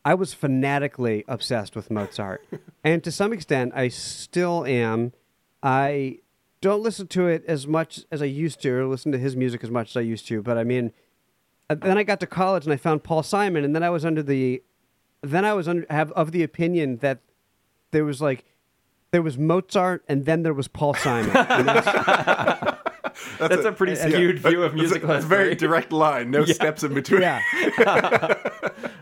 [0.06, 2.46] I was fanatically obsessed with Mozart,
[2.84, 5.14] and to some extent, I still am.
[5.62, 6.20] I
[6.60, 9.64] don't listen to it as much as I used to, or listen to his music
[9.64, 10.42] as much as I used to.
[10.42, 10.92] But I mean,
[11.70, 14.04] uh, then I got to college and I found Paul Simon, and then I was
[14.06, 14.62] under the,
[15.22, 17.20] then I was under have of the opinion that
[17.92, 18.44] there was like,
[19.12, 21.32] there was Mozart, and then there was Paul Simon.
[21.34, 22.80] That's-
[23.40, 25.04] That's, a, pretty skewed view of music.
[25.04, 26.32] it's a very direct line.
[26.32, 27.22] No steps in between.
[27.22, 27.42] yeah,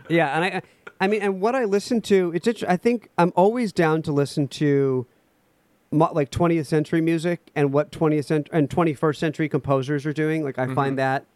[0.08, 0.62] yeah, and I,
[1.02, 2.62] I mean, and what I listen to, it's.
[2.62, 5.04] I think I'm always down to listen to,
[5.90, 10.44] like 20th century music and what 20th century and 21st century composers are doing.
[10.44, 10.96] Like I find mm-hmm.
[10.96, 11.26] that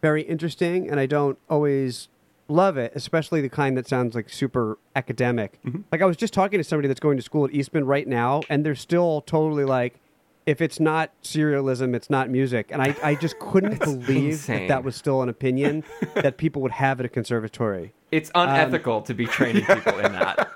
[0.00, 2.08] very interesting, and I don't always
[2.48, 5.58] love it, especially the kind that sounds like super academic.
[5.66, 5.82] Mm-hmm.
[5.92, 8.40] Like I was just talking to somebody that's going to school at Eastman right now,
[8.48, 10.00] and they're still totally like.
[10.46, 14.60] If it's not serialism, it's not music, and I, I just couldn't believe insane.
[14.60, 15.84] that that was still an opinion
[16.14, 17.92] that people would have at a conservatory.
[18.10, 20.50] It's um, unethical to be training people in that.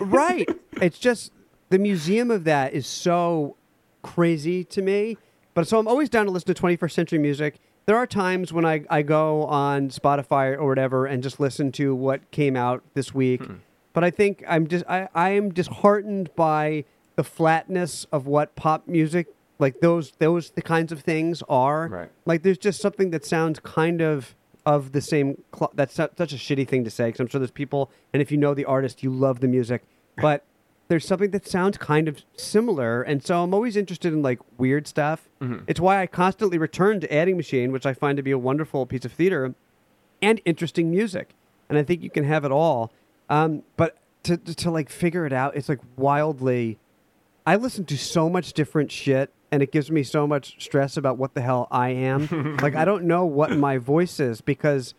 [0.00, 0.48] right.
[0.80, 1.32] It's just
[1.70, 3.56] the museum of that is so
[4.02, 5.16] crazy to me.
[5.54, 7.58] But so I'm always down to listen to 21st century music.
[7.86, 11.94] There are times when I, I go on Spotify or whatever and just listen to
[11.94, 13.44] what came out this week.
[13.44, 13.56] Hmm.
[13.92, 16.84] But I think I'm just I, I am disheartened by
[17.16, 19.28] the flatness of what pop music
[19.58, 21.88] like those those the kinds of things are.
[21.88, 22.10] Right.
[22.26, 24.34] Like there's just something that sounds kind of
[24.66, 25.42] of the same.
[25.54, 28.20] Cl- that's su- such a shitty thing to say because I'm sure there's people, and
[28.20, 29.82] if you know the artist, you love the music,
[30.20, 30.44] but
[30.88, 34.86] there's something that sounds kind of similar, and so I'm always interested in like weird
[34.86, 35.28] stuff.
[35.66, 38.86] It's why I constantly return to Adding Machine, which I find to be a wonderful
[38.86, 39.54] piece of theater
[40.22, 41.34] and interesting music,
[41.68, 42.90] and I think you can have it all.
[43.28, 46.78] Um, but to, to to like figure it out, it's like wildly.
[47.46, 51.18] I listen to so much different shit and it gives me so much stress about
[51.18, 52.56] what the hell I am.
[52.62, 54.94] like I don't know what my voice is because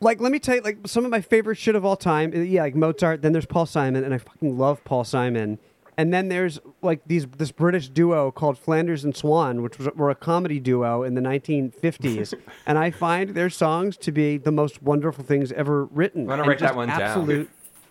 [0.00, 2.32] like let me tell you like some of my favorite shit of all time.
[2.34, 5.58] uh, Yeah, like Mozart, then there's Paul Simon and I fucking love Paul Simon.
[5.96, 10.10] And then there's like these this British duo called Flanders and Swann, which was, were
[10.10, 12.34] a comedy duo in the 1950s,
[12.66, 16.22] and I find their songs to be the most wonderful things ever written.
[16.22, 17.00] I'm gonna write that one down.
[17.00, 17.48] Absolute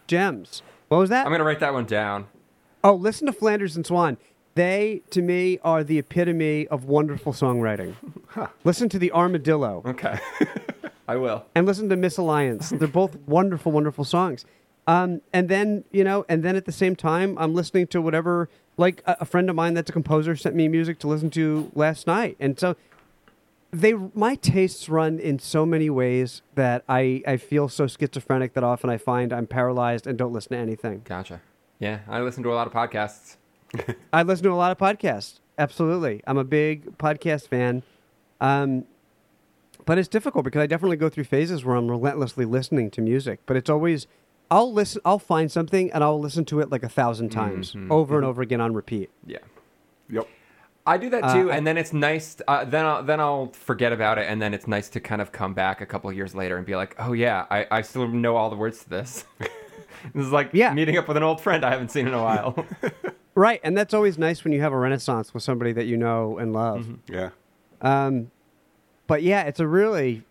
[0.08, 0.64] gems.
[0.90, 1.26] What was that?
[1.26, 2.26] I'm gonna write that one down.
[2.84, 4.18] Oh, listen to Flanders and Swann.
[4.56, 7.96] They, to me, are the epitome of wonderful songwriting.
[8.64, 10.20] Listen to the Armadillo Okay,
[11.08, 11.46] I will.
[11.56, 12.70] and listen to Misalliance.
[12.70, 14.46] They're both wonderful, wonderful songs.
[14.86, 18.50] Um, and then, you know, and then at the same time, I'm listening to whatever,
[18.78, 21.72] like a, a friend of mine that's a composer sent me music to listen to
[21.74, 22.36] last night.
[22.40, 22.76] And so
[23.72, 28.64] they, my tastes run in so many ways that I, I feel so schizophrenic that
[28.64, 31.02] often I find I'm paralyzed and don't listen to anything.
[31.06, 31.42] Gotcha.
[31.84, 33.36] Yeah, I listen to a lot of podcasts.
[34.14, 35.40] I listen to a lot of podcasts.
[35.58, 37.84] Absolutely, I'm a big podcast fan.
[38.40, 38.86] Um,
[39.86, 43.42] but it's difficult because I definitely go through phases where I'm relentlessly listening to music.
[43.46, 44.08] But it's always,
[44.50, 48.16] I'll listen, I'll find something and I'll listen to it like a thousand times, over
[48.16, 49.10] and over again on repeat.
[49.26, 49.40] Yeah.
[50.10, 50.30] Yep.
[50.86, 52.38] I do that too, Uh, and then it's nice.
[52.48, 55.32] Uh, then I'll then I'll forget about it, and then it's nice to kind of
[55.34, 58.08] come back a couple of years later and be like, "Oh yeah, I, I still
[58.08, 59.26] know all the words to this."
[60.14, 60.74] this is like Yeah.
[60.74, 62.66] meeting up with an old friend I haven't seen in a while.
[63.36, 66.38] Right, and that's always nice when you have a renaissance with somebody that you know
[66.38, 66.88] and love.
[67.10, 67.30] Yeah.
[67.82, 68.30] Um,
[69.08, 70.22] but yeah, it's a really,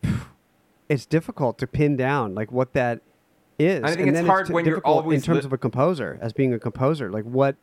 [0.89, 3.01] it's difficult to pin down like what that
[3.59, 3.83] is.
[3.83, 5.59] I think and it's then hard t- when you're always in terms li- of a
[5.59, 7.57] composer, as being a composer, like what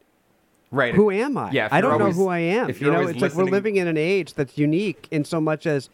[0.71, 0.93] right?
[0.93, 1.51] who am I?
[1.51, 2.69] Yeah, I don't always- know who I am.
[2.69, 5.23] if You you're know, always it's like we're living in an age that's unique in
[5.23, 5.89] so much as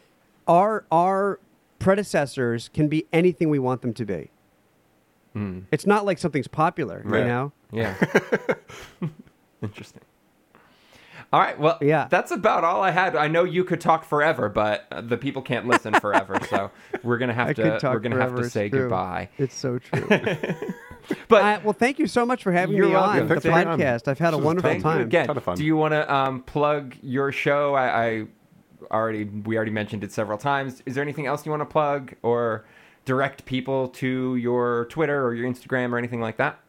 [0.48, 1.40] our our
[1.78, 4.32] predecessors can be anything we want them to be.
[5.72, 7.02] It's not like something's popular.
[7.04, 7.20] Right.
[7.20, 7.52] you know.
[7.72, 7.96] Yeah.
[9.62, 10.02] Interesting.
[11.34, 11.60] All right.
[11.60, 12.08] Well, Yeah.
[12.10, 13.16] that's about all I had.
[13.16, 16.72] I know you could talk forever, but uh, the people can't listen forever, so
[17.04, 18.82] we're gonna have I to we're gonna have to say true.
[18.82, 19.30] goodbye.
[19.38, 20.08] It's so true.
[21.28, 23.10] But Uh, well, thank you so much for having You're me welcome.
[23.10, 24.00] on Yeah, the thanks for having me on.
[24.00, 24.08] podcast.
[24.08, 25.02] I've had a This was wonderful thank you time.
[25.02, 25.58] again, Ton of fun.
[25.58, 27.74] do you want to um, plug your show?
[27.76, 28.26] I, I
[28.92, 30.82] already we already mentioned it several times.
[30.86, 32.66] Is there anything else you want to plug or
[33.06, 36.60] direct people to your Twitter or your Instagram or anything like that?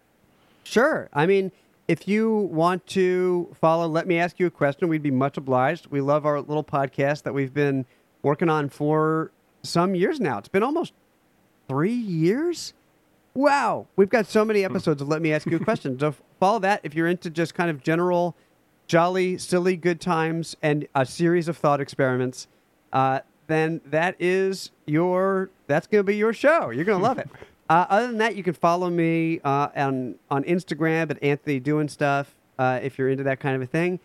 [0.64, 1.08] Sure.
[1.12, 1.52] I mean,
[1.88, 4.88] if you want to follow, let me ask you a question.
[4.88, 5.86] We'd be much obliged.
[5.88, 7.86] We love our little podcast that we've been
[8.22, 9.30] working on for
[9.62, 10.38] some years now.
[10.38, 10.92] It's been almost
[11.68, 12.74] three years.
[13.34, 13.86] Wow.
[13.96, 15.98] We've got so many episodes of Let Me Ask You a Question.
[15.98, 18.34] so follow that if you're into just kind of general,
[18.86, 22.48] jolly, silly, good times and a series of thought experiments.
[22.92, 26.70] Uh, then that is your that's going to be your show.
[26.70, 27.28] You're going to love it.
[27.68, 31.88] Uh, other than that, you can follow me uh, on on Instagram at Anthony Doing
[31.88, 33.98] Stuff uh, if you're into that kind of a thing.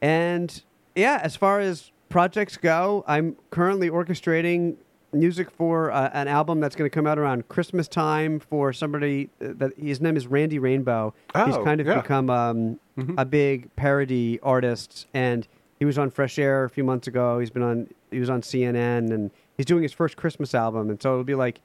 [0.00, 0.62] And
[0.94, 4.76] yeah, as far as projects go, I'm currently orchestrating
[5.12, 9.30] music for uh, an album that's going to come out around Christmas time for somebody
[9.40, 11.14] uh, that his name is Randy Rainbow.
[11.34, 12.00] He's Oh, kind of yeah.
[12.00, 12.80] become um,
[13.16, 15.46] a big parody artist, and
[15.78, 17.38] he was on Fresh Air a few months ago.
[17.38, 21.00] He's been on he was on CNN, and he's doing his first Christmas album, and
[21.00, 21.60] so it'll be like.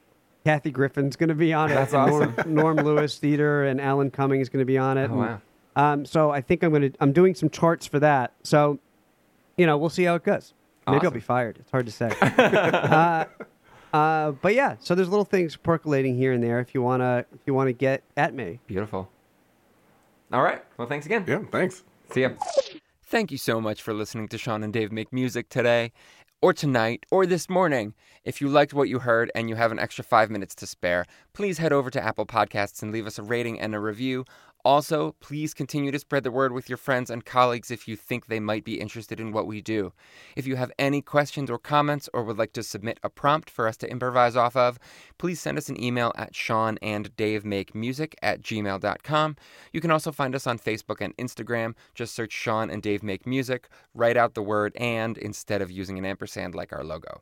[0.45, 1.74] Kathy Griffin's going to be on it.
[1.74, 2.34] That's awesome.
[2.53, 5.10] Norm, Norm Lewis Theater and Alan Cumming is going to be on it.
[5.11, 5.41] Oh, and, wow.
[5.76, 8.32] um, so I think I'm going to I'm doing some charts for that.
[8.44, 8.80] So,
[9.57, 10.53] you know, we'll see how it goes.
[10.90, 11.57] Maybe I'll be fired.
[11.60, 12.10] It's hard to say.
[12.22, 13.26] uh,
[13.94, 17.41] uh, but yeah, so there's little things percolating here and there if you wanna if
[17.45, 18.60] you wanna get at me.
[18.68, 19.10] Beautiful.
[20.32, 20.64] All right.
[20.78, 21.26] Well, thanks again.
[21.28, 21.84] Yeah, thanks.
[22.11, 22.30] See ya.
[23.03, 25.94] Thank you so much for listening to Sean and Dave make music today,
[26.41, 27.93] or tonight, or this morning.
[28.23, 31.05] If you liked what you heard and you have an extra five minutes to spare,
[31.34, 34.23] please head over to Apple Podcasts and leave us a rating and a review.
[34.68, 38.26] Also, please continue to spread the word with your friends and colleagues if you think
[38.26, 39.94] they might be interested in what we do.
[40.35, 43.65] If you have any questions or comments or would like to submit a prompt for
[43.65, 44.77] us to improvise off of,
[45.18, 49.38] please send us an email at Sean and Dave Make Music at gmail.com.
[49.72, 51.73] You can also find us on Facebook and Instagram.
[51.95, 55.98] Just search Sean and Dave Make Music, write out the word and instead of using
[55.98, 57.22] an ampersand like our logo.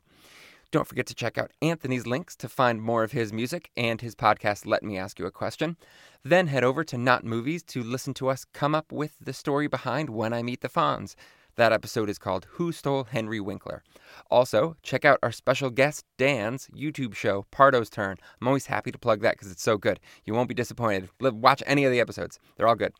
[0.76, 4.14] Don't forget to check out Anthony's links to find more of his music and his
[4.14, 5.78] podcast, Let Me Ask You a Question.
[6.22, 9.68] Then head over to Not Movies to listen to us come up with the story
[9.68, 11.14] behind When I Meet the Fonz.
[11.54, 13.82] That episode is called Who Stole Henry Winkler.
[14.30, 18.18] Also, check out our special guest, Dan's YouTube show, Pardo's Turn.
[18.38, 19.98] I'm always happy to plug that because it's so good.
[20.26, 21.08] You won't be disappointed.
[21.22, 22.92] Watch any of the episodes, they're all good.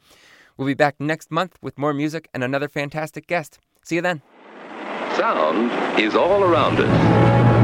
[0.56, 3.58] We'll be back next month with more music and another fantastic guest.
[3.82, 4.22] See you then.
[5.18, 7.55] Sound is all around us.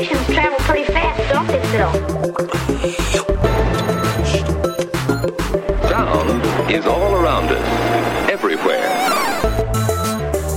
[0.00, 1.92] Those vibrations travel pretty fast, don't they, Phil?
[5.88, 8.88] Sound is all around us, everywhere.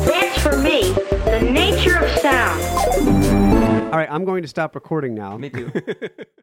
[0.06, 0.94] That's for me,
[1.26, 2.61] the nature of sound.
[3.86, 5.38] All right, I'm going to stop recording now.
[5.38, 5.72] Me too.